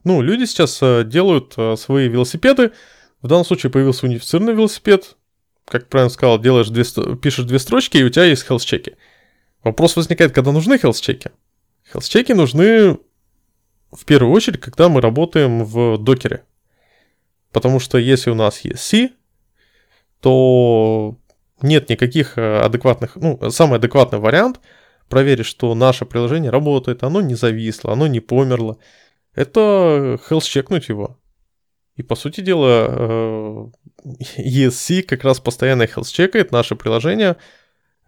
Ну, 0.04 0.22
люди 0.22 0.44
сейчас 0.44 0.80
э, 0.82 1.04
делают 1.04 1.54
э, 1.56 1.76
свои 1.76 2.08
велосипеды. 2.08 2.72
В 3.22 3.28
данном 3.28 3.44
случае 3.44 3.72
появился 3.72 4.06
унифицированный 4.06 4.54
велосипед. 4.54 5.16
Как 5.64 5.88
правильно 5.88 6.10
сказал, 6.10 6.38
делаешь 6.38 6.68
две, 6.68 6.84
пишешь 7.16 7.44
две 7.44 7.58
строчки, 7.58 7.96
и 7.96 8.04
у 8.04 8.08
тебя 8.08 8.24
есть 8.24 8.46
хелс-чеки. 8.46 8.96
Вопрос 9.66 9.96
возникает, 9.96 10.30
когда 10.30 10.52
нужны 10.52 10.78
хелс-чеки? 10.78 11.30
Хелс-чеки 11.92 12.34
нужны 12.34 12.98
в 13.90 14.04
первую 14.04 14.32
очередь, 14.32 14.60
когда 14.60 14.88
мы 14.88 15.00
работаем 15.00 15.64
в 15.64 15.98
докере. 15.98 16.44
Потому 17.50 17.80
что 17.80 17.98
если 17.98 18.30
у 18.30 18.36
нас 18.36 18.60
есть 18.60 18.78
C, 18.78 19.10
то 20.20 21.16
нет 21.62 21.88
никаких 21.88 22.38
э, 22.38 22.60
адекватных, 22.60 23.16
ну, 23.16 23.50
самый 23.50 23.78
адекватный 23.78 24.20
вариант 24.20 24.60
проверить, 25.08 25.46
что 25.46 25.74
наше 25.74 26.04
приложение 26.04 26.52
работает, 26.52 27.02
оно 27.02 27.20
не 27.20 27.34
зависло, 27.34 27.92
оно 27.92 28.06
не 28.06 28.20
померло, 28.20 28.78
это 29.34 30.20
health-чекнуть 30.30 30.88
его. 30.88 31.18
И, 31.96 32.04
по 32.04 32.14
сути 32.14 32.40
дела, 32.40 32.86
э, 32.88 33.66
ESC 34.38 35.02
как 35.02 35.24
раз 35.24 35.40
постоянно 35.40 35.86
health-чекает 35.86 36.52
наше 36.52 36.76
приложение 36.76 37.30
э, 37.30 37.36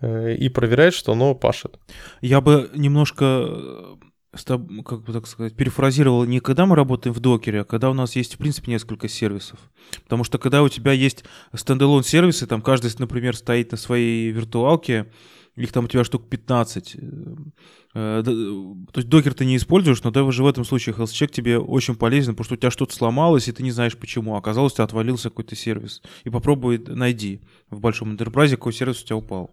и 0.00 0.48
проверяет, 0.48 0.94
что 0.94 1.12
оно 1.12 1.34
пашет. 1.34 1.78
Я 2.20 2.40
бы 2.40 2.70
немножко 2.74 3.98
как 4.44 5.04
бы 5.04 5.12
так 5.12 5.26
сказать, 5.26 5.56
перефразировал 5.56 6.24
не 6.24 6.40
когда 6.40 6.66
мы 6.66 6.76
работаем 6.76 7.14
в 7.14 7.20
докере, 7.20 7.62
а 7.62 7.64
когда 7.64 7.90
у 7.90 7.94
нас 7.94 8.14
есть, 8.14 8.34
в 8.34 8.38
принципе, 8.38 8.70
несколько 8.70 9.08
сервисов. 9.08 9.58
Потому 10.04 10.22
что 10.22 10.38
когда 10.38 10.62
у 10.62 10.68
тебя 10.68 10.92
есть 10.92 11.24
стендалон 11.54 12.04
сервисы, 12.04 12.46
там 12.46 12.62
каждый, 12.62 12.90
например, 12.98 13.36
стоит 13.36 13.72
на 13.72 13.78
своей 13.78 14.30
виртуалке, 14.30 15.10
их 15.56 15.72
там 15.72 15.86
у 15.86 15.88
тебя 15.88 16.04
штук 16.04 16.28
15. 16.28 16.96
Э, 16.96 17.00
э, 17.94 18.22
то 18.24 19.00
есть 19.00 19.08
докер 19.08 19.34
ты 19.34 19.44
не 19.44 19.56
используешь, 19.56 20.02
но 20.04 20.12
даже 20.12 20.44
в 20.44 20.46
этом 20.46 20.64
случае 20.64 20.94
health 20.94 21.28
тебе 21.28 21.58
очень 21.58 21.96
полезен, 21.96 22.34
потому 22.34 22.44
что 22.44 22.54
у 22.54 22.58
тебя 22.58 22.70
что-то 22.70 22.94
сломалось, 22.94 23.48
и 23.48 23.52
ты 23.52 23.64
не 23.64 23.72
знаешь 23.72 23.96
почему. 23.96 24.36
Оказалось, 24.36 24.74
у 24.74 24.76
тебя 24.76 24.84
отвалился 24.84 25.30
какой-то 25.30 25.56
сервис. 25.56 26.00
И 26.22 26.30
попробуй 26.30 26.78
найди 26.78 27.40
в 27.70 27.80
большом 27.80 28.12
интерпрайзе, 28.12 28.56
какой 28.56 28.72
сервис 28.72 29.02
у 29.02 29.06
тебя 29.06 29.16
упал. 29.16 29.52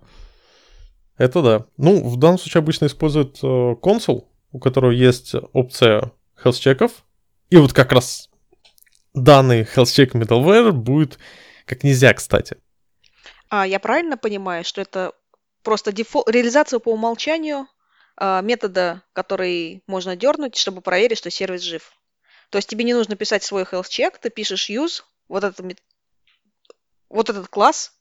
Это 1.18 1.42
да. 1.42 1.66
Ну, 1.78 2.08
в 2.08 2.18
данном 2.18 2.38
случае 2.38 2.60
обычно 2.60 2.86
используют 2.86 3.40
э, 3.42 3.48
у 3.48 4.60
которого 4.60 4.92
есть 4.92 5.34
опция 5.54 6.12
health 6.44 6.60
чеков. 6.60 7.04
И 7.50 7.58
вот 7.58 7.74
как 7.74 7.92
раз 7.92 8.30
данный 9.14 9.64
health 9.64 9.86
check 9.86 10.12
middleware 10.12 10.72
будет 10.72 11.20
как 11.66 11.84
нельзя, 11.84 12.14
кстати. 12.14 12.58
А 13.50 13.66
я 13.66 13.80
правильно 13.80 14.18
понимаю, 14.18 14.64
что 14.64 14.82
это 14.82 15.14
просто 15.64 15.92
дефол... 15.92 16.24
реализация 16.28 16.80
по 16.80 16.94
умолчанию 16.94 17.68
а, 18.18 18.42
метода, 18.42 19.02
который 19.14 19.84
можно 19.88 20.16
дернуть, 20.16 20.56
чтобы 20.56 20.82
проверить, 20.82 21.18
что 21.18 21.30
сервис 21.30 21.62
жив. 21.62 21.94
То 22.50 22.58
есть 22.58 22.70
тебе 22.70 22.84
не 22.84 22.94
нужно 22.94 23.16
писать 23.16 23.44
свой 23.44 23.64
health 23.64 23.90
check, 23.90 24.16
ты 24.22 24.30
пишешь 24.30 24.70
use, 24.70 25.04
вот 25.28 25.44
этот, 25.44 25.78
вот 27.10 27.30
этот 27.30 27.48
класс, 27.48 27.94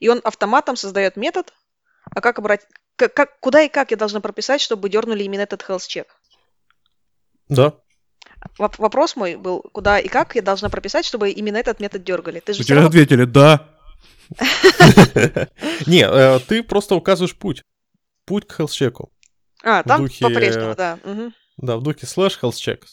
и 0.00 0.08
он 0.08 0.20
автоматом 0.24 0.76
создает 0.76 1.16
метод, 1.16 1.52
а 2.14 2.20
как, 2.20 2.38
обрать, 2.38 2.66
как, 2.96 3.14
как, 3.14 3.40
куда 3.40 3.62
и 3.62 3.68
как 3.68 3.90
я 3.90 3.96
должна 3.96 4.20
прописать, 4.20 4.60
чтобы 4.60 4.88
дернули 4.88 5.24
именно 5.24 5.42
этот 5.42 5.62
health 5.62 5.88
check? 5.88 6.06
Да. 7.48 7.74
Воп- 8.58 8.76
вопрос 8.78 9.16
мой 9.16 9.36
был, 9.36 9.62
куда 9.72 9.98
и 9.98 10.08
как 10.08 10.34
я 10.34 10.42
должна 10.42 10.68
прописать, 10.68 11.04
чтобы 11.04 11.30
именно 11.30 11.56
этот 11.56 11.80
метод 11.80 12.04
дергали. 12.04 12.40
Ты 12.40 12.52
же 12.52 12.64
Тебе 12.64 12.76
равно... 12.76 12.88
ответили, 12.88 13.24
да. 13.24 13.68
Не, 15.86 16.06
э, 16.06 16.38
ты 16.40 16.62
просто 16.62 16.94
указываешь 16.94 17.36
путь. 17.36 17.62
Путь 18.26 18.46
к 18.46 18.60
health. 18.60 19.08
А, 19.62 19.82
там 19.82 20.08
по-прежнему, 20.20 20.74
да. 20.74 20.98
Да, 21.56 21.76
в 21.76 21.82
духе 21.82 22.06
slash 22.06 22.40
health 22.40 22.52
check. 22.52 22.84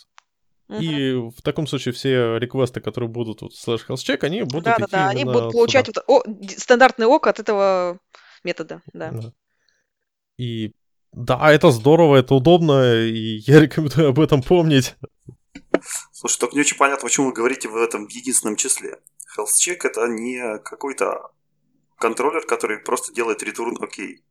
И 0.80 1.14
в 1.14 1.42
таком 1.42 1.68
случае 1.68 1.94
все 1.94 2.38
реквесты, 2.38 2.80
которые 2.80 3.10
будут 3.10 3.42
вот 3.42 3.52
health 3.52 3.96
check, 3.96 4.20
они 4.24 4.44
будут 4.44 4.64
да, 4.64 4.74
идти 4.74 4.82
да, 4.84 4.88
да, 4.92 5.10
они 5.10 5.26
будут 5.26 5.52
получать 5.52 5.88
вот, 5.88 6.04
о, 6.08 6.24
стандартный 6.58 7.08
ок 7.08 7.28
от 7.28 7.40
этого 7.40 8.00
метода, 8.44 8.82
да. 8.94 9.12
да. 9.12 9.34
И 10.38 10.74
да, 11.12 11.52
это 11.52 11.72
здорово, 11.72 12.18
это 12.18 12.36
удобно, 12.36 13.04
и 13.04 13.38
я 13.46 13.60
рекомендую 13.62 14.10
об 14.10 14.20
этом 14.20 14.42
помнить. 14.42 14.96
Слушай, 16.12 16.40
только 16.40 16.56
не 16.56 16.62
очень 16.62 16.78
понятно, 16.78 17.08
почему 17.08 17.28
вы 17.28 17.34
говорите 17.34 17.68
в 17.68 17.76
этом 17.76 18.08
единственном 18.08 18.56
числе. 18.56 19.00
Health 19.38 19.54
check 19.60 19.80
это 19.84 20.08
не 20.08 20.60
какой-то 20.60 21.32
контроллер, 21.98 22.46
который 22.46 22.80
просто 22.80 23.14
делает 23.14 23.44
return 23.44 23.76
окей. 23.82 24.24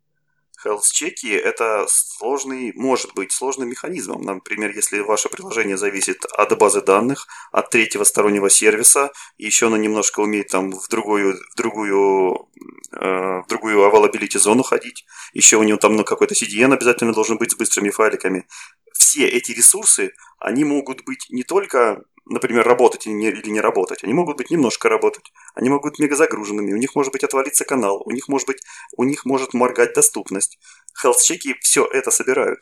Health-чеки– 0.65 1.29
это 1.51 1.87
сложный, 1.89 2.73
может 2.75 3.15
быть 3.15 3.33
сложным 3.33 3.69
механизмом. 3.69 4.23
Например, 4.23 4.71
если 4.75 5.01
ваше 5.01 5.29
приложение 5.29 5.77
зависит 5.77 6.25
от 6.25 6.59
базы 6.59 6.83
данных, 6.83 7.27
от 7.53 7.71
третьего 7.71 8.05
стороннего 8.05 8.51
сервиса, 8.51 9.11
и 9.39 9.47
еще 9.47 9.67
оно 9.67 9.77
немножко 9.77 10.21
умеет 10.21 10.49
там 10.49 10.71
в 10.73 10.89
другую, 10.89 11.37
в 11.53 11.57
другую, 11.57 12.49
э, 12.93 13.43
в 13.43 13.47
другую 13.49 13.79
availability 13.89 14.39
зону 14.39 14.63
ходить, 14.63 15.05
еще 15.33 15.57
у 15.57 15.63
него 15.63 15.79
там 15.79 15.97
ну, 15.97 16.05
какой-то 16.05 16.35
CDN 16.35 16.75
обязательно 16.75 17.13
должен 17.13 17.39
быть 17.39 17.53
с 17.53 17.57
быстрыми 17.57 17.91
файликами. 17.91 18.47
Все 18.93 19.27
эти 19.27 19.53
ресурсы, 19.53 20.13
они 20.39 20.65
могут 20.65 21.05
быть 21.05 21.27
не 21.31 21.43
только 21.43 22.03
например, 22.31 22.67
работать 22.67 23.07
или 23.07 23.13
не, 23.13 23.29
или 23.29 23.51
не 23.51 23.61
работать. 23.61 24.03
Они 24.05 24.15
могут 24.15 24.37
быть 24.37 24.51
немножко 24.51 24.89
работать, 24.89 25.33
они 25.55 25.69
могут 25.69 25.93
быть 25.93 25.99
мегазагруженными, 25.99 26.73
у 26.73 26.77
них 26.77 26.95
может 26.95 27.13
быть 27.13 27.25
отвалиться 27.25 27.65
канал, 27.65 28.03
у 28.05 28.11
них 28.13 28.29
может 28.29 28.47
быть, 28.47 28.63
у 28.97 29.05
них 29.05 29.25
может 29.25 29.53
моргать 29.53 29.95
доступность. 29.95 30.59
Health-чеки 31.05 31.57
все 31.61 31.85
это 31.85 32.11
собирают. 32.11 32.61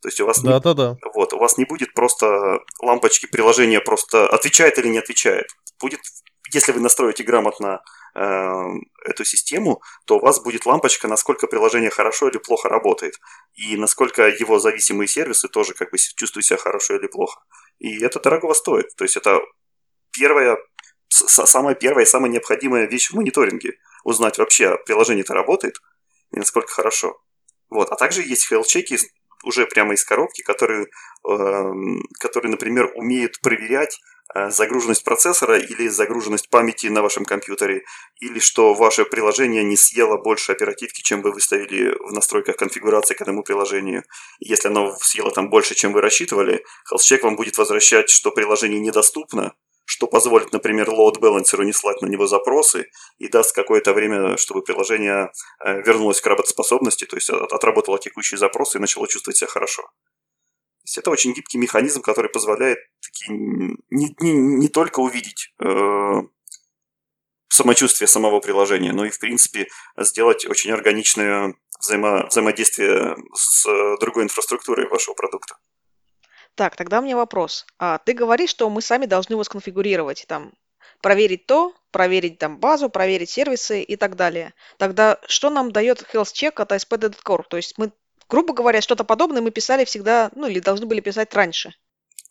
То 0.00 0.08
есть 0.08 0.20
у 0.20 0.26
вас 0.26 0.40
да, 0.42 0.54
не, 0.54 0.60
да, 0.60 0.74
да. 0.74 0.96
Вот, 1.14 1.32
у 1.32 1.38
вас 1.38 1.58
не 1.58 1.64
будет 1.64 1.92
просто 1.94 2.60
лампочки 2.80 3.26
приложения 3.26 3.80
просто 3.80 4.28
отвечает 4.28 4.78
или 4.78 4.88
не 4.88 4.98
отвечает. 4.98 5.46
Будет, 5.80 6.00
если 6.52 6.72
вы 6.72 6.80
настроите 6.80 7.24
грамотно 7.24 7.82
э, 8.14 8.52
эту 9.04 9.24
систему, 9.24 9.82
то 10.06 10.18
у 10.18 10.20
вас 10.20 10.40
будет 10.40 10.66
лампочка, 10.66 11.08
насколько 11.08 11.48
приложение 11.48 11.90
хорошо 11.90 12.28
или 12.28 12.38
плохо 12.38 12.68
работает. 12.68 13.14
И 13.54 13.76
насколько 13.76 14.28
его 14.28 14.60
зависимые 14.60 15.08
сервисы 15.08 15.48
тоже 15.48 15.74
как 15.74 15.90
бы 15.90 15.98
чувствуют 15.98 16.46
себя 16.46 16.58
хорошо 16.58 16.94
или 16.94 17.08
плохо. 17.08 17.40
И 17.78 18.02
это 18.02 18.20
дорого 18.20 18.52
стоит. 18.54 18.94
То 18.96 19.04
есть 19.04 19.16
это 19.16 19.40
первая, 20.10 20.58
самая 21.08 21.74
первая 21.74 22.04
и 22.04 22.08
самая 22.08 22.30
необходимая 22.30 22.86
вещь 22.86 23.10
в 23.10 23.14
мониторинге. 23.14 23.78
Узнать 24.04 24.38
вообще, 24.38 24.76
приложение 24.86 25.22
это 25.22 25.34
работает 25.34 25.80
и 26.32 26.38
насколько 26.38 26.72
хорошо. 26.72 27.20
Вот. 27.70 27.90
А 27.90 27.96
также 27.96 28.22
есть 28.22 28.50
health-чеки 28.50 28.98
уже 29.44 29.66
прямо 29.66 29.94
из 29.94 30.04
коробки, 30.04 30.42
которые, 30.42 30.86
эм, 31.28 32.02
которые 32.18 32.50
например, 32.50 32.92
умеют 32.94 33.40
проверять 33.40 33.98
Э, 34.34 34.50
загруженность 34.50 35.04
процессора 35.04 35.58
или 35.58 35.88
загруженность 35.88 36.50
памяти 36.50 36.88
на 36.88 37.00
вашем 37.00 37.24
компьютере, 37.24 37.84
или 38.20 38.38
что 38.40 38.74
ваше 38.74 39.06
приложение 39.06 39.64
не 39.64 39.76
съело 39.76 40.18
больше 40.18 40.52
оперативки, 40.52 41.00
чем 41.00 41.22
вы 41.22 41.32
выставили 41.32 41.94
в 41.98 42.12
настройках 42.12 42.56
конфигурации 42.56 43.14
к 43.14 43.22
этому 43.22 43.42
приложению. 43.42 44.02
Если 44.38 44.68
оно 44.68 44.94
съело 45.00 45.30
там 45.30 45.48
больше, 45.48 45.74
чем 45.74 45.94
вы 45.94 46.02
рассчитывали, 46.02 46.62
HealthCheck 46.92 47.22
вам 47.22 47.36
будет 47.36 47.56
возвращать, 47.56 48.10
что 48.10 48.30
приложение 48.30 48.80
недоступно, 48.80 49.54
что 49.88 50.06
позволит, 50.06 50.52
например, 50.52 50.90
load 50.90 51.18
balancer 51.18 51.64
не 51.64 51.72
слать 51.72 52.02
на 52.02 52.06
него 52.06 52.26
запросы 52.26 52.86
и 53.16 53.28
даст 53.28 53.54
какое-то 53.54 53.94
время, 53.94 54.36
чтобы 54.36 54.62
приложение 54.62 55.30
э, 55.64 55.80
вернулось 55.82 56.20
к 56.20 56.26
работоспособности, 56.26 57.06
то 57.06 57.16
есть 57.16 57.30
отработало 57.30 57.98
текущие 57.98 58.36
запросы 58.36 58.76
и 58.76 58.80
начало 58.80 59.08
чувствовать 59.08 59.38
себя 59.38 59.48
хорошо 59.48 59.84
есть 60.88 60.98
это 60.98 61.10
очень 61.10 61.34
гибкий 61.34 61.58
механизм, 61.58 62.00
который 62.00 62.30
позволяет 62.30 62.78
таки, 63.02 63.30
не, 63.30 64.14
не, 64.20 64.32
не 64.32 64.68
только 64.68 65.00
увидеть 65.00 65.52
э, 65.62 66.22
самочувствие 67.48 68.08
самого 68.08 68.40
приложения, 68.40 68.92
но 68.92 69.04
и, 69.04 69.10
в 69.10 69.18
принципе, 69.18 69.68
сделать 69.98 70.46
очень 70.46 70.70
органичное 70.70 71.54
взаимо, 71.78 72.26
взаимодействие 72.26 73.16
с 73.34 73.66
другой 74.00 74.24
инфраструктурой 74.24 74.88
вашего 74.88 75.14
продукта. 75.14 75.56
Так, 76.58 76.74
тогда 76.74 76.98
у 76.98 77.02
меня 77.02 77.16
вопрос. 77.16 77.64
А, 77.78 77.98
ты 77.98 78.14
говоришь, 78.14 78.50
что 78.50 78.68
мы 78.68 78.82
сами 78.82 79.06
должны 79.06 79.34
его 79.34 79.44
сконфигурировать, 79.44 80.24
там, 80.26 80.50
проверить 81.00 81.46
то, 81.46 81.72
проверить 81.92 82.40
там 82.40 82.58
базу, 82.58 82.90
проверить 82.90 83.30
сервисы 83.30 83.80
и 83.80 83.94
так 83.94 84.16
далее. 84.16 84.54
Тогда 84.76 85.20
что 85.28 85.50
нам 85.50 85.70
дает 85.70 86.02
health 86.12 86.32
check 86.34 86.54
от 86.56 86.72
ASP.core? 86.72 87.44
То 87.48 87.58
есть 87.58 87.78
мы 87.78 87.92
грубо 88.28 88.54
говоря, 88.54 88.80
что-то 88.80 89.04
подобное 89.04 89.40
мы 89.40 89.52
писали 89.52 89.84
всегда, 89.84 90.32
ну 90.34 90.48
или 90.48 90.58
должны 90.58 90.86
были 90.86 90.98
писать 90.98 91.32
раньше. 91.32 91.74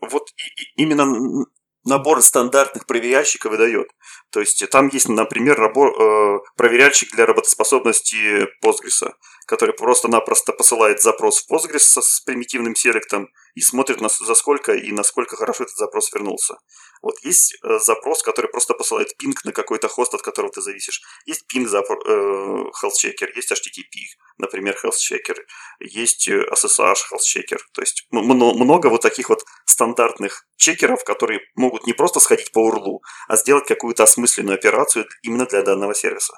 Вот 0.02 0.30
и, 0.36 0.62
и, 0.62 0.84
именно 0.84 1.46
набор 1.86 2.22
стандартных 2.22 2.86
проверяльщиков 2.86 3.52
выдает. 3.52 3.88
То 4.32 4.42
есть 4.42 4.62
там 4.70 4.90
есть, 4.90 5.08
например, 5.08 5.58
набор, 5.58 5.90
э, 5.90 6.40
проверяльщик 6.58 7.16
для 7.16 7.26
работоспособности 7.26 8.46
Postgres, 8.62 9.14
который 9.46 9.74
просто-напросто 9.74 10.52
посылает 10.52 11.02
запрос 11.02 11.42
в 11.46 11.50
Postgres 11.50 12.02
с 12.02 12.20
примитивным 12.26 12.76
селектом 12.76 13.30
и 13.58 13.62
смотрит, 13.62 14.02
на, 14.02 14.10
за 14.10 14.36
сколько 14.36 14.72
и 14.74 14.92
насколько 14.92 15.36
хорошо 15.36 15.64
этот 15.64 15.78
запрос 15.78 16.14
вернулся. 16.14 16.58
Вот 17.02 17.16
есть 17.24 17.58
э, 17.64 17.80
запрос, 17.80 18.22
который 18.22 18.52
просто 18.52 18.76
посылает 18.76 19.18
пинг 19.18 19.44
на 19.46 19.52
какой-то 19.52 19.88
хост, 19.88 20.14
от 20.14 20.22
которого 20.22 20.52
ты 20.52 20.62
зависишь. 20.62 21.02
Есть 21.26 21.48
пинг 21.48 21.68
за 21.68 21.80
э, 21.80 21.82
health 21.82 22.98
checker, 23.04 23.28
есть 23.36 23.52
HTTP, 23.52 23.96
например, 24.38 24.78
health 24.84 25.00
checker, 25.00 25.38
есть 25.80 26.30
SSH 26.30 27.02
health 27.12 27.26
checker. 27.26 27.58
То 27.74 27.82
есть 27.82 28.06
много 28.12 28.90
вот 28.90 29.02
таких 29.02 29.30
вот 29.30 29.44
стандартных 29.66 30.46
чекеров, 30.56 31.04
которые 31.04 31.40
могут 31.56 31.88
не 31.88 31.94
просто 31.94 32.20
сходить 32.20 32.52
по 32.52 32.60
урлу, 32.60 33.02
а 33.28 33.38
сделать 33.38 33.66
какую-то 33.66 34.04
осмысленную 34.04 34.54
операцию 34.54 35.08
именно 35.24 35.48
для 35.48 35.64
данного 35.64 35.96
сервиса. 35.96 36.34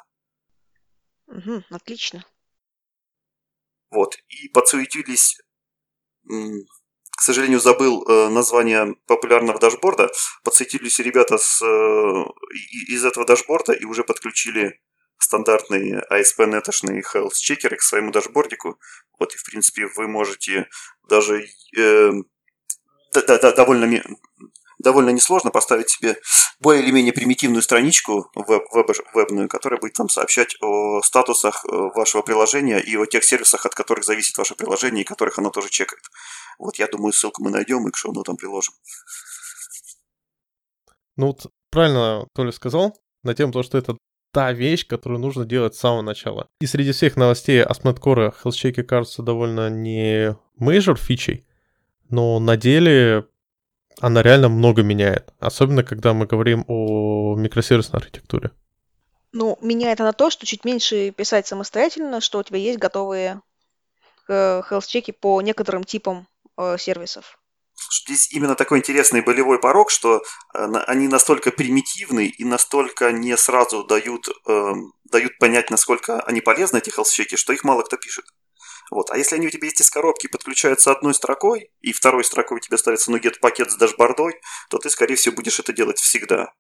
Угу, 1.28 1.64
отлично. 1.70 2.26
Вот. 3.92 4.16
И 4.30 4.48
подсуетились, 4.48 5.38
к 7.20 7.22
сожалению, 7.22 7.60
забыл 7.60 8.06
э, 8.08 8.30
название 8.30 8.96
популярного 9.06 9.60
дашборда, 9.60 10.10
подсуетились 10.46 11.00
ребята 11.00 11.38
с, 11.38 11.62
э, 11.62 12.24
из 12.88 13.04
этого 13.04 13.26
дашборда 13.26 13.74
и 13.74 13.84
уже 13.84 14.06
подключили 14.06 14.80
стандартные 15.18 16.02
ASP.NET-шные 16.10 17.04
health 17.14 17.34
чекеры 17.36 17.76
к 17.76 17.82
своему 17.82 18.12
дашбордику. 18.12 18.80
Вот 19.20 19.36
и, 19.36 19.38
в 19.38 19.44
принципе, 19.44 19.88
вы 19.98 20.08
можете 20.08 20.70
даже 21.10 21.46
э, 21.78 22.12
да, 23.14 23.38
да, 23.38 23.52
довольно, 23.52 24.02
довольно 24.78 25.10
несложно 25.10 25.52
поставить 25.52 25.90
себе 25.90 26.16
более 26.62 26.84
или 26.84 26.92
менее 26.92 27.12
примитивную 27.12 27.62
страничку 27.62 28.32
веб, 28.34 28.64
веб, 28.72 28.92
вебную, 29.14 29.50
которая 29.50 29.78
будет 29.78 29.94
там 29.94 30.08
сообщать 30.08 30.56
о 30.62 31.02
статусах 31.02 31.66
э, 31.66 31.70
вашего 31.96 32.22
приложения 32.22 32.80
и 32.80 32.96
о 32.96 33.06
тех 33.06 33.26
сервисах, 33.26 33.66
от 33.66 33.76
которых 33.76 34.06
зависит 34.06 34.38
ваше 34.38 34.56
приложение 34.56 35.04
и 35.04 35.06
которых 35.06 35.38
оно 35.38 35.50
тоже 35.50 35.68
чекает. 35.70 36.04
Вот 36.60 36.76
я 36.76 36.88
думаю, 36.88 37.14
ссылку 37.14 37.44
мы 37.44 37.50
найдем 37.50 37.88
и 37.88 37.92
к 37.92 37.98
шоу 37.98 38.14
там 38.24 38.36
приложим. 38.36 38.74
Ну 41.16 41.28
вот 41.28 41.52
правильно 41.72 42.28
Толя 42.34 42.52
сказал 42.52 42.98
на 43.24 43.34
тему 43.34 43.52
то, 43.52 43.64
что 43.64 43.78
это 43.78 43.98
та 44.32 44.52
вещь, 44.52 44.86
которую 44.86 45.20
нужно 45.20 45.46
делать 45.46 45.76
с 45.76 45.80
самого 45.80 46.02
начала. 46.02 46.48
И 46.62 46.68
среди 46.68 46.92
всех 46.92 47.16
новостей 47.16 47.64
о 47.64 47.72
SmartCore 47.72 48.34
HealthCheck 48.44 48.84
кажется 48.84 49.24
довольно 49.24 49.70
не 49.70 50.38
major 50.60 50.96
фичей, 50.96 51.48
но 52.10 52.40
на 52.40 52.58
деле 52.58 53.28
она 54.00 54.22
реально 54.22 54.50
много 54.50 54.84
меняет. 54.84 55.34
Особенно, 55.40 55.84
когда 55.84 56.14
мы 56.14 56.26
говорим 56.26 56.66
о 56.68 57.36
микросервисной 57.36 58.00
архитектуре. 58.00 58.52
Ну, 59.32 59.58
меняет 59.62 60.02
она 60.02 60.12
то, 60.14 60.30
что 60.30 60.46
чуть 60.46 60.66
меньше 60.66 61.12
писать 61.12 61.48
самостоятельно, 61.48 62.20
что 62.22 62.40
у 62.40 62.44
тебя 62.44 62.58
есть 62.58 62.80
готовые 62.80 63.42
э, 64.28 64.62
health-чеки 64.70 65.12
по 65.12 65.42
некоторым 65.42 65.84
типам 65.84 66.28
э, 66.60 66.78
сервисов. 66.78 67.40
Здесь 67.92 68.32
именно 68.32 68.56
такой 68.56 68.80
интересный 68.80 69.22
болевой 69.22 69.60
порог, 69.60 69.90
что 69.90 70.18
э, 70.54 70.66
они 70.88 71.08
настолько 71.08 71.52
примитивны 71.52 72.28
и 72.28 72.44
настолько 72.44 73.12
не 73.12 73.36
сразу 73.38 73.84
дают, 73.84 74.28
э, 74.48 74.74
дают 75.06 75.38
понять, 75.40 75.70
насколько 75.70 76.22
они 76.22 76.42
полезны, 76.42 76.78
эти 76.78 76.90
health-чеки, 76.90 77.36
что 77.36 77.54
их 77.54 77.64
мало 77.64 77.84
кто 77.84 77.98
пишет. 77.98 78.26
Вот. 78.92 79.12
А 79.12 79.18
если 79.18 79.36
они 79.36 79.48
у 79.48 79.50
тебя 79.50 79.68
есть 79.68 79.82
из 79.82 79.90
коробки, 79.90 80.28
подключаются 80.28 80.92
одной 80.92 81.14
строкой, 81.14 81.72
и 81.82 81.94
второй 81.94 82.24
строкой 82.24 82.58
у 82.58 82.60
тебя 82.60 82.78
ставится 82.78 83.12
нугет 83.12 83.40
пакет 83.40 83.72
с 83.72 83.76
дашбордой, 83.76 84.42
то 84.70 84.78
ты, 84.78 84.90
скорее 84.90 85.16
всего, 85.16 85.36
будешь 85.36 85.60
это 85.60 85.74
делать 85.74 86.00
всегда. 86.00 86.54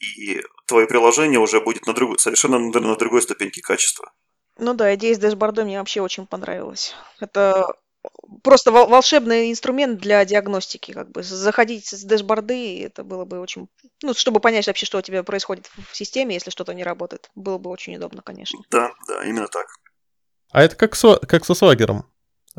И 0.00 0.42
твое 0.66 0.86
приложение 0.86 1.38
уже 1.38 1.60
будет 1.60 1.86
на 1.86 1.92
другой, 1.92 2.18
совершенно 2.18 2.58
на 2.58 2.96
другой 2.96 3.22
ступеньке 3.22 3.60
качества. 3.60 4.12
Ну 4.58 4.74
да, 4.74 4.94
идея 4.94 5.14
с 5.14 5.18
дашбордой 5.18 5.64
мне 5.64 5.78
вообще 5.78 6.00
очень 6.00 6.26
понравилась. 6.26 6.94
Это 7.20 7.74
просто 8.42 8.70
волшебный 8.70 9.50
инструмент 9.50 10.00
для 10.00 10.24
диагностики, 10.24 10.92
как 10.92 11.10
бы 11.10 11.22
заходить 11.22 11.86
с 11.86 12.04
дашборды, 12.04 12.82
это 12.84 13.04
было 13.04 13.24
бы 13.24 13.40
очень, 13.40 13.68
ну, 14.02 14.14
чтобы 14.14 14.40
понять 14.40 14.66
вообще, 14.66 14.86
что 14.86 14.98
у 14.98 15.02
тебя 15.02 15.22
происходит 15.22 15.70
в 15.90 15.96
системе, 15.96 16.34
если 16.34 16.50
что-то 16.50 16.74
не 16.74 16.84
работает, 16.84 17.30
было 17.34 17.58
бы 17.58 17.70
очень 17.70 17.96
удобно, 17.96 18.22
конечно. 18.22 18.60
Да, 18.70 18.92
да, 19.08 19.24
именно 19.24 19.48
так. 19.48 19.66
А 20.50 20.62
это 20.62 20.76
как, 20.76 20.94
со, 20.94 21.16
как 21.16 21.44
со 21.44 21.54
свагером. 21.54 22.06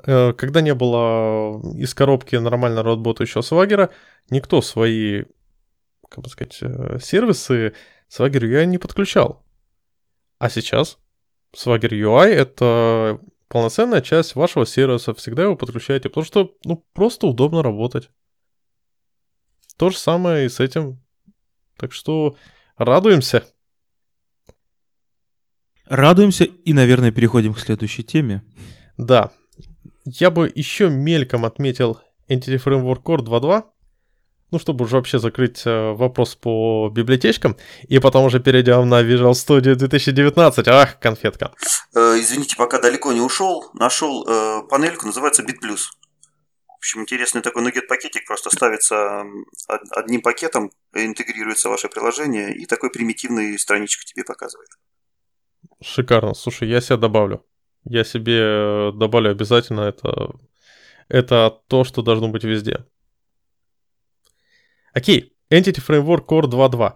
Э, 0.05 0.33
когда 0.33 0.61
не 0.61 0.73
было 0.73 1.61
из 1.77 1.93
коробки 1.93 2.35
нормально 2.35 2.83
работающего 2.83 3.41
свагера, 3.41 3.91
никто 4.29 4.61
свои, 4.61 5.23
как 6.09 6.23
бы 6.23 6.29
сказать, 6.29 6.57
э, 6.61 6.99
сервисы 7.01 7.73
Swagger 8.09 8.41
UI 8.41 8.65
не 8.65 8.77
подключал. 8.77 9.45
А 10.37 10.49
сейчас 10.49 10.97
Swagger 11.55 11.89
UI— 11.89 12.27
это 12.27 13.19
полноценная 13.47 14.01
часть 14.01 14.35
вашего 14.35 14.65
сервиса, 14.65 15.13
всегда 15.13 15.43
его 15.43 15.55
подключаете, 15.55 16.09
потому 16.09 16.25
что, 16.25 16.55
ну, 16.63 16.85
просто 16.93 17.27
удобно 17.27 17.63
работать. 17.63 18.09
То 19.77 19.89
же 19.89 19.97
самое 19.97 20.45
и 20.45 20.49
с 20.49 20.59
этим. 20.59 21.01
Так 21.77 21.91
что 21.91 22.37
радуемся. 22.77 23.43
Радуемся 25.85 26.45
и, 26.45 26.73
наверное, 26.73 27.11
переходим 27.11 27.53
к 27.53 27.59
следующей 27.59 28.03
теме. 28.03 28.43
Да. 28.97 29.31
Я 30.05 30.31
бы 30.31 30.51
еще 30.53 30.89
мельком 30.89 31.45
отметил 31.45 31.99
Entity 32.27 32.57
Framework 32.63 33.03
Core 33.03 33.23
2.2, 33.23 33.63
ну, 34.55 34.59
чтобы 34.59 34.85
уже 34.85 34.95
вообще 34.95 35.19
закрыть 35.19 35.63
э, 35.65 35.91
вопрос 35.91 36.35
по 36.35 36.89
библиотечкам, 36.89 37.57
и 37.89 37.99
потом 37.99 38.23
уже 38.23 38.39
перейдем 38.39 38.87
на 38.87 39.03
Visual 39.03 39.31
Studio 39.31 39.75
2019. 39.75 40.67
Ах, 40.69 40.97
конфетка. 40.99 41.51
Э, 41.93 42.17
извините, 42.17 42.55
пока 42.55 42.79
далеко 42.79 43.11
не 43.11 43.19
ушел, 43.19 43.69
нашел 43.73 44.25
э, 44.25 44.61
панельку, 44.69 45.07
называется 45.07 45.43
BitPlus. 45.43 45.91
В 46.67 46.77
общем, 46.77 47.01
интересный 47.01 47.41
такой 47.41 47.63
нугет 47.63 47.89
пакетик, 47.89 48.25
просто 48.25 48.49
ставится 48.49 49.23
одним 49.91 50.21
пакетом, 50.21 50.71
интегрируется 50.93 51.67
ваше 51.67 51.89
приложение, 51.89 52.55
и 52.55 52.65
такой 52.65 52.91
примитивный 52.91 53.59
страничку 53.59 54.05
тебе 54.05 54.23
показывает. 54.23 54.69
Шикарно. 55.83 56.33
Слушай, 56.33 56.69
я 56.69 56.79
себя 56.79 56.95
добавлю. 56.95 57.45
Я 57.83 58.05
себе 58.05 58.39
э, 58.39 58.91
добавлю 58.93 59.31
обязательно. 59.31 59.81
Это, 59.81 60.29
это 61.09 61.61
то, 61.67 61.83
что 61.83 62.01
должно 62.01 62.29
быть 62.29 62.45
везде. 62.45 62.85
Окей. 64.95 65.33
Entity 65.51 65.83
Framework 65.85 66.25
Core 66.25 66.49
2.2. 66.49 66.93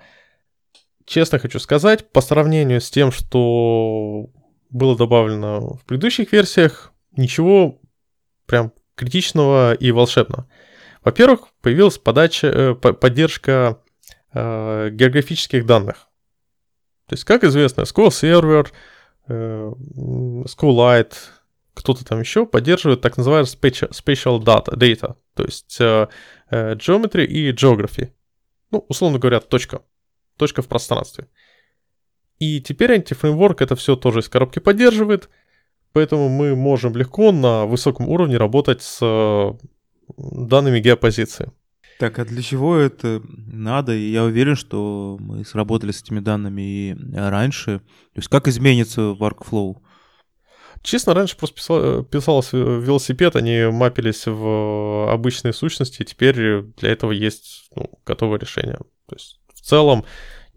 Честно 1.05 1.37
хочу 1.37 1.59
сказать, 1.59 2.11
по 2.11 2.21
сравнению 2.21 2.81
с 2.81 2.89
тем, 2.89 3.11
что 3.11 4.29
было 4.69 4.95
добавлено 4.95 5.75
в 5.75 5.85
предыдущих 5.85 6.31
версиях, 6.31 6.93
ничего 7.11 7.79
прям 8.45 8.71
критичного 8.95 9.73
и 9.73 9.91
волшебного. 9.91 10.47
Во-первых, 11.03 11.49
появилась 11.61 11.97
подача, 11.97 12.47
э, 12.47 12.75
поддержка 12.75 13.81
э, 14.33 14.89
географических 14.91 15.65
данных. 15.65 16.07
То 17.07 17.13
есть, 17.13 17.25
как 17.25 17.43
известно, 17.43 17.81
SQL 17.81 18.09
Server, 18.09 18.67
э, 19.27 19.73
SQLite, 20.45 21.15
кто-то 21.73 22.05
там 22.05 22.19
еще 22.19 22.45
поддерживает 22.45 23.01
так 23.01 23.17
называемый 23.17 23.47
spatial, 23.47 24.39
data, 24.39 24.75
data, 24.75 25.15
то 25.33 25.43
есть 25.43 25.77
э, 25.79 26.07
geometry 26.51 27.25
и 27.25 27.51
geography. 27.51 28.11
Ну, 28.71 28.85
условно 28.87 29.19
говоря, 29.19 29.39
точка. 29.39 29.81
Точка 30.37 30.61
в 30.61 30.67
пространстве. 30.67 31.27
И 32.39 32.61
теперь 32.61 32.93
антифреймворк 32.93 33.61
это 33.61 33.75
все 33.75 33.95
тоже 33.95 34.19
из 34.19 34.29
коробки 34.29 34.59
поддерживает, 34.59 35.29
поэтому 35.91 36.29
мы 36.29 36.55
можем 36.55 36.95
легко 36.95 37.31
на 37.31 37.65
высоком 37.65 38.07
уровне 38.07 38.37
работать 38.37 38.81
с 38.81 38.99
э, 39.01 39.53
данными 40.17 40.79
геопозиции. 40.79 41.51
Так, 41.99 42.17
а 42.17 42.23
для 42.23 42.41
чего 42.41 42.77
это 42.77 43.21
надо? 43.27 43.93
И 43.93 44.09
я 44.09 44.23
уверен, 44.23 44.55
что 44.55 45.17
мы 45.19 45.43
сработали 45.43 45.91
с 45.91 46.01
этими 46.01 46.21
данными 46.21 46.61
и 46.61 46.97
раньше. 47.13 47.79
То 48.13 48.19
есть 48.19 48.29
как 48.29 48.47
изменится 48.47 49.01
workflow? 49.01 49.81
Честно, 50.81 51.13
раньше 51.13 51.37
просто 51.37 51.55
писал, 51.57 52.03
писалось 52.03 52.53
велосипед, 52.53 53.35
они 53.35 53.65
мапились 53.71 54.25
в 54.25 55.11
обычные 55.11 55.53
сущности, 55.53 56.03
теперь 56.03 56.61
для 56.77 56.91
этого 56.91 57.11
есть 57.11 57.69
ну, 57.75 57.89
готовое 58.05 58.39
решение. 58.39 58.79
То 59.07 59.15
есть 59.15 59.41
в 59.53 59.61
целом 59.61 60.05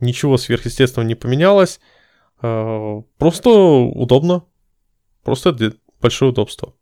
ничего 0.00 0.36
сверхъестественного 0.36 1.08
не 1.08 1.14
поменялось, 1.14 1.80
а, 2.40 3.02
просто 3.18 3.50
удобно, 3.50 4.44
просто 5.22 5.56
большое 6.00 6.30
удобство. 6.30 6.74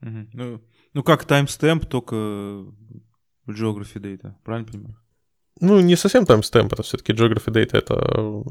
Ну, 0.00 0.60
ну 0.92 1.02
как 1.02 1.24
таймстемп, 1.24 1.86
только 1.86 2.14
в 2.14 3.50
Geography 3.50 4.00
Data, 4.00 4.34
правильно 4.44 4.70
понимаю? 4.70 5.03
Ну, 5.60 5.80
не 5.80 5.96
совсем 5.96 6.26
таймстемп, 6.26 6.72
это 6.72 6.82
все-таки 6.82 7.12
Geography 7.12 7.52
Data, 7.52 7.78
это 7.78 7.94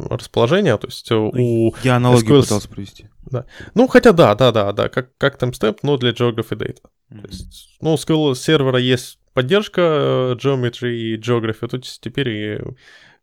расположение, 0.09 0.77
то 0.77 0.87
есть 0.87 1.09
ну, 1.11 1.31
у... 1.33 1.75
Я 1.83 1.97
аналогию 1.97 2.37
SQL... 2.37 2.41
пытался 2.43 2.69
провести. 2.69 3.09
Да. 3.25 3.45
Ну, 3.75 3.87
хотя 3.87 4.13
да, 4.13 4.33
да, 4.35 4.51
да, 4.51 4.71
да, 4.71 4.87
как, 4.87 5.15
как 5.17 5.37
таймстемп, 5.37 5.83
но 5.83 5.97
для 5.97 6.11
Geography 6.11 6.55
Data. 6.57 6.79
Mm-hmm. 7.09 7.21
То 7.21 7.27
есть, 7.27 7.77
ну, 7.81 7.93
у 7.93 7.95
SQL 7.95 8.35
сервера 8.35 8.79
есть 8.79 9.19
поддержка 9.33 9.81
э, 9.81 10.35
Geometry 10.35 10.93
и 10.93 11.17
Geography, 11.17 11.67
то 11.67 11.77
есть 11.77 11.99
теперь 12.01 12.29
и 12.29 12.59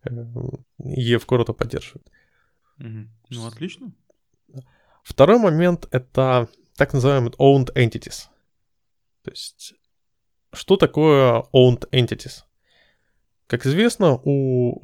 EF 0.05 1.27
Core 1.27 1.43
это 1.43 1.55
поддерживает. 1.55 2.07
Mm-hmm. 2.81 3.07
Ну, 3.31 3.47
отлично. 3.47 3.93
Второй 5.03 5.39
момент— 5.39 5.89
это 5.91 6.49
так 6.77 6.93
называемые 6.93 7.33
owned 7.39 7.75
entities. 7.75 8.29
То 9.25 9.31
есть, 9.31 9.75
что 10.53 10.77
такое 10.77 11.45
owned 11.55 11.89
entities? 11.93 12.45
Как 13.51 13.67
известно, 13.67 14.13
у, 14.23 14.79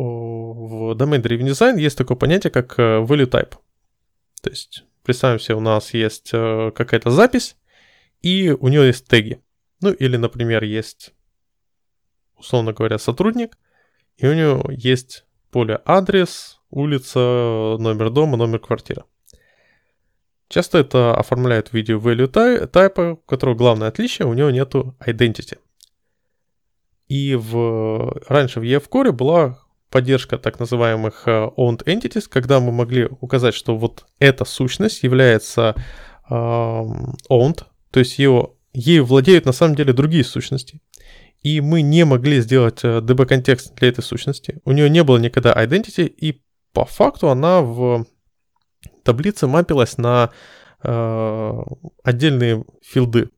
в 0.91 0.97
Domain 0.97 1.23
Driven 1.23 1.47
Design 1.47 1.79
есть 1.79 1.97
такое 1.97 2.17
понятие, 2.17 2.51
как 2.51 2.77
э, 2.81 2.99
value 2.99 3.31
type. 3.31 3.55
То 4.43 4.51
есть, 4.51 4.83
представим 5.05 5.39
себе, 5.39 5.55
у 5.55 5.61
нас 5.61 5.95
есть 5.95 6.31
э, 6.33 6.73
какая-то 6.75 7.11
запись, 7.11 7.57
и 8.23 8.51
у 8.51 8.67
нее 8.67 8.89
есть 8.89 9.07
теги. 9.07 9.41
Ну, 9.81 9.93
или, 9.93 10.17
например, 10.17 10.65
есть, 10.65 11.15
условно 12.37 12.73
говоря, 12.73 12.99
сотрудник, 12.99 13.57
и 14.17 14.27
у 14.27 14.35
него 14.35 14.69
есть 14.73 15.27
поле 15.53 15.81
адрес, 15.85 16.61
улица, 16.71 17.21
номер 17.79 18.11
дома, 18.11 18.37
номер 18.37 18.59
квартиры. 18.59 19.05
Часто 20.49 20.79
это 20.79 21.15
оформляют 21.17 21.69
в 21.69 21.73
виде 21.73 21.93
value 21.93 22.29
type, 22.29 23.13
у 23.13 23.17
которого 23.17 23.55
главное 23.55 23.87
отличие, 23.87 24.27
у 24.27 24.33
него 24.33 24.51
нету 24.51 24.97
identity. 25.07 25.57
И 27.09 27.35
в, 27.35 28.21
раньше 28.29 28.61
в 28.61 28.65
EF 28.65 28.89
Core 28.89 29.13
была 29.13 29.59
поддержка 29.91 30.39
так 30.39 30.59
называемых 30.59 31.23
э, 31.27 31.49
owned 31.57 31.85
entities, 31.85 32.29
когда 32.29 32.61
мы 32.61 32.73
могли 32.73 33.09
указать, 33.21 33.55
что 33.55 33.77
вот 33.77 34.07
эта 34.19 34.45
сущность 34.45 35.03
является 35.05 35.75
э, 36.29 36.35
owned, 36.35 37.65
то 37.91 38.01
есть 38.01 38.19
ее, 38.19 38.51
ею 38.73 39.05
владеют 39.05 39.47
на 39.47 39.53
самом 39.53 39.77
деле 39.77 39.93
другие 39.93 40.25
сущности. 40.25 40.81
И 41.43 41.61
мы 41.61 41.83
не 41.83 42.05
могли 42.05 42.41
сделать 42.41 42.81
э, 42.83 42.99
DB-контекст 42.99 43.75
для 43.77 43.89
этой 43.89 44.03
сущности. 44.03 44.61
У 44.65 44.73
нее 44.73 44.91
не 44.91 45.05
было 45.05 45.19
никогда 45.19 45.53
identity, 45.53 46.07
и 46.07 46.43
по 46.73 46.85
факту 46.85 47.31
она 47.31 47.63
в 47.63 48.05
таблице 49.05 49.47
мапилась 49.47 49.97
на 49.97 50.31
э, 50.83 51.63
отдельные 52.03 52.65
филды. 52.83 53.31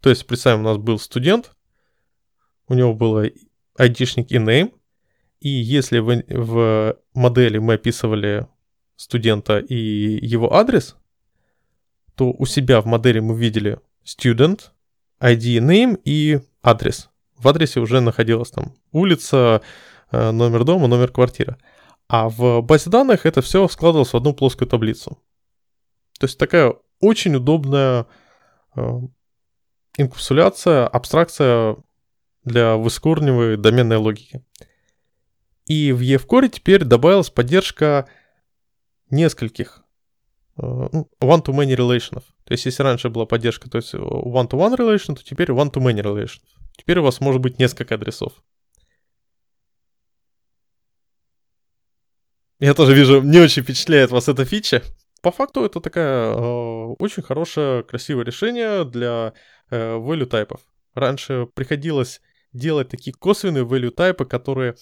То 0.00 0.10
есть, 0.10 0.26
представим, 0.26 0.60
у 0.60 0.64
нас 0.64 0.78
был 0.78 0.98
студент, 0.98 1.52
у 2.70 2.74
него 2.74 2.94
было 2.94 3.28
айдишник 3.76 4.30
и 4.30 4.36
name, 4.36 4.72
и 5.40 5.48
если 5.48 5.98
в, 5.98 6.22
в 6.28 6.96
модели 7.14 7.58
мы 7.58 7.74
описывали 7.74 8.46
студента 8.96 9.58
и 9.58 9.74
его 10.24 10.54
адрес, 10.54 10.96
то 12.14 12.30
у 12.30 12.46
себя 12.46 12.80
в 12.80 12.86
модели 12.86 13.18
мы 13.18 13.36
видели 13.36 13.80
student, 14.04 14.70
ID, 15.20 15.58
name 15.58 16.00
и 16.04 16.40
адрес. 16.62 17.10
В 17.36 17.48
адресе 17.48 17.80
уже 17.80 18.00
находилась 18.00 18.50
там 18.50 18.74
улица, 18.92 19.62
э, 20.12 20.30
номер 20.30 20.64
дома, 20.64 20.86
номер 20.86 21.10
квартиры. 21.10 21.56
А 22.08 22.28
в 22.28 22.60
базе 22.60 22.88
данных 22.88 23.26
это 23.26 23.42
все 23.42 23.66
складывалось 23.66 24.12
в 24.12 24.16
одну 24.16 24.32
плоскую 24.32 24.68
таблицу. 24.68 25.18
То 26.20 26.26
есть 26.26 26.38
такая 26.38 26.74
очень 27.00 27.34
удобная 27.34 28.06
э, 28.76 29.00
инкапсуляция, 29.96 30.86
абстракция 30.86 31.76
для 32.44 32.76
выскорнивой 32.76 33.56
доменной 33.56 33.96
логики. 33.96 34.44
И 35.66 35.92
в 35.92 36.00
EFCore 36.00 36.48
теперь 36.48 36.84
добавилась 36.84 37.30
поддержка 37.30 38.08
нескольких 39.10 39.84
э, 40.56 40.62
ну, 40.62 41.08
one-to-many 41.20 41.76
relations. 41.76 42.24
То 42.44 42.52
есть, 42.52 42.64
если 42.66 42.82
раньше 42.82 43.08
была 43.08 43.26
поддержка, 43.26 43.70
то 43.70 43.78
есть 43.78 43.94
one-to-one 43.94 44.76
relation, 44.76 45.14
то 45.14 45.22
теперь 45.22 45.50
one-to-many 45.50 46.02
relations. 46.02 46.42
Теперь 46.76 46.98
у 46.98 47.02
вас 47.02 47.20
может 47.20 47.40
быть 47.40 47.58
несколько 47.58 47.94
адресов. 47.94 48.32
Я 52.58 52.74
тоже 52.74 52.94
вижу, 52.94 53.22
не 53.22 53.38
очень 53.38 53.62
впечатляет 53.62 54.10
вас 54.10 54.28
эта 54.28 54.44
фича. 54.44 54.82
По 55.22 55.30
факту 55.30 55.64
это 55.64 55.80
такая 55.80 56.32
э, 56.32 56.94
очень 56.98 57.22
хорошее, 57.22 57.82
красивое 57.84 58.24
решение 58.24 58.84
для 58.84 59.34
э, 59.70 59.96
value 59.96 60.26
тайпов. 60.26 60.60
Раньше 60.94 61.46
приходилось 61.54 62.20
делать 62.52 62.88
такие 62.88 63.14
косвенные 63.14 63.64
value 63.64 63.94
type, 63.94 64.24
которые, 64.24 64.76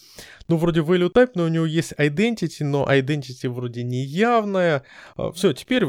ну, 0.48 0.56
вроде 0.56 0.80
value 0.80 1.12
type, 1.12 1.32
но 1.34 1.44
у 1.44 1.48
него 1.48 1.66
есть 1.66 1.92
identity, 1.92 2.64
но 2.64 2.86
identity 2.90 3.48
вроде 3.48 3.82
не 3.82 4.04
явная. 4.04 4.84
А, 5.16 5.32
Все, 5.32 5.52
теперь 5.52 5.84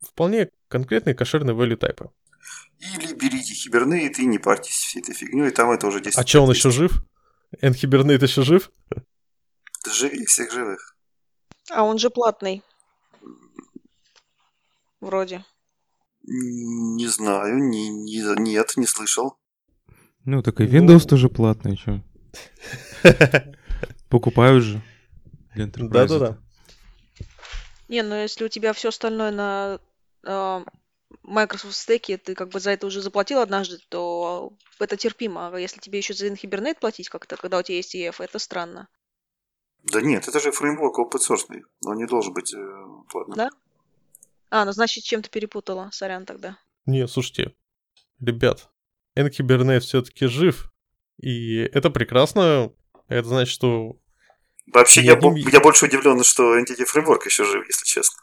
вполне 0.00 0.50
конкретные 0.68 1.14
кошерные 1.14 1.56
value 1.56 1.78
type. 1.78 2.10
Или 2.78 3.12
берите 3.14 3.54
хибернейт 3.54 4.18
и 4.18 4.26
не 4.26 4.38
парьтесь 4.38 4.74
всей 4.74 5.02
этой 5.02 5.14
фигней, 5.14 5.50
там 5.50 5.70
это 5.70 5.86
уже 5.88 6.00
10 6.00 6.16
А 6.16 6.26
что, 6.26 6.42
он 6.42 6.50
еще 6.50 6.70
жив? 6.70 7.02
Энхибернейт 7.60 8.22
еще 8.22 8.42
жив? 8.42 8.70
Живи 9.86 10.24
всех 10.26 10.52
живых. 10.52 10.96
А 11.70 11.82
он 11.82 11.98
же 11.98 12.10
платный. 12.10 12.62
Вроде. 15.00 15.44
Не 16.22 17.06
знаю, 17.06 17.58
не, 17.58 17.88
не, 17.88 18.22
нет, 18.40 18.72
не 18.76 18.86
слышал. 18.86 19.37
Ну, 20.24 20.42
так 20.42 20.60
и 20.60 20.64
Windows 20.64 21.02
ну... 21.02 21.08
тоже 21.08 21.28
платный, 21.28 21.76
что? 21.76 22.02
Покупаю 24.08 24.60
же. 24.60 24.82
Да-да-да. 25.54 26.38
Не, 27.88 28.02
ну 28.02 28.14
если 28.14 28.44
у 28.44 28.48
тебя 28.48 28.72
все 28.74 28.90
остальное 28.90 29.30
на 29.30 29.80
э, 30.24 30.64
Microsoft 31.22 31.74
стеке, 31.74 32.18
ты 32.18 32.34
как 32.34 32.50
бы 32.50 32.60
за 32.60 32.70
это 32.70 32.86
уже 32.86 33.00
заплатил 33.00 33.40
однажды, 33.40 33.78
то 33.88 34.52
это 34.78 34.96
терпимо. 34.96 35.48
А 35.48 35.58
если 35.58 35.80
тебе 35.80 35.98
еще 35.98 36.14
за 36.14 36.28
Inhibernate 36.28 36.78
платить 36.78 37.08
как-то, 37.08 37.36
когда 37.36 37.58
у 37.58 37.62
тебя 37.62 37.76
есть 37.76 37.94
EF, 37.94 38.16
это 38.18 38.38
странно. 38.38 38.88
Да 39.84 40.02
нет, 40.02 40.28
это 40.28 40.40
же 40.40 40.52
фреймворк 40.52 40.98
open 40.98 41.18
source, 41.18 41.62
он 41.86 41.96
не 41.96 42.06
должен 42.06 42.34
быть 42.34 42.52
э, 42.52 42.84
платным. 43.10 43.36
Да? 43.36 43.50
А, 44.50 44.64
ну 44.64 44.72
значит, 44.72 45.04
чем-то 45.04 45.30
перепутала. 45.30 45.90
Сорян 45.92 46.26
тогда. 46.26 46.58
Не, 46.86 47.06
слушайте, 47.06 47.54
ребят, 48.20 48.68
Энкибернет 49.18 49.82
все-таки 49.82 50.26
жив. 50.26 50.70
И 51.20 51.58
это 51.58 51.90
прекрасно. 51.90 52.72
Это 53.08 53.28
значит, 53.28 53.52
что... 53.52 53.96
Вообще, 54.72 55.00
я, 55.00 55.14
одним... 55.14 55.34
я 55.34 55.60
больше 55.60 55.86
удивлен, 55.86 56.22
что 56.22 56.58
Entity 56.58 56.84
Framework 56.84 57.20
еще 57.24 57.44
жив, 57.44 57.66
если 57.66 57.84
честно. 57.86 58.22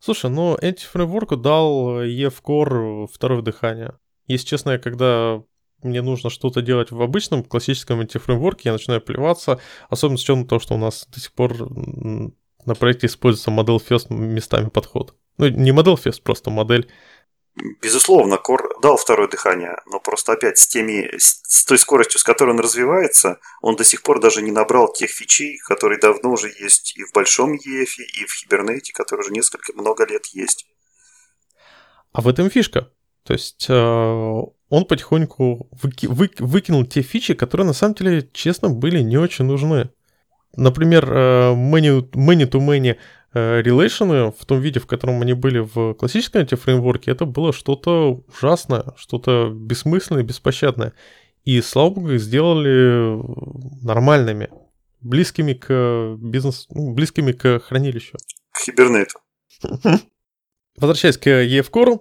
Слушай, 0.00 0.30
ну 0.30 0.56
Entity 0.56 0.86
Framework 0.92 1.36
дал 1.36 2.02
EF 2.02 2.34
Core 2.42 3.06
второе 3.12 3.42
дыхание. 3.42 3.98
Если 4.26 4.46
честно, 4.46 4.78
когда 4.78 5.42
мне 5.82 6.02
нужно 6.02 6.30
что-то 6.30 6.62
делать 6.62 6.90
в 6.90 7.00
обычном 7.00 7.44
классическом 7.44 8.00
Framework, 8.00 8.60
я 8.64 8.72
начинаю 8.72 9.00
плеваться, 9.00 9.60
особенно 9.88 10.18
с 10.18 10.22
учетом 10.22 10.46
того, 10.46 10.58
что 10.58 10.74
у 10.74 10.78
нас 10.78 11.06
до 11.12 11.20
сих 11.20 11.32
пор 11.32 11.54
на 11.70 12.74
проекте 12.74 13.06
используется 13.06 13.50
модель 13.50 13.76
First 13.76 14.12
местами 14.12 14.68
подход. 14.68 15.14
Ну, 15.38 15.48
не 15.48 15.72
модель 15.72 15.94
First, 15.94 16.22
просто 16.22 16.50
модель 16.50 16.90
Безусловно, 17.80 18.36
Кор 18.36 18.78
дал 18.82 18.98
второе 18.98 19.28
дыхание, 19.28 19.76
но 19.86 19.98
просто 19.98 20.32
опять 20.32 20.58
с, 20.58 20.66
теми, 20.68 21.10
с 21.16 21.64
той 21.64 21.78
скоростью, 21.78 22.20
с 22.20 22.24
которой 22.24 22.50
он 22.50 22.60
развивается, 22.60 23.38
он 23.62 23.76
до 23.76 23.84
сих 23.84 24.02
пор 24.02 24.20
даже 24.20 24.42
не 24.42 24.50
набрал 24.50 24.92
тех 24.92 25.10
фичей, 25.10 25.56
которые 25.66 25.98
давно 25.98 26.32
уже 26.32 26.48
есть 26.48 26.96
и 26.98 27.04
в 27.04 27.12
большом 27.14 27.54
EF, 27.54 27.88
и 27.96 28.26
в 28.26 28.34
Хибернете, 28.34 28.92
которые 28.92 29.24
уже 29.24 29.32
несколько 29.32 29.72
много 29.72 30.04
лет 30.04 30.26
есть. 30.26 30.66
А 32.12 32.20
в 32.20 32.28
этом 32.28 32.50
фишка. 32.50 32.90
То 33.24 33.32
есть 33.32 33.66
э, 33.68 33.74
он 33.74 34.84
потихоньку 34.84 35.68
выки- 35.72 36.08
вы- 36.08 36.30
выкинул 36.38 36.84
те 36.84 37.00
фичи, 37.00 37.32
которые 37.32 37.66
на 37.66 37.72
самом 37.72 37.94
деле, 37.94 38.28
честно, 38.32 38.68
были 38.68 39.00
не 39.00 39.16
очень 39.16 39.46
нужны. 39.46 39.90
Например, 40.56 41.10
э, 41.10 41.52
many, 41.54 42.02
many 42.12 42.48
to 42.48 42.60
many 42.60 42.98
э, 43.36 43.62
relation 43.62 44.34
в 44.38 44.44
том 44.46 44.60
виде, 44.60 44.80
в 44.80 44.86
котором 44.86 45.20
они 45.20 45.34
были 45.34 45.58
в 45.58 45.94
классическом 45.94 46.40
антифреймворке, 46.40 47.10
это 47.10 47.26
было 47.26 47.52
что-то 47.52 48.24
ужасное, 48.28 48.94
что-то 48.96 49.50
бессмысленное, 49.54 50.22
беспощадное. 50.22 50.94
И, 51.44 51.60
слава 51.60 51.90
богу, 51.90 52.12
их 52.12 52.20
сделали 52.20 53.22
нормальными, 53.84 54.50
близкими 55.00 55.52
к 55.52 56.16
бизнес, 56.18 56.66
ну, 56.70 56.92
близкими 56.92 57.32
к 57.32 57.60
хранилищу. 57.60 58.16
К 58.52 58.60
хибернету. 58.60 59.20
Возвращаясь 60.76 61.18
к 61.18 61.26
EF 61.26 61.70
Core, 61.70 62.00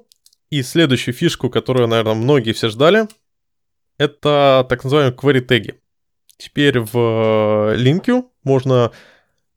и 0.49 0.63
следующую 0.63 1.13
фишку, 1.13 1.49
которую, 1.49 1.87
наверное, 1.87 2.13
многие 2.13 2.53
все 2.53 2.69
ждали, 2.69 3.07
это 3.97 4.65
так 4.69 4.83
называемые 4.83 5.15
query 5.15 5.41
теги. 5.41 5.81
Теперь 6.37 6.79
в 6.79 7.73
линке 7.75 8.23
можно 8.43 8.91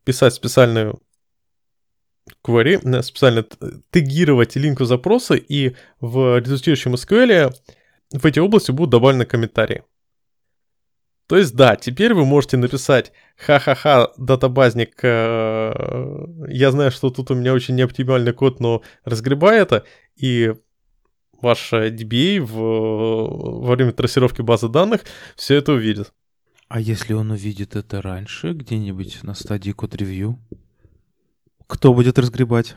писать 0.05 0.35
специальную 0.35 1.01
query, 2.45 2.81
э, 2.85 3.03
специально 3.03 3.45
тегировать 3.91 4.57
линку 4.57 4.85
запроса, 4.85 5.35
и 5.35 5.75
в 6.01 6.39
результирующем 6.39 6.95
SQL 6.95 7.53
в 8.13 8.25
эти 8.25 8.39
области 8.39 8.71
будут 8.71 8.91
добавлены 8.91 9.25
комментарии. 9.25 9.83
То 11.27 11.37
есть, 11.37 11.55
да, 11.55 11.77
теперь 11.77 12.15
вы 12.15 12.25
можете 12.25 12.57
написать 12.57 13.13
«Ха-ха-ха, 13.37 14.13
датабазник, 14.17 14.99
э, 15.03 16.27
я 16.49 16.71
знаю, 16.71 16.91
что 16.91 17.11
тут 17.11 17.31
у 17.31 17.35
меня 17.35 17.53
очень 17.53 17.75
неоптимальный 17.75 18.33
код, 18.33 18.61
но 18.61 18.83
разгребай 19.05 19.61
это», 19.61 19.85
и 20.17 20.55
ваш 21.43 21.73
DBA 21.73 22.41
в, 22.41 22.55
во 23.67 23.75
время 23.75 23.93
трассировки 23.93 24.41
базы 24.41 24.69
данных 24.69 25.03
все 25.37 25.57
это 25.57 25.73
увидит. 25.73 26.13
А 26.69 26.81
если 26.81 27.15
он 27.15 27.31
увидит 27.31 27.77
это 27.77 28.03
раньше, 28.03 28.53
где-нибудь 28.53 29.23
на 29.23 29.35
стадии 29.35 29.71
код-ревью? 29.71 30.39
Кто 31.69 31.93
будет 31.93 32.19
разгребать? 32.19 32.77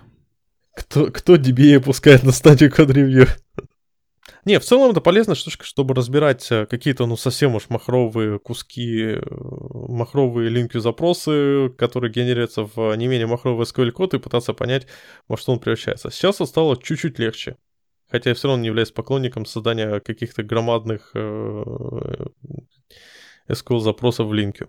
Кто, 0.76 1.08
кто 1.08 1.36
DBA 1.36 1.80
пускает 1.80 2.24
на 2.24 2.32
стадию 2.32 2.72
код-ревью? 2.72 3.28
Не, 4.46 4.60
в 4.60 4.66
целом 4.66 4.92
это 4.92 5.02
полезная 5.02 5.36
штучка, 5.36 5.66
чтобы 5.66 5.94
разбирать 5.96 6.52
э, 6.52 6.66
какие-то, 6.66 7.06
ну, 7.06 7.16
совсем 7.16 7.56
уж 7.56 7.70
махровые 7.70 8.38
куски, 8.38 9.02
э, 9.16 9.22
махровые 9.30 10.50
линки 10.50 10.78
запросы, 10.78 11.70
которые 11.78 12.12
генерируются 12.12 12.64
в 12.64 12.94
не 12.96 13.08
менее 13.08 13.28
махровый 13.28 13.66
SQL 13.66 13.92
код 13.92 14.14
и 14.14 14.20
пытаться 14.20 14.54
понять, 14.54 14.88
во 15.28 15.38
что 15.38 15.54
он 15.54 15.60
превращается. 15.60 16.10
Сейчас 16.10 16.36
это 16.36 16.46
стало 16.46 16.76
чуть-чуть 16.76 17.18
легче. 17.18 17.56
Хотя 18.10 18.32
я 18.32 18.36
все 18.36 18.50
равно 18.50 18.62
не 18.62 18.68
являюсь 18.68 18.92
поклонником 18.92 19.46
создания 19.46 20.02
каких-то 20.02 20.44
громадных 20.44 21.12
э, 21.14 21.64
SQL 23.48 23.80
запросов 23.80 24.28
в 24.28 24.34
линке. 24.34 24.68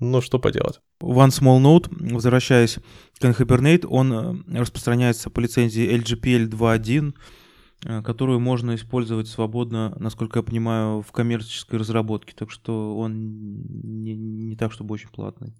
Ну, 0.00 0.20
что 0.20 0.38
поделать. 0.38 0.80
One 1.02 1.30
Small 1.30 1.60
Note, 1.60 1.88
возвращаясь 2.12 2.78
к 3.18 3.24
Hibernate, 3.24 3.86
он 3.86 4.44
распространяется 4.52 5.30
по 5.30 5.40
лицензии 5.40 5.92
LGPL 5.92 6.48
2.1, 6.48 7.14
Э, 7.84 8.02
которую 8.02 8.40
можно 8.40 8.74
использовать 8.74 9.28
свободно, 9.28 9.94
насколько 10.00 10.40
я 10.40 10.42
понимаю, 10.42 11.02
в 11.02 11.12
коммерческой 11.12 11.78
разработке. 11.78 12.34
Так 12.34 12.50
что 12.50 12.96
он 12.96 13.30
не, 14.02 14.16
не 14.16 14.56
так, 14.56 14.72
чтобы 14.72 14.94
очень 14.94 15.10
платный. 15.10 15.54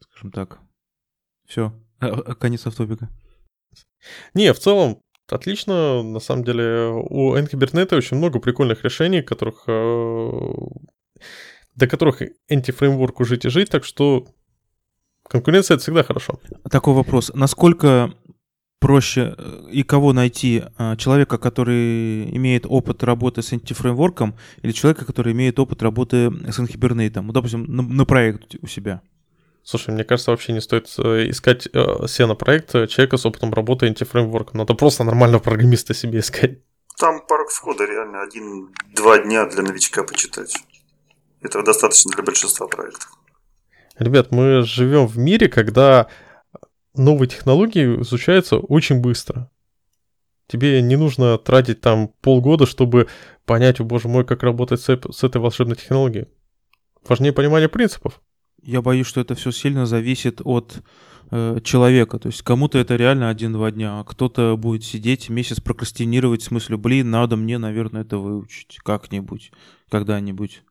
Скажем 0.00 0.30
так. 0.30 0.60
Все. 1.46 1.72
А, 1.98 2.34
конец 2.34 2.66
автопика. 2.66 3.08
Не, 4.34 4.52
в 4.52 4.58
целом, 4.60 5.00
отлично. 5.28 6.02
На 6.02 6.20
самом 6.20 6.44
деле, 6.44 6.88
у 6.92 7.34
N-Kubernetes 7.34 7.96
очень 7.96 8.16
много 8.16 8.38
прикольных 8.38 8.84
решений, 8.84 9.22
которых, 9.22 9.64
э, 9.66 10.40
до 11.76 11.86
которых 11.86 12.22
антифреймворку 12.50 13.24
жить 13.24 13.44
и 13.44 13.48
жить, 13.48 13.70
так 13.70 13.84
что 13.84 14.26
конкуренция— 15.28 15.74
это 15.76 15.82
всегда 15.82 16.02
хорошо. 16.02 16.40
Такой 16.70 16.94
вопрос. 16.94 17.30
Насколько 17.34 18.14
проще 18.80 19.34
э, 19.36 19.68
и 19.70 19.82
кого 19.82 20.12
найти? 20.12 20.64
А, 20.78 20.96
человека, 20.96 21.38
который 21.38 22.34
имеет 22.36 22.66
опыт 22.66 23.02
работы 23.02 23.42
с 23.42 23.52
антифреймворком 23.52 24.36
или 24.62 24.72
человека, 24.72 25.04
который 25.04 25.32
имеет 25.32 25.58
опыт 25.58 25.82
работы 25.82 26.30
с 26.30 26.58
Anhibernate? 26.58 27.20
Ну, 27.20 27.32
допустим, 27.32 27.64
на, 27.64 27.82
на 27.82 28.04
проект 28.04 28.56
у 28.62 28.66
себя. 28.66 29.02
Слушай, 29.62 29.94
мне 29.94 30.04
кажется, 30.04 30.30
вообще 30.30 30.52
не 30.52 30.60
стоит 30.60 30.88
э, 30.98 31.30
искать 31.30 31.68
э, 31.72 32.06
себе 32.06 32.26
на 32.26 32.34
проект 32.34 32.72
человека 32.88 33.16
с 33.16 33.26
опытом 33.26 33.52
работы 33.52 33.86
антифреймворком. 33.86 34.58
Надо 34.58 34.74
просто 34.74 35.04
нормального 35.04 35.42
программиста 35.42 35.92
себе 35.92 36.20
искать. 36.20 36.60
Там 36.98 37.20
порог 37.26 37.50
входа 37.50 37.84
реально 37.84 38.22
один-два 38.22 39.18
дня 39.18 39.44
для 39.46 39.62
новичка 39.62 40.02
почитать. 40.04 40.54
Этого 41.40 41.64
достаточно 41.64 42.12
для 42.12 42.22
большинства 42.22 42.66
проектов. 42.66 43.12
Ребят, 43.98 44.30
мы 44.30 44.62
живем 44.62 45.06
в 45.06 45.16
мире, 45.18 45.48
когда 45.48 46.08
новые 46.94 47.28
технологии 47.28 48.00
изучаются 48.02 48.58
очень 48.58 49.00
быстро. 49.00 49.50
Тебе 50.48 50.80
не 50.80 50.96
нужно 50.96 51.38
тратить 51.38 51.80
там 51.80 52.08
полгода, 52.20 52.66
чтобы 52.66 53.08
понять, 53.44 53.80
о 53.80 53.84
боже 53.84 54.08
мой, 54.08 54.24
как 54.24 54.42
работать 54.42 54.80
с, 54.80 54.88
с 54.88 55.24
этой 55.24 55.40
волшебной 55.40 55.76
технологией. 55.76 56.28
Важнее 57.08 57.32
понимание 57.32 57.68
принципов. 57.68 58.20
Я 58.62 58.82
боюсь, 58.82 59.06
что 59.06 59.20
это 59.20 59.34
все 59.34 59.50
сильно 59.50 59.86
зависит 59.86 60.40
от 60.44 60.82
э, 61.30 61.60
человека. 61.64 62.18
То 62.18 62.28
есть 62.28 62.42
кому-то 62.42 62.78
это 62.78 62.96
реально 62.96 63.28
один-два 63.28 63.70
дня, 63.70 64.00
а 64.00 64.04
кто-то 64.04 64.56
будет 64.56 64.84
сидеть 64.84 65.28
месяц 65.28 65.60
прокрастинировать 65.60 66.42
в 66.42 66.46
смысле, 66.46 66.76
блин, 66.76 67.10
надо 67.10 67.36
мне, 67.36 67.58
наверное, 67.58 68.02
это 68.02 68.18
выучить 68.18 68.78
как-нибудь, 68.82 69.52
когда-нибудь. 69.88 70.62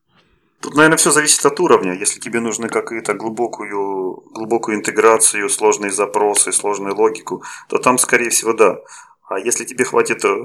Тут, 0.65 0.73
наверное, 0.73 0.97
все 0.97 1.11
зависит 1.11 1.45
от 1.45 1.59
уровня. 1.59 1.93
Если 1.93 2.19
тебе 2.19 2.39
нужны 2.39 2.69
какую-то 2.69 3.13
глубокую, 3.13 4.23
глубокую 4.33 4.77
интеграцию, 4.77 5.47
сложные 5.47 5.91
запросы, 5.91 6.51
сложную 6.51 6.95
логику, 6.95 7.43
то 7.69 7.77
там, 7.77 7.99
скорее 7.99 8.31
всего, 8.31 8.53
да. 8.53 8.79
А 9.29 9.37
если 9.37 9.63
тебе 9.63 9.85
хватит 9.85 10.25
э, 10.25 10.35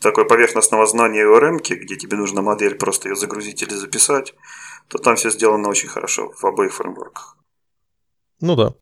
такой 0.00 0.26
поверхностного 0.26 0.86
знания 0.86 1.26
ORM, 1.26 1.58
где 1.58 1.96
тебе 1.96 2.16
нужна 2.16 2.40
модель, 2.40 2.76
просто 2.76 3.10
ее 3.10 3.14
загрузить 3.14 3.62
или 3.62 3.74
записать, 3.74 4.32
то 4.88 4.96
там 4.96 5.16
все 5.16 5.28
сделано 5.28 5.68
очень 5.68 5.90
хорошо 5.90 6.32
в 6.34 6.42
обоих 6.46 6.72
фреймворках. 6.72 7.36
Ну 8.40 8.56
да. 8.56 8.72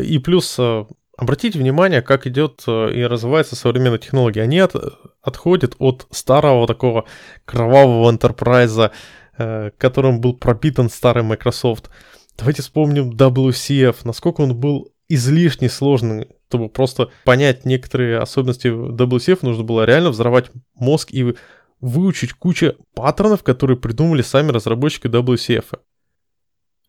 И 0.00 0.20
плюс 0.20 0.56
э, 0.60 0.84
обратите 1.16 1.58
внимание, 1.58 2.02
как 2.02 2.28
идет 2.28 2.62
э, 2.68 2.92
и 2.92 3.02
развивается 3.02 3.56
современная 3.56 3.98
технология. 3.98 4.42
Они 4.42 4.60
от, 4.60 4.76
отходят 5.22 5.74
от 5.80 6.06
старого 6.12 6.68
такого 6.68 7.04
кровавого 7.44 8.12
enterprise 8.12 8.78
Э, 8.78 8.90
которым 9.36 10.20
был 10.20 10.34
пропитан 10.34 10.88
старый 10.88 11.22
Microsoft. 11.22 11.90
Давайте 12.36 12.62
вспомним 12.62 13.10
WCF, 13.10 13.96
насколько 14.04 14.40
он 14.40 14.58
был 14.58 14.92
излишне 15.08 15.68
сложный, 15.68 16.28
чтобы 16.48 16.68
просто 16.68 17.10
понять 17.24 17.64
некоторые 17.64 18.18
особенности 18.18 18.68
WCF, 18.68 19.40
нужно 19.42 19.64
было 19.64 19.84
реально 19.84 20.10
взорвать 20.10 20.50
мозг 20.74 21.12
и 21.12 21.34
выучить 21.80 22.32
кучу 22.32 22.74
паттернов, 22.94 23.42
которые 23.42 23.76
придумали 23.76 24.22
сами 24.22 24.50
разработчики 24.50 25.08
WCF. 25.08 25.78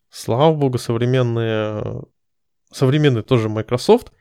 Слава 0.10 0.56
богу, 0.56 0.78
современные, 0.78 2.04
современный 2.72 3.24
тоже 3.24 3.50
Microsoft 3.50 4.12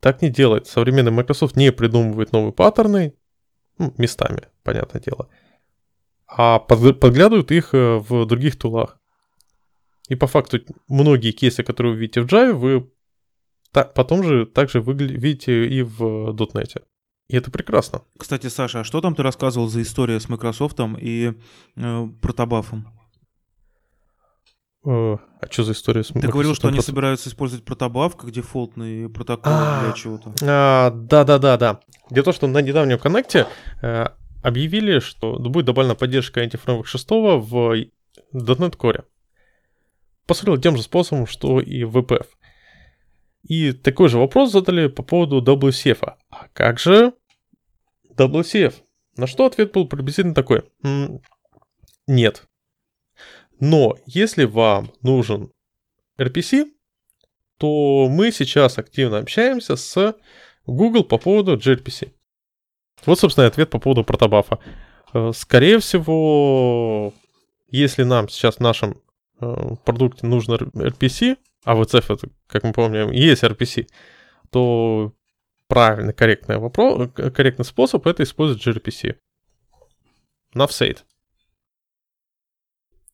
так 0.00 0.20
не 0.20 0.28
делает. 0.28 0.66
Современный 0.66 1.12
Microsoft 1.12 1.56
не 1.56 1.72
придумывает 1.72 2.32
новые 2.32 2.52
паттерны, 2.52 3.14
ну, 3.78 3.94
местами, 3.96 4.48
понятное 4.64 5.00
дело 5.00 5.28
а 6.28 6.58
подглядывают 6.58 7.50
их 7.50 7.74
э, 7.74 7.98
в 7.98 8.26
других 8.26 8.58
тулах. 8.58 8.98
И 10.08 10.14
по 10.14 10.26
факту 10.26 10.60
многие 10.88 11.32
кейсы, 11.32 11.62
которые 11.62 11.94
вы 11.94 12.00
видите 12.00 12.20
в 12.20 12.26
Java, 12.26 12.52
вы 12.52 12.90
потом 13.72 14.22
же 14.22 14.46
также 14.46 14.80
видите 14.80 15.66
и 15.66 15.82
в 15.82 16.30
.NET. 16.32 16.82
И 17.28 17.36
это 17.36 17.50
прекрасно. 17.50 18.02
Кстати, 18.18 18.46
Саша, 18.46 18.80
а 18.80 18.84
что 18.84 19.00
там 19.00 19.14
ты 19.14 19.22
рассказывал 19.22 19.68
за 19.68 19.82
история 19.82 20.18
с 20.18 20.28
Microsoft 20.28 20.78
и 20.98 21.34
э, 21.76 22.06
протобафом? 22.22 22.86
Э, 24.86 25.16
а 25.40 25.46
что 25.50 25.64
за 25.64 25.72
история 25.72 26.04
с 26.04 26.08
Ты 26.08 26.26
говорил, 26.28 26.54
что 26.54 26.68
они 26.68 26.80
собираются 26.80 27.28
использовать 27.28 27.64
протобаф 27.64 28.16
как 28.16 28.30
дефолтный 28.30 29.10
протокол 29.10 29.52
а, 29.52 29.84
для 29.84 29.92
чего-то. 29.92 30.32
А, 30.42 30.90
да-да-да-да. 30.90 31.80
Дело 32.10 32.22
в 32.22 32.24
том, 32.24 32.34
что 32.34 32.46
на 32.46 32.62
недавнем 32.62 32.98
коннекте 32.98 33.46
э, 33.82 34.06
объявили, 34.48 34.98
что 34.98 35.38
будет 35.38 35.66
добавлена 35.66 35.94
поддержка 35.94 36.40
антифреймворк 36.40 36.86
6 36.86 37.10
в 37.10 37.88
.NET 38.32 38.76
Core. 38.76 39.04
Посмотрел 40.26 40.60
тем 40.60 40.76
же 40.76 40.82
способом, 40.82 41.26
что 41.26 41.60
и 41.60 41.84
в 41.84 41.96
VPF. 41.96 42.26
И 43.42 43.72
такой 43.72 44.08
же 44.08 44.18
вопрос 44.18 44.52
задали 44.52 44.88
по 44.88 45.02
поводу 45.02 45.40
WCF. 45.40 46.16
А 46.30 46.48
как 46.52 46.78
же 46.78 47.14
WCF? 48.16 48.74
На 49.16 49.26
что 49.26 49.46
ответ 49.46 49.72
был 49.72 49.88
приблизительно 49.88 50.34
такой. 50.34 50.64
Нет. 52.06 52.44
Но 53.60 53.96
если 54.06 54.44
вам 54.44 54.92
нужен 55.02 55.50
RPC, 56.18 56.66
то 57.58 58.08
мы 58.08 58.30
сейчас 58.32 58.78
активно 58.78 59.18
общаемся 59.18 59.76
с 59.76 60.16
Google 60.66 61.04
по 61.04 61.18
поводу 61.18 61.56
gRPC. 61.56 62.12
Вот, 63.06 63.18
собственно, 63.18 63.46
ответ 63.46 63.70
по 63.70 63.78
поводу 63.78 64.04
протобафа. 64.04 64.58
Э, 65.12 65.32
скорее 65.34 65.78
всего, 65.78 67.12
если 67.70 68.02
нам 68.02 68.28
сейчас 68.28 68.56
в 68.56 68.60
нашем 68.60 69.00
э, 69.40 69.76
продукте 69.84 70.26
нужно 70.26 70.54
RPC, 70.54 71.36
а 71.64 71.74
в 71.74 71.82
ECF 71.82 72.14
это, 72.14 72.28
как 72.46 72.64
мы 72.64 72.72
помним, 72.72 73.10
есть 73.10 73.42
RPC, 73.42 73.88
то 74.50 75.12
правильный, 75.66 76.14
корректный, 76.14 76.58
вопрос, 76.58 77.10
корректный 77.14 77.64
способ 77.64 78.06
это 78.06 78.22
использовать 78.22 78.66
gRPC. 78.66 79.16
Navsate. 80.54 81.00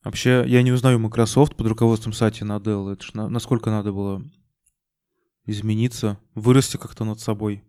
Вообще, 0.05 0.45
я 0.47 0.63
не 0.63 0.71
узнаю 0.71 0.99
Microsoft 0.99 1.57
под 1.57 1.67
руководством 1.67 2.13
Сати 2.13 2.45
Наделла. 2.45 2.93
Это 2.93 3.05
ж 3.05 3.15
на, 3.15 3.29
насколько 3.29 3.71
надо 3.71 3.93
было 3.93 4.23
измениться, 5.47 6.19
вырасти 6.35 6.77
как-то 6.77 7.05
над 7.05 7.21
собой. 7.21 7.65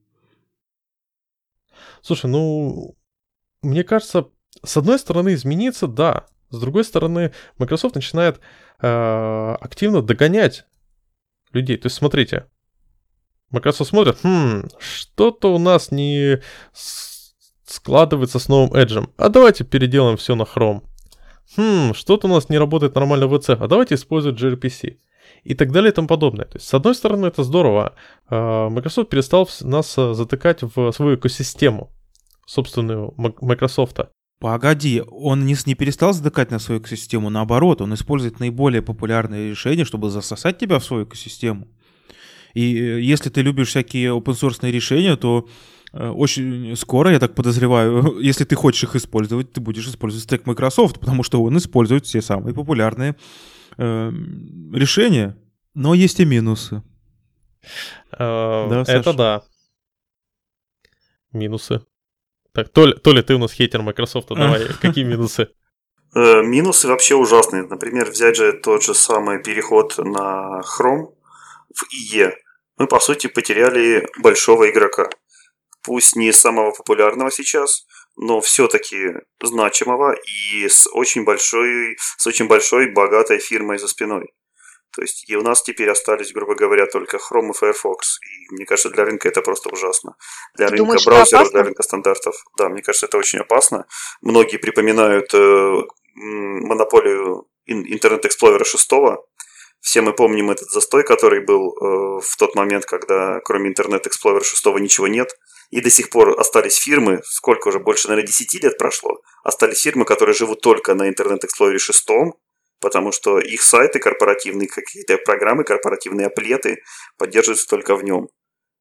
Слушай, 2.02 2.30
ну, 2.30 2.96
мне 3.62 3.84
кажется, 3.84 4.28
с 4.64 4.78
одной 4.78 5.00
стороны, 5.00 5.34
измениться, 5.34 5.88
да. 5.88 6.26
С 6.50 6.60
другой 6.60 6.84
стороны, 6.84 7.34
Microsoft 7.58 7.96
начинает 7.96 8.40
э, 8.80 9.56
активно 9.60 10.02
догонять 10.02 10.66
людей. 11.52 11.78
То 11.78 11.88
есть, 11.88 11.98
смотрите, 11.98 12.46
Microsoft 13.50 13.90
смотрит, 13.90 14.18
хм, 14.24 14.68
что-то 14.80 15.54
у 15.54 15.60
нас 15.60 15.92
не 15.92 16.42
складывается 17.66 18.40
с 18.40 18.48
новым 18.48 18.74
Edge. 18.74 19.10
А 19.18 19.30
давайте 19.30 19.64
переделаем 19.64 20.18
все 20.18 20.36
на 20.36 20.44
Chrome. 20.44 20.84
Хм, 21.58 21.94
что-то 21.94 22.28
у 22.28 22.32
нас 22.32 22.50
не 22.50 22.58
работает 22.58 22.96
нормально 22.96 23.28
в 23.28 23.34
ECF, 23.34 23.64
а 23.64 23.68
давайте 23.68 23.96
использовать 23.96 24.40
gRPC. 24.40 24.98
И 25.46 25.54
так 25.54 25.72
далее 25.72 25.92
и 25.92 25.94
тому 25.94 26.08
подобное. 26.08 26.46
То 26.46 26.58
есть, 26.58 26.68
с 26.68 26.74
одной 26.74 26.96
стороны, 26.96 27.28
это 27.28 27.44
здорово. 27.44 27.94
А, 28.28 28.68
Microsoft 28.70 29.10
перестал 29.10 29.48
нас 29.62 29.96
а, 29.98 30.16
затыкать 30.16 30.64
в 30.64 30.92
свою 30.92 31.16
экосистему 31.16 31.92
собственную 32.48 33.14
Microsoft. 33.18 34.00
Погоди, 34.40 35.04
он 35.08 35.46
не, 35.46 35.56
не 35.68 35.76
перестал 35.76 36.14
затыкать 36.14 36.52
на 36.52 36.60
свою 36.60 36.82
экосистему, 36.82 37.30
наоборот, 37.30 37.82
он 37.82 37.94
использует 37.94 38.40
наиболее 38.40 38.82
популярные 38.82 39.52
решения, 39.52 39.86
чтобы 39.86 40.10
засосать 40.10 40.58
тебя 40.58 40.80
в 40.80 40.84
свою 40.84 41.06
экосистему. 41.06 41.68
И 42.56 42.76
э, 42.76 43.02
если 43.02 43.30
ты 43.30 43.44
любишь 43.44 43.70
всякие 43.70 44.18
open 44.18 44.34
source 44.34 44.70
решения, 44.72 45.16
то 45.16 45.48
э, 45.94 46.10
очень 46.10 46.76
скоро, 46.76 47.12
я 47.12 47.20
так 47.20 47.36
подозреваю, 47.36 48.20
если 48.20 48.46
ты 48.46 48.56
хочешь 48.56 48.84
их 48.84 48.96
использовать, 48.96 49.54
ты 49.54 49.62
будешь 49.62 49.88
использовать 49.88 50.24
стек 50.24 50.48
Microsoft, 50.48 51.00
потому 51.00 51.22
что 51.22 51.44
он 51.44 51.56
использует 51.58 52.08
все 52.08 52.22
самые 52.22 52.56
популярные 52.56 53.16
э, 53.78 54.12
решения. 54.74 55.38
Но 55.74 55.94
есть 55.94 56.20
и 56.20 56.26
минусы. 56.26 56.84
Э, 58.12 58.68
да, 58.70 58.84
Это 58.88 59.14
да. 59.14 59.44
Минусы. 61.32 61.82
Так, 62.54 62.70
Толя, 62.70 62.94
Толя, 62.94 63.22
ты 63.22 63.36
у 63.36 63.38
нас 63.38 63.52
хейтер 63.52 63.82
Microsoft, 63.82 64.30
давай, 64.30 64.66
какие 64.82 65.04
минусы? 65.04 65.50
Минусы 66.14 66.88
вообще 66.88 67.16
ужасные. 67.16 67.64
Например, 67.64 68.10
взять 68.10 68.38
же 68.38 68.54
тот 68.54 68.84
же 68.84 68.94
самый 68.94 69.44
переход 69.44 69.98
на 69.98 70.62
Chrome 70.62 71.14
в 71.74 71.84
IE 71.94 72.32
мы, 72.78 72.88
по 72.88 73.00
сути, 73.00 73.28
потеряли 73.28 74.08
большого 74.22 74.70
игрока. 74.70 75.10
Пусть 75.82 76.16
не 76.16 76.32
самого 76.34 76.72
популярного 76.72 77.32
сейчас, 77.32 77.86
но 78.18 78.42
все-таки 78.42 79.14
значимого 79.42 80.14
и 80.14 80.68
с 80.68 80.88
очень 80.92 81.24
большой, 81.24 81.98
с 82.18 82.28
очень 82.28 82.48
большой 82.48 82.92
богатой 82.92 83.40
фирмой 83.40 83.78
за 83.78 83.88
спиной. 83.88 84.34
То 84.96 85.02
есть 85.02 85.30
и 85.30 85.36
у 85.36 85.42
нас 85.42 85.62
теперь 85.62 85.90
остались, 85.90 86.32
грубо 86.32 86.56
говоря, 86.56 86.86
только 86.86 87.18
Chrome 87.18 87.50
и 87.50 87.54
Firefox. 87.54 88.20
И 88.22 88.54
мне 88.54 88.66
кажется, 88.66 88.90
для 88.90 89.04
рынка 89.04 89.28
это 89.28 89.42
просто 89.42 89.70
ужасно. 89.70 90.16
Для 90.56 90.68
Ты 90.68 90.72
рынка 90.72 90.86
думаешь, 90.86 91.06
браузеров, 91.06 91.52
для 91.52 91.64
рынка 91.64 91.84
стандартов. 91.84 92.36
Да, 92.58 92.70
мне 92.70 92.82
кажется, 92.82 93.08
это 93.08 93.18
очень 93.18 93.40
опасно. 93.40 93.88
Многие 94.22 94.56
припоминают 94.56 95.34
э, 95.34 95.82
монополию 96.16 97.46
Internet 97.68 98.24
Explorer 98.24 98.64
6, 98.64 98.90
все 99.82 100.02
мы 100.02 100.14
помним 100.14 100.50
этот 100.50 100.72
застой, 100.72 101.04
который 101.04 101.46
был 101.46 101.70
э, 101.70 102.22
в 102.22 102.38
тот 102.38 102.56
момент, 102.56 102.86
когда 102.86 103.40
кроме 103.42 103.72
Internet 103.72 104.08
Explorer 104.08 104.44
6 104.44 104.66
ничего 104.80 105.08
нет. 105.08 105.30
И 105.72 105.82
до 105.82 105.90
сих 105.90 106.10
пор 106.10 106.40
остались 106.40 106.78
фирмы, 106.78 107.22
сколько 107.24 107.70
уже, 107.70 107.80
больше, 107.80 108.08
наверное, 108.08 108.28
10 108.28 108.64
лет 108.64 108.78
прошло, 108.78 109.20
остались 109.44 109.82
фирмы, 109.82 110.06
которые 110.06 110.36
живут 110.36 110.62
только 110.62 110.94
на 110.94 111.10
Explorer 111.10 111.78
6, 111.78 112.08
потому 112.80 113.12
что 113.12 113.40
их 113.40 113.62
сайты 113.62 114.00
корпоративные, 114.00 114.68
какие-то 114.68 115.18
программы, 115.18 115.64
корпоративные 115.64 116.28
аплеты 116.28 116.78
поддерживаются 117.18 117.68
только 117.68 117.96
в 117.96 118.04
нем. 118.04 118.28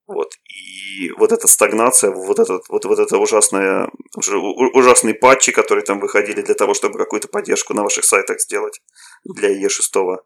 Вот. 0.07 0.35
И 0.49 1.11
вот 1.12 1.32
эта 1.32 1.49
стагнация, 1.49 2.11
вот 2.11 2.39
этот, 2.39 2.68
вот, 2.68 2.85
вот 2.85 2.99
это 2.99 3.16
ужасное, 3.16 3.89
ужасные 4.14 5.14
патчи, 5.14 5.51
которые 5.51 5.85
там 5.85 5.99
выходили 5.99 6.43
для 6.43 6.55
того, 6.55 6.74
чтобы 6.74 6.99
какую-то 6.99 7.28
поддержку 7.28 7.72
на 7.72 7.82
ваших 7.82 8.05
сайтах 8.05 8.41
сделать 8.41 8.82
для 9.24 9.49
E6, 9.49 10.18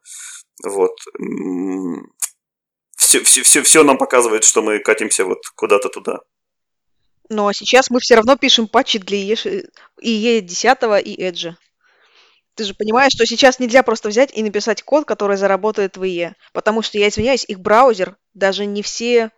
вот. 0.65 0.97
Все, 2.97 3.23
все, 3.23 3.43
все, 3.45 3.63
все 3.63 3.85
нам 3.85 3.97
показывает, 3.97 4.43
что 4.43 4.61
мы 4.61 4.81
катимся 4.81 5.25
вот 5.25 5.47
куда-то 5.55 5.89
туда. 5.89 6.23
А 7.31 7.53
сейчас 7.53 7.91
мы 7.91 8.01
все 8.01 8.15
равно 8.15 8.37
пишем 8.37 8.69
патчи 8.69 8.99
для 8.99 9.19
IE 9.19 10.41
10 10.41 10.79
и 11.05 11.23
Edge. 11.23 11.55
Ты 12.55 12.65
же 12.65 12.75
понимаешь, 12.75 13.13
что 13.13 13.25
сейчас 13.27 13.61
нельзя 13.61 13.83
просто 13.83 14.09
взять 14.09 14.37
и 14.37 14.43
написать 14.43 14.83
код, 14.83 15.05
который 15.05 15.37
заработает 15.37 15.97
в 15.97 16.03
IE. 16.03 16.33
Потому 16.53 16.83
что, 16.83 16.99
я 16.99 17.09
извиняюсь, 17.09 17.45
их 17.45 17.61
браузер 17.61 18.17
даже 18.35 18.67
не 18.67 18.83
все 18.83 19.31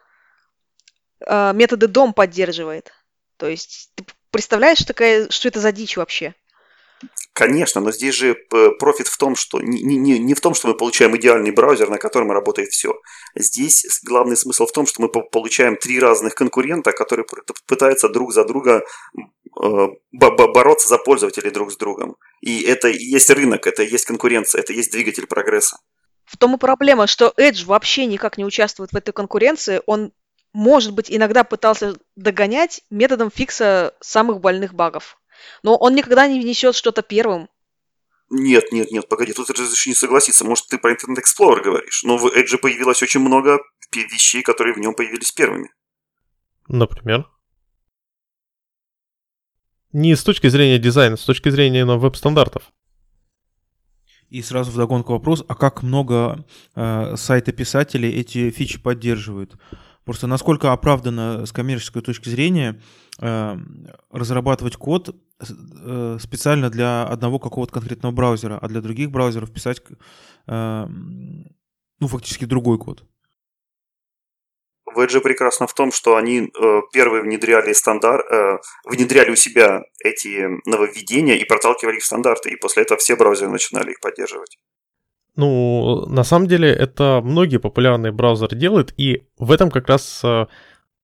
э, 1.26 1.53
методы 1.53 1.86
DOM 1.86 2.12
поддерживает. 2.12 2.93
То 3.36 3.49
есть, 3.49 3.91
ты 3.95 4.05
представляешь, 4.30 4.84
такая, 4.84 5.28
что 5.28 5.49
это 5.49 5.61
за 5.61 5.72
дичь 5.72 5.97
вообще? 5.97 6.34
Конечно, 7.32 7.80
но 7.80 7.92
здесь 7.92 8.14
же 8.14 8.36
э, 8.36 8.70
профит 8.78 9.07
в 9.07 9.16
том, 9.16 9.34
что 9.36 9.61
не, 9.61 9.96
не, 9.96 10.18
не 10.18 10.34
в 10.34 10.40
том, 10.40 10.53
что 10.53 10.68
мы 10.68 10.74
получаем 10.74 11.16
идеальный 11.16 11.53
браузер, 11.53 11.88
на 11.88 11.96
котором 11.96 12.30
работает 12.32 12.70
все. 12.70 12.92
Здесь 13.34 13.86
главный 14.05 14.36
смысл 14.36 14.66
в 14.66 14.72
том, 14.72 14.86
что 14.86 15.01
мы 15.01 15.09
получаем 15.09 15.76
три 15.76 16.01
разных 16.01 16.34
конкурента, 16.34 16.92
которые 16.92 17.24
пытаются 17.66 18.09
друг 18.09 18.32
за 18.32 18.44
друга 18.44 18.82
э, 19.62 19.86
бороться 20.12 20.88
за 20.88 20.98
пользователей 20.98 21.51
друг 21.51 21.72
с 21.72 21.76
другом. 21.76 22.16
И 22.42 22.62
это 22.62 22.88
и 22.88 23.03
есть 23.03 23.30
рынок, 23.30 23.66
это 23.66 23.84
и 23.84 23.90
есть 23.90 24.05
конкуренция, 24.05 24.61
это 24.61 24.72
и 24.72 24.76
есть 24.76 24.92
двигатель 24.92 25.26
прогресса. 25.26 25.78
В 26.24 26.36
том 26.36 26.57
и 26.57 26.59
проблема, 26.59 27.07
что 27.07 27.32
Edge 27.38 27.64
вообще 27.64 28.07
никак 28.07 28.38
не 28.38 28.44
участвует 28.44 28.92
в 28.92 28.96
этой 28.96 29.12
конкуренции. 29.12 29.80
Он, 29.86 30.12
может 30.53 30.92
быть, 30.92 31.11
иногда 31.11 31.44
пытался 31.44 31.96
догонять 32.16 32.82
методом 32.90 33.30
фикса 33.30 33.94
самых 34.01 34.40
больных 34.40 34.74
багов. 34.74 35.20
Но 35.62 35.76
он 35.76 35.95
никогда 35.95 36.26
не 36.26 36.41
внесет 36.41 36.74
что-то 36.74 37.03
первым. 37.03 37.49
Нет, 38.30 38.70
нет, 38.70 38.93
нет, 38.93 39.09
погоди, 39.09 39.32
тут 39.32 39.51
разреши 39.51 39.88
не 39.88 39.95
согласиться. 39.95 40.45
Может, 40.45 40.68
ты 40.68 40.78
про 40.78 40.93
Internet 40.93 41.18
Explorer 41.18 41.62
говоришь. 41.62 42.03
Но 42.05 42.16
в 42.16 42.26
Edge 42.26 42.59
появилось 42.59 43.03
очень 43.03 43.20
много 43.20 43.59
вещей, 43.93 44.43
которые 44.43 44.74
в 44.74 44.78
нем 44.78 44.95
появились 44.95 45.32
первыми. 45.32 45.70
Например? 46.68 47.28
Не 49.93 50.14
с 50.14 50.22
точки 50.22 50.47
зрения 50.47 50.78
дизайна, 50.78 51.16
с 51.16 51.24
точки 51.24 51.49
зрения 51.49 51.84
веб-стандартов. 51.84 52.70
И 54.28 54.43
сразу 54.43 54.70
вдогонку 54.70 55.12
вопрос, 55.12 55.45
а 55.49 55.57
как 55.57 55.82
много 55.82 56.47
э, 56.76 57.16
сайты 57.16 57.51
писателей 57.51 58.11
эти 58.11 58.51
фичи 58.51 58.80
поддерживают? 58.80 59.57
Просто 60.05 60.28
насколько 60.28 60.72
оправдано 60.72 61.45
с 61.45 61.53
коммерческой 61.53 62.03
точки 62.03 62.28
зрения 62.28 62.80
э, 63.18 63.57
разрабатывать 64.12 64.76
код 64.76 65.16
специально 65.43 66.70
для 66.70 67.05
одного 67.05 67.38
какого-то 67.38 67.72
конкретного 67.72 68.12
браузера, 68.12 68.59
а 68.61 68.68
для 68.68 68.80
других 68.80 69.11
браузеров 69.11 69.53
писать, 69.53 69.82
э, 70.47 70.86
ну, 72.01 72.09
фактически 72.09 72.45
другой 72.45 72.78
код. 72.78 73.05
В 74.93 74.99
Edge 74.99 75.20
прекрасно 75.20 75.66
в 75.66 75.74
том, 75.74 75.93
что 75.93 76.16
они 76.16 76.41
э, 76.41 76.80
первые 76.93 77.22
внедряли 77.22 77.72
стандарт, 77.72 78.26
э, 78.30 78.59
внедряли 78.84 79.30
у 79.30 79.36
себя 79.36 79.84
эти 80.05 80.49
нововведения 80.68 81.36
и 81.36 81.45
проталкивали 81.45 81.97
их 81.97 82.03
в 82.03 82.07
стандарты, 82.07 82.51
и 82.51 82.57
после 82.57 82.82
этого 82.82 82.99
все 82.99 83.14
браузеры 83.14 83.51
начинали 83.51 83.93
их 83.93 84.01
поддерживать. 84.01 84.59
Ну, 85.36 86.07
на 86.07 86.24
самом 86.24 86.49
деле, 86.49 86.68
это 86.70 87.20
многие 87.22 87.59
популярные 87.59 88.12
браузеры 88.12 88.57
делают, 88.57 88.93
и 88.97 89.22
в 89.38 89.53
этом 89.53 89.70
как 89.70 89.88
раз 89.88 90.22
э, 90.24 90.47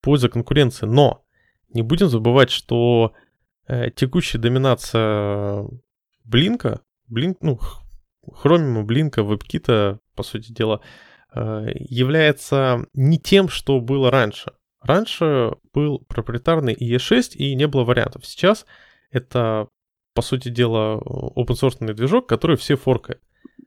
польза 0.02 0.28
конкуренции. 0.28 0.86
Но 0.86 1.24
не 1.72 1.82
будем 1.82 2.08
забывать, 2.08 2.50
что 2.50 3.12
э, 3.14 3.25
текущая 3.94 4.38
доминация 4.38 5.66
Блинка, 6.24 6.80
Блинк, 7.08 7.38
ну, 7.40 7.58
Chromium, 8.42 8.82
Блинка, 8.82 9.20
WebKit, 9.20 9.98
по 10.14 10.22
сути 10.22 10.52
дела, 10.52 10.80
э, 11.34 11.66
является 11.74 12.86
не 12.94 13.18
тем, 13.18 13.48
что 13.48 13.80
было 13.80 14.10
раньше. 14.10 14.52
Раньше 14.80 15.52
был 15.72 16.00
проприетарный 16.08 16.74
IE6 16.74 17.34
и 17.34 17.54
не 17.54 17.66
было 17.66 17.84
вариантов. 17.84 18.24
Сейчас 18.26 18.66
это, 19.10 19.68
по 20.14 20.22
сути 20.22 20.48
дела, 20.48 21.00
open 21.00 21.56
source 21.60 21.92
движок, 21.92 22.28
который 22.28 22.56
все 22.56 22.76
форкают. 22.76 23.20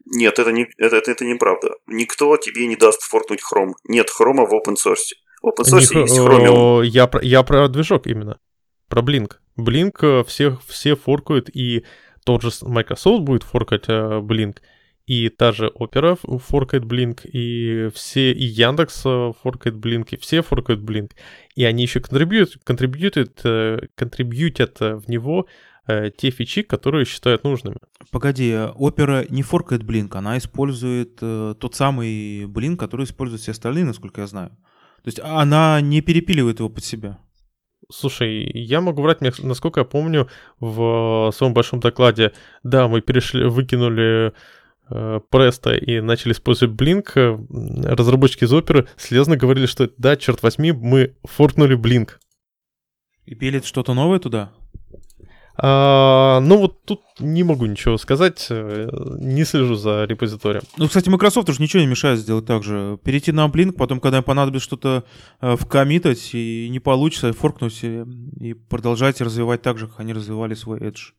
Нет, 0.06 0.40
это, 0.40 0.52
не, 0.52 0.68
это, 0.78 0.98
это, 0.98 1.12
это 1.12 1.26
неправда. 1.26 1.70
Никто 1.88 2.36
тебе 2.38 2.68
не 2.68 2.76
даст 2.76 3.04
форкнуть 3.04 3.42
Chrome. 3.42 3.74
Нет 3.88 4.10
хрома 4.10 4.46
в 4.46 4.54
open 4.54 4.76
source. 4.76 5.14
open 5.44 5.64
source 5.64 5.94
Не, 5.94 6.02
есть 6.02 6.18
э, 6.18 6.22
Chromium. 6.22 6.86
Я, 6.86 7.10
я 7.22 7.44
про 7.44 7.68
движок 7.68 8.08
именно. 8.08 8.40
Про 8.88 9.02
Blink. 9.02 9.34
Blink 9.64 9.98
э, 10.02 10.24
все, 10.26 10.58
все 10.68 10.96
форкают, 10.96 11.50
и 11.54 11.86
тот 12.24 12.42
же 12.42 12.50
Microsoft 12.62 13.24
будет 13.24 13.44
форкать 13.44 13.86
э, 13.88 14.20
Blink, 14.20 14.58
и 15.10 15.30
та 15.30 15.52
же 15.52 15.72
Opera 15.76 16.16
форкает 16.38 16.84
Blink, 16.84 17.28
и 17.28 17.90
все, 17.96 18.32
и 18.32 18.44
Яндекс 18.44 19.02
э, 19.06 19.32
форкает 19.42 19.76
Blink, 19.76 20.10
и 20.12 20.18
все 20.18 20.44
форкают 20.44 20.82
Blink. 20.82 21.14
И 21.56 21.64
они 21.64 21.82
еще 21.82 22.00
контрибьют, 22.00 22.58
контрибьютят, 22.64 23.42
э, 23.44 23.88
контрибьютят 23.96 24.80
э, 24.82 24.96
в 24.98 25.10
него 25.10 25.48
э, 25.88 26.12
те 26.16 26.30
фичи, 26.30 26.62
которые 26.62 27.06
считают 27.06 27.44
нужными. 27.44 27.78
Погоди, 28.12 28.52
Opera 28.52 29.26
не 29.32 29.42
форкает 29.42 29.82
Blink, 29.82 30.16
она 30.16 30.38
использует 30.38 31.18
э, 31.22 31.56
тот 31.60 31.74
самый 31.74 32.44
Blink, 32.44 32.76
который 32.76 33.06
используют 33.06 33.42
все 33.42 33.52
остальные, 33.52 33.86
насколько 33.86 34.22
я 34.22 34.28
знаю. 34.28 34.50
То 35.02 35.08
есть 35.08 35.20
она 35.22 35.82
не 35.82 36.02
перепиливает 36.02 36.60
его 36.60 36.70
под 36.70 36.84
себя. 36.84 37.18
Слушай, 37.92 38.44
я 38.54 38.82
могу 38.82 39.02
врать, 39.02 39.20
насколько 39.22 39.80
я 39.80 39.84
помню, 39.84 40.30
в 40.60 41.32
своем 41.34 41.54
большом 41.54 41.80
докладе, 41.80 42.34
да, 42.62 42.88
мы 42.88 43.02
перешли, 43.02 43.46
выкинули 43.46 44.32
э, 44.90 45.20
Presto 45.32 45.76
и 45.76 46.00
начали 46.00 46.34
использовать 46.34 46.80
Blink, 46.80 47.12
э, 47.16 47.96
разработчики 47.96 48.44
из 48.44 48.54
оперы 48.54 48.88
слезно 48.96 49.38
говорили, 49.38 49.66
что 49.66 49.90
да, 49.98 50.16
черт 50.18 50.44
возьми, 50.44 50.72
мы 50.72 51.16
форкнули 51.24 51.76
Blink. 51.76 52.12
И 53.26 53.34
пилит 53.34 53.66
что-то 53.66 53.96
новое 53.96 54.20
туда? 54.20 54.52
А, 55.62 56.40
ну 56.40 56.58
вот 56.58 56.86
тут 56.86 57.02
не 57.20 57.44
могу 57.44 57.66
ничего 57.66 57.98
сказать, 57.98 58.48
э, 58.50 58.90
не 59.20 59.44
слежу 59.44 59.76
за 59.76 60.06
репозиторием. 60.06 60.64
Ну, 60.78 60.88
кстати, 60.88 61.10
Microsoft 61.10 61.50
уже 61.50 61.62
ничего 61.62 61.82
не 61.82 61.88
мешает 61.88 62.20
сделать 62.20 62.46
так 62.46 62.64
же. 62.64 62.98
Перейти 63.04 63.34
на 63.34 63.48
Blink, 63.48 63.74
потом, 63.74 64.00
когда 64.00 64.20
им 64.20 64.24
понадобится 64.24 64.64
что-то 64.64 65.04
э, 65.42 65.58
вкоммитать, 65.58 66.30
и 66.34 66.70
не 66.70 66.80
получится, 66.80 67.34
форкнуть 67.34 67.84
и, 67.84 68.06
и 68.40 68.54
продолжать 68.54 69.20
развивать 69.20 69.62
так 69.62 69.78
же, 69.78 69.88
как 69.88 70.00
они 70.00 70.14
развивали 70.14 70.54
свой 70.54 70.80
Edge. 70.80 71.12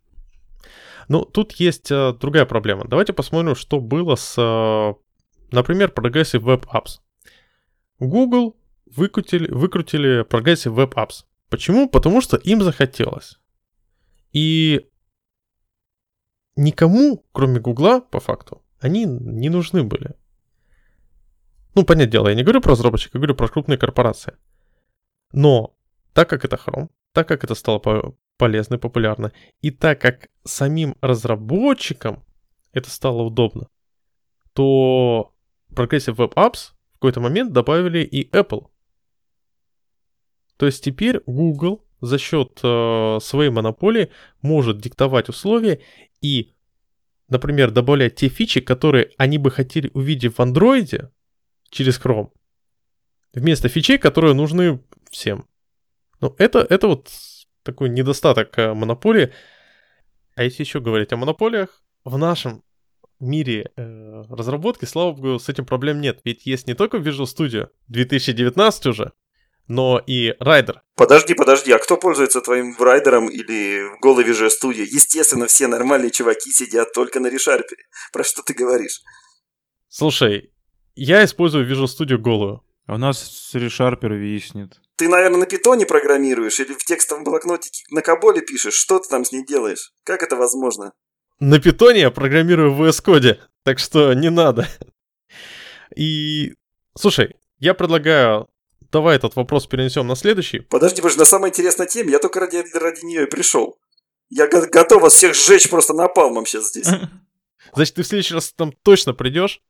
Ну, 1.09 1.26
тут 1.26 1.53
есть 1.55 1.91
э, 1.91 2.14
другая 2.18 2.47
проблема. 2.47 2.86
Давайте 2.88 3.12
посмотрим, 3.12 3.55
что 3.55 3.78
было 3.78 4.14
с, 4.14 4.36
э, 4.38 4.95
например, 5.53 5.93
Progressive 5.95 6.41
Web 6.41 6.64
Apps. 6.72 7.01
Google 7.99 8.57
выкрутили, 8.86 9.51
выкрутили 9.51 10.24
Progressive 10.24 10.74
Web 10.74 10.95
Apps. 10.95 11.24
Почему? 11.51 11.91
Потому 11.91 12.22
что 12.22 12.38
им 12.38 12.62
захотелось. 12.62 13.39
И 14.33 14.87
никому, 16.57 17.24
кроме 17.33 17.61
Гугла, 17.61 18.01
по 18.01 18.20
факту, 18.20 18.62
они 18.81 19.05
не 19.05 19.49
нужны 19.49 19.83
были. 19.83 20.14
Ну, 21.74 21.85
понятное 21.85 22.11
дело, 22.11 22.28
я 22.28 22.35
не 22.35 22.43
говорю 22.43 22.61
про 22.61 22.72
разработчиков, 22.72 23.14
я 23.14 23.20
говорю 23.20 23.35
про 23.35 23.49
крупные 23.49 23.78
корпорации. 23.78 24.37
Но 25.33 25.74
так 26.12 26.28
как 26.28 26.45
это 26.45 26.57
Chrome, 26.57 26.89
так 27.12 27.28
как 27.28 27.45
это 27.45 27.55
стало 27.55 27.78
по- 27.78 28.16
полезно 28.37 28.74
и 28.74 28.78
популярно, 28.78 29.33
и 29.61 29.70
так 29.70 30.01
как 30.01 30.28
самим 30.45 30.97
разработчикам 31.01 32.24
это 32.72 32.91
стало 32.91 33.22
удобно, 33.22 33.68
то 34.53 35.33
Progressive 35.70 36.16
Web 36.16 36.35
Apps 36.35 36.72
в 36.91 36.95
какой-то 36.95 37.20
момент 37.20 37.53
добавили 37.53 38.01
и 38.01 38.28
Apple. 38.31 38.68
То 40.57 40.66
есть 40.66 40.85
теперь 40.85 41.22
Google 41.26 41.85
за 42.01 42.18
счет 42.18 42.61
э, 42.62 43.18
своей 43.20 43.51
монополии 43.51 44.11
может 44.42 44.78
диктовать 44.78 45.28
условия 45.28 45.80
и, 46.20 46.53
например, 47.28 47.70
добавлять 47.70 48.16
те 48.16 48.28
фичи, 48.28 48.61
которые 48.61 49.11
они 49.18 49.38
бы 49.38 49.51
хотели 49.51 49.90
увидеть 49.94 50.34
в 50.36 50.40
Android 50.40 51.09
через 51.70 52.01
Chrome, 52.01 52.30
вместо 53.34 53.68
фичей, 53.68 53.98
которые 53.98 54.34
нужны 54.34 54.80
всем. 55.11 55.46
Ну, 56.20 56.34
это, 56.38 56.61
это 56.61 56.88
вот 56.88 57.11
такой 57.62 57.88
недостаток 57.88 58.59
э, 58.59 58.74
монополии. 58.74 59.32
А 60.34 60.44
если 60.44 60.62
еще 60.62 60.80
говорить 60.80 61.12
о 61.12 61.16
монополиях, 61.16 61.82
в 62.05 62.16
нашем 62.16 62.62
мире 63.18 63.70
э, 63.76 64.22
разработки, 64.28 64.86
слава 64.86 65.12
богу, 65.12 65.38
с 65.38 65.48
этим 65.48 65.66
проблем 65.66 66.01
нет. 66.01 66.20
Ведь 66.24 66.46
есть 66.46 66.66
не 66.66 66.74
только 66.74 66.96
Visual 66.96 67.26
Studio 67.26 67.68
2019 67.88 68.86
уже, 68.86 69.12
но 69.71 70.03
и 70.05 70.33
Rider. 70.41 70.81
Подожди, 70.97 71.35
подожди, 71.35 71.71
а 71.71 71.79
кто 71.79 71.97
пользуется 71.97 72.41
твоим 72.41 72.77
райдером 72.77 73.29
или 73.29 73.85
в 73.97 74.01
голой 74.01 74.25
Visual 74.25 74.49
Studio? 74.49 74.83
Естественно, 74.83 75.47
все 75.47 75.68
нормальные 75.68 76.11
чуваки 76.11 76.51
сидят 76.51 76.93
только 76.93 77.21
на 77.21 77.29
решарпере. 77.29 77.85
Про 78.12 78.25
что 78.25 78.43
ты 78.43 78.53
говоришь? 78.53 79.01
Слушай, 79.89 80.53
я 80.97 81.25
использую 81.25 81.71
Visual 81.71 81.87
Studio 81.87 82.16
голую. 82.16 82.64
А 82.87 82.95
у 82.95 82.99
нас 82.99 83.53
ReSharper 83.55 84.09
виснет. 84.09 84.81
Ты, 84.97 85.09
наверное, 85.09 85.39
на 85.39 85.47
питоне 85.47 85.87
программируешь 85.87 86.59
или 86.59 86.73
в 86.73 86.85
текстовом 86.85 87.23
блокнотике 87.23 87.85
на 87.93 88.03
Каболе 88.03 88.41
пишешь? 88.41 88.75
Что 88.75 88.99
ты 88.99 89.09
там 89.09 89.25
с 89.25 89.31
ней 89.31 89.47
делаешь? 89.47 89.93
Как 90.03 90.25
это 90.25 90.35
возможно? 90.35 90.93
На 91.39 91.61
питоне 91.61 92.01
я 92.01 92.11
программирую 92.11 92.75
в 92.75 92.83
VS 92.83 93.05
Code, 93.05 93.39
так 93.62 93.79
что 93.79 94.12
не 94.14 94.31
надо. 94.31 94.66
И, 95.95 96.55
слушай, 96.99 97.37
я 97.61 97.75
предлагаю, 97.75 98.49
давай 98.93 99.16
этот 99.16 99.36
вопрос 99.36 99.66
перенесем 99.66 100.07
на 100.07 100.16
следующий. 100.16 100.61
Подожди, 100.61 101.01
подожди, 101.03 101.18
на 101.20 101.24
самой 101.24 101.51
интересной 101.51 101.86
теме 101.86 102.12
я 102.12 102.18
только 102.18 102.41
ради, 102.41 102.64
ради 102.74 103.05
нее 103.05 103.24
и 103.24 103.30
пришел. 103.30 103.78
Я 104.28 104.47
го- 104.49 104.66
готов 104.70 105.03
вас 105.03 105.14
всех 105.14 105.34
сжечь 105.34 105.68
просто 105.68 105.93
напалмом 105.93 106.47
сейчас 106.47 106.68
здесь. 106.70 106.86
Значит, 107.74 107.95
ты 107.95 108.03
в 108.03 108.07
следующий 108.07 108.34
раз 108.34 108.53
там 108.53 108.72
точно 108.82 109.14
придешь 109.14 109.61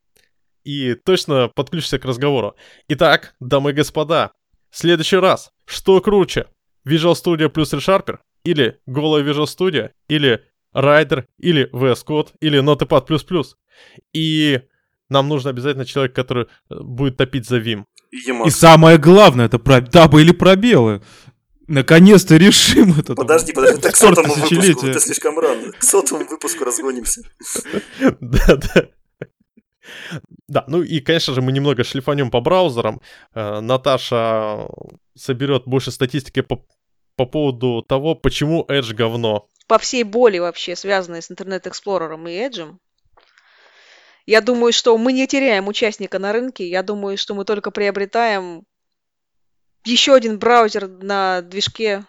и 0.65 0.95
точно 0.95 1.49
подключишься 1.49 1.99
к 1.99 2.05
разговору. 2.05 2.55
Итак, 2.89 3.35
дамы 3.41 3.71
и 3.71 3.75
господа, 3.75 4.33
в 4.71 4.79
следующий 4.79 5.17
раз, 5.17 5.51
что 5.65 6.01
круче? 6.01 6.47
Visual 6.87 7.13
Studio 7.13 7.49
плюс 7.49 7.73
ReSharper? 7.73 8.19
Или 8.45 8.81
голая 8.87 9.23
Visual 9.25 9.45
Studio? 9.45 9.91
Или 10.09 10.45
Rider? 10.75 11.25
Или 11.39 11.69
VS 11.73 12.05
Code? 12.07 12.29
Или 12.41 12.61
Notepad++? 12.63 13.05
И 14.13 14.61
нам 15.09 15.29
нужен 15.29 15.51
обязательно 15.51 15.85
человек, 15.85 16.15
который 16.15 16.45
э, 16.45 16.75
будет 16.81 17.17
топить 17.17 17.47
за 17.47 17.59
Vim. 17.59 17.85
И 18.11 18.19
И 18.19 18.51
самое 18.51 18.99
главное, 18.99 19.47
это 19.47 19.59
про 19.59 19.81
дабы 19.81 20.23
или 20.23 20.33
пробелы. 20.33 21.03
Наконец-то 21.69 22.37
решим 22.37 22.99
это. 22.99 23.15
Подожди, 23.15 23.53
подожди, 23.53 23.79
это 23.79 23.93
к 23.93 23.97
сотому 23.97 24.35
выпуску, 24.35 24.87
это 24.87 24.99
слишком 24.99 25.39
рано. 25.39 25.73
К 25.73 25.83
сотому 25.83 26.25
выпуску 26.27 26.65
разгонимся. 26.65 27.23
Да, 28.21 28.57
да. 28.57 28.89
Да, 30.49 30.65
ну 30.67 30.83
и, 30.83 31.01
конечно 31.01 31.35
же, 31.35 31.43
мы 31.43 31.53
немного 31.53 31.85
шлифанем 31.85 32.31
по 32.31 32.41
браузерам. 32.41 33.01
Э, 33.35 33.61
Наташа 33.61 34.69
соберет 35.17 35.65
больше 35.67 35.91
статистики 35.91 36.43
по, 36.43 36.65
по 37.17 37.27
поводу 37.27 37.83
того, 37.83 38.15
почему 38.15 38.65
Edge 38.69 38.93
говно. 38.95 39.47
По 39.69 39.79
всей 39.79 40.03
боли 40.03 40.39
вообще, 40.39 40.75
связанной 40.75 41.23
с 41.23 41.31
Интернет 41.31 41.67
Эксплорером 41.67 42.27
и 42.27 42.33
Edge. 42.33 42.77
Я 44.31 44.41
думаю, 44.41 44.73
что 44.73 44.97
мы 44.97 45.13
не 45.13 45.27
теряем 45.27 45.67
участника 45.67 46.21
на 46.21 46.33
рынке. 46.33 46.69
Я 46.69 46.85
думаю, 46.85 47.19
что 47.19 47.35
мы 47.35 47.45
только 47.45 47.73
приобретаем 47.73 48.63
еще 49.85 50.15
один 50.15 50.39
браузер 50.39 50.87
на 50.87 51.43
движке 51.43 52.05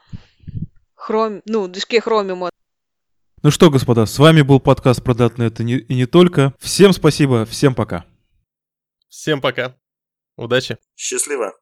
Chrome, 0.96 1.42
ну, 1.46 1.68
движке 1.68 1.98
Chromium. 1.98 2.52
Ну 3.42 3.50
что, 3.50 3.72
господа, 3.72 4.06
с 4.06 4.20
вами 4.20 4.44
был 4.44 4.60
подкаст 4.60 5.04
про 5.04 5.16
и 5.16 5.64
не, 5.64 5.78
и 5.78 5.96
не 5.96 6.06
только. 6.06 6.54
Всем 6.60 6.94
спасибо, 6.94 7.44
всем 7.48 7.74
пока. 7.74 8.06
Всем 9.10 9.42
пока. 9.42 9.76
Удачи. 10.38 10.78
Счастливо. 10.96 11.56